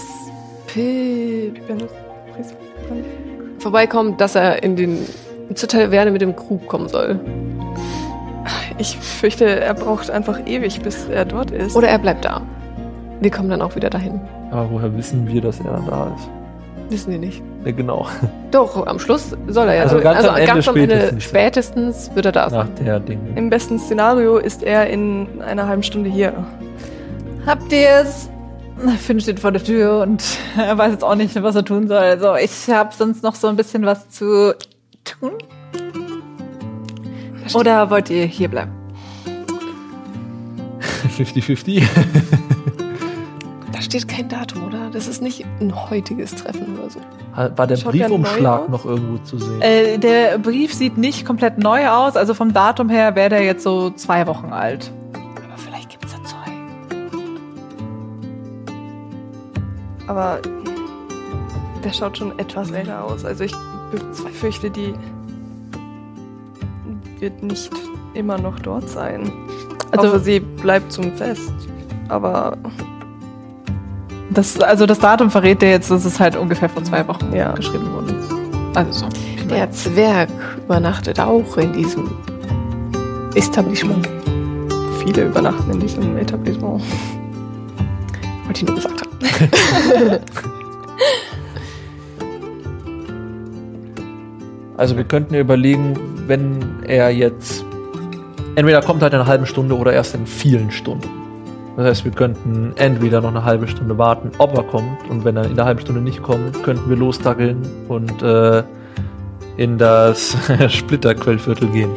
vorbeikommt, 3.58 4.20
dass 4.20 4.34
er 4.34 4.62
in 4.62 4.76
den 4.76 5.06
zur 5.54 5.68
Taverne 5.68 6.10
mit 6.10 6.22
dem 6.22 6.36
Krug 6.36 6.66
kommen 6.66 6.88
soll? 6.88 7.18
Ich 8.78 8.96
fürchte, 8.98 9.44
er 9.60 9.74
braucht 9.74 10.10
einfach 10.10 10.46
ewig, 10.46 10.80
bis 10.82 11.06
er 11.08 11.24
dort 11.24 11.50
ist. 11.50 11.76
Oder 11.76 11.88
er 11.88 11.98
bleibt 11.98 12.24
da. 12.24 12.42
Wir 13.20 13.30
kommen 13.30 13.50
dann 13.50 13.60
auch 13.62 13.76
wieder 13.76 13.90
dahin. 13.90 14.20
Aber 14.50 14.70
woher 14.70 14.96
wissen 14.96 15.26
wir, 15.26 15.40
dass 15.40 15.60
er 15.60 15.72
dann 15.72 15.86
da 15.86 16.12
ist? 16.16 16.28
Wissen 16.90 17.12
wir 17.12 17.18
nicht. 17.18 17.42
Ja, 17.64 17.72
genau. 17.72 18.06
Doch, 18.50 18.86
am 18.86 18.98
Schluss 18.98 19.36
soll 19.46 19.68
er 19.68 19.74
ja. 19.74 19.82
Also 19.82 20.00
ganz 20.00 20.24
am 20.26 20.34
Ende 20.34 20.46
ganz 20.46 20.68
am 20.68 20.76
Ende 20.76 20.94
spätestens. 20.96 21.24
spätestens 21.24 22.10
wird 22.14 22.26
er 22.26 22.32
da 22.32 22.44
Nach 22.44 22.50
sein. 22.50 22.68
der 22.84 22.98
Ding. 23.00 23.20
Im 23.36 23.50
besten 23.50 23.78
Szenario 23.78 24.38
ist 24.38 24.62
er 24.62 24.88
in 24.88 25.40
einer 25.40 25.68
halben 25.68 25.82
Stunde 25.82 26.10
hier. 26.10 26.32
Habt 27.46 27.72
ihr 27.72 27.88
es? 28.02 28.28
Finn 28.98 29.20
steht 29.20 29.38
vor 29.38 29.52
der 29.52 29.62
Tür 29.62 30.00
und 30.00 30.24
er 30.56 30.76
weiß 30.78 30.92
jetzt 30.92 31.04
auch 31.04 31.14
nicht, 31.14 31.40
was 31.42 31.54
er 31.54 31.64
tun 31.64 31.86
soll. 31.86 31.98
Also 31.98 32.34
ich 32.36 32.68
habe 32.70 32.90
sonst 32.96 33.22
noch 33.22 33.34
so 33.34 33.46
ein 33.48 33.56
bisschen 33.56 33.84
was 33.84 34.08
zu 34.08 34.54
tun. 35.04 35.32
Oder 37.54 37.90
wollt 37.90 38.10
ihr 38.10 38.26
hier 38.26 38.48
bleiben? 38.48 38.72
50-50. 41.18 41.82
Da 43.72 43.80
steht 43.82 44.08
kein 44.08 44.28
Datum, 44.28 44.66
oder? 44.66 44.90
Das 44.90 45.08
ist 45.08 45.22
nicht 45.22 45.44
ein 45.60 45.90
heutiges 45.90 46.34
Treffen 46.34 46.78
oder 46.78 46.90
so. 46.90 47.00
War 47.34 47.66
der 47.66 47.76
Schaut 47.76 47.92
Briefumschlag 47.92 48.68
noch 48.68 48.84
irgendwo 48.84 49.18
zu 49.18 49.38
sehen? 49.38 49.60
Äh, 49.62 49.98
der 49.98 50.38
Brief 50.38 50.74
sieht 50.74 50.98
nicht 50.98 51.24
komplett 51.24 51.58
neu 51.58 51.88
aus, 51.88 52.16
also 52.16 52.34
vom 52.34 52.52
Datum 52.52 52.88
her 52.88 53.14
wäre 53.14 53.30
der 53.30 53.42
jetzt 53.44 53.62
so 53.62 53.90
zwei 53.90 54.26
Wochen 54.26 54.52
alt. 54.52 54.92
Aber 55.14 55.56
vielleicht 55.56 55.90
gibt 55.90 56.04
es 56.04 56.12
da 56.12 56.18
zwei. 56.24 56.36
Aber 60.06 60.40
der 61.84 61.92
schaut 61.92 62.18
schon 62.18 62.38
etwas 62.38 62.70
älter 62.70 63.04
aus. 63.04 63.24
Also 63.24 63.44
ich 63.44 63.54
befürchte, 63.90 64.70
die 64.70 64.94
wird 67.20 67.42
nicht 67.42 67.70
immer 68.14 68.38
noch 68.38 68.58
dort 68.60 68.88
sein. 68.88 69.30
Also- 69.90 70.12
Also 70.12 70.18
sie 70.24 70.40
bleibt 70.40 70.92
zum 70.92 71.12
Fest. 71.16 71.52
Aber 72.08 72.56
Das, 74.32 74.60
also 74.60 74.86
das 74.86 75.00
Datum 75.00 75.28
verrät 75.30 75.60
dir 75.60 75.70
jetzt, 75.70 75.90
dass 75.90 76.04
es 76.04 76.20
halt 76.20 76.36
ungefähr 76.36 76.68
vor 76.68 76.84
zwei 76.84 77.06
Wochen 77.08 77.32
Ja. 77.34 77.50
geschrieben 77.52 77.88
wurde. 77.92 78.14
Also 78.76 79.06
so. 79.06 79.08
Der 79.48 79.68
Zwerg 79.72 80.28
übernachtet 80.64 81.18
auch 81.18 81.56
in 81.56 81.72
diesem 81.72 82.08
Establishment. 83.34 84.08
viele 85.02 85.24
übernachten 85.26 85.70
in 85.72 85.80
diesem 85.80 86.16
Etablissement. 86.18 86.82
Wollte 88.44 88.60
ich 88.60 88.66
nur 88.66 88.76
gesagt 88.76 89.00
haben. 89.00 90.18
Also 94.76 94.96
wir 94.96 95.04
könnten 95.04 95.34
überlegen, 95.34 95.94
wenn 96.30 96.84
er 96.86 97.10
jetzt 97.10 97.64
entweder 98.54 98.80
kommt 98.80 99.02
halt 99.02 99.12
in 99.12 99.18
einer 99.18 99.28
halben 99.28 99.46
Stunde 99.46 99.76
oder 99.76 99.92
erst 99.92 100.14
in 100.14 100.26
vielen 100.26 100.70
Stunden. 100.70 101.08
Das 101.76 101.86
heißt, 101.86 102.04
wir 102.04 102.12
könnten 102.12 102.72
entweder 102.76 103.20
noch 103.20 103.30
eine 103.30 103.44
halbe 103.44 103.66
Stunde 103.66 103.98
warten, 103.98 104.30
ob 104.38 104.56
er 104.56 104.62
kommt, 104.62 105.08
und 105.08 105.24
wenn 105.24 105.36
er 105.36 105.44
in 105.44 105.56
der 105.56 105.64
halben 105.64 105.80
Stunde 105.80 106.00
nicht 106.00 106.22
kommt, 106.22 106.62
könnten 106.62 106.88
wir 106.88 106.96
losdackeln 106.96 107.60
und 107.88 108.22
äh, 108.22 108.62
in 109.56 109.76
das 109.76 110.36
Splitterquellviertel 110.68 111.68
gehen. 111.68 111.90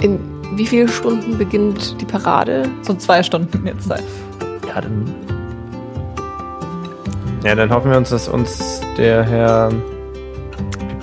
In 0.00 0.18
wie 0.56 0.66
vielen 0.66 0.88
Stunden 0.88 1.38
beginnt 1.38 2.00
die 2.00 2.04
Parade? 2.04 2.64
So 2.82 2.94
zwei 2.94 3.22
Stunden 3.22 3.66
jetzt 3.66 3.88
Zeit. 3.88 4.04
Ja, 4.68 4.80
dann 4.80 5.14
Ja, 7.44 7.54
dann 7.54 7.70
hoffen 7.70 7.90
wir 7.90 7.96
uns, 7.96 8.10
dass 8.10 8.28
uns 8.28 8.82
der 8.98 9.22
Herr, 9.22 9.70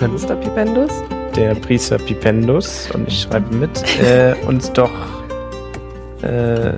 Mr. 0.00 0.36
Pipendus. 0.36 0.92
Der 1.38 1.54
Priester 1.54 1.98
Pipendus, 1.98 2.90
und 2.92 3.06
ich 3.06 3.22
schreibe 3.22 3.54
mit, 3.54 3.70
äh, 4.00 4.34
uns 4.46 4.72
doch 4.72 4.90
äh, 6.22 6.72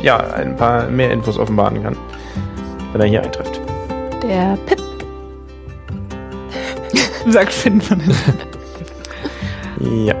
ja, 0.00 0.18
ein 0.34 0.56
paar 0.56 0.88
mehr 0.88 1.10
Infos 1.10 1.38
offenbaren 1.38 1.82
kann, 1.82 1.96
wenn 2.92 3.00
er 3.00 3.06
hier 3.08 3.22
eintrifft. 3.22 3.60
Der 4.22 4.56
Pip. 4.66 4.80
Sagt 7.32 7.52
Finn 7.52 7.80
von 7.80 8.00
Ja. 9.80 10.14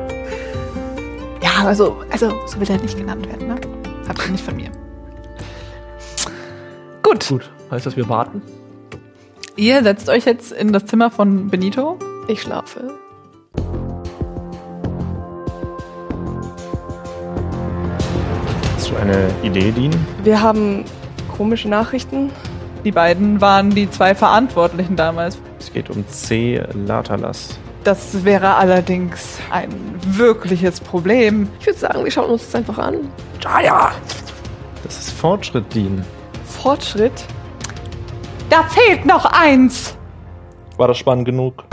Ja, 1.40 1.64
also, 1.64 1.96
also 2.10 2.32
so 2.46 2.60
will 2.60 2.68
er 2.68 2.78
nicht 2.78 2.98
genannt 2.98 3.24
werden, 3.28 3.46
ne? 3.46 3.54
Habt 4.08 4.24
ihr 4.24 4.32
nicht 4.32 4.44
von 4.44 4.56
mir. 4.56 4.70
Gut. 7.04 7.28
gut. 7.28 7.50
Heißt 7.70 7.86
das, 7.86 7.96
wir 7.96 8.08
warten? 8.08 8.42
Ihr 9.54 9.82
setzt 9.84 10.08
euch 10.08 10.24
jetzt 10.24 10.50
in 10.50 10.72
das 10.72 10.86
Zimmer 10.86 11.10
von 11.10 11.48
Benito. 11.48 11.98
Ich 12.26 12.42
schlafe. 12.42 12.98
Du 18.88 18.96
eine 18.96 19.28
Idee, 19.42 19.70
Dean? 19.70 19.94
Wir 20.24 20.40
haben 20.40 20.84
komische 21.36 21.68
Nachrichten. 21.68 22.30
Die 22.84 22.90
beiden 22.90 23.38
waren 23.38 23.68
die 23.68 23.90
zwei 23.90 24.14
Verantwortlichen 24.14 24.96
damals. 24.96 25.38
Es 25.58 25.70
geht 25.70 25.90
um 25.90 26.08
C. 26.08 26.62
Latalas. 26.72 27.58
Das 27.84 28.24
wäre 28.24 28.54
allerdings 28.54 29.38
ein 29.50 29.68
wirkliches 30.06 30.80
Problem. 30.80 31.50
Ich 31.60 31.66
würde 31.66 31.78
sagen, 31.78 32.04
wir 32.04 32.10
schauen 32.10 32.30
uns 32.30 32.46
das 32.46 32.54
einfach 32.54 32.78
an. 32.78 33.10
Das 34.84 34.98
ist 34.98 35.10
Fortschritt, 35.12 35.74
Dean. 35.74 36.02
Fortschritt. 36.46 37.24
Da 38.48 38.62
fehlt 38.62 39.04
noch 39.04 39.26
eins. 39.26 39.96
War 40.78 40.88
das 40.88 40.96
spannend 40.96 41.26
genug? 41.26 41.67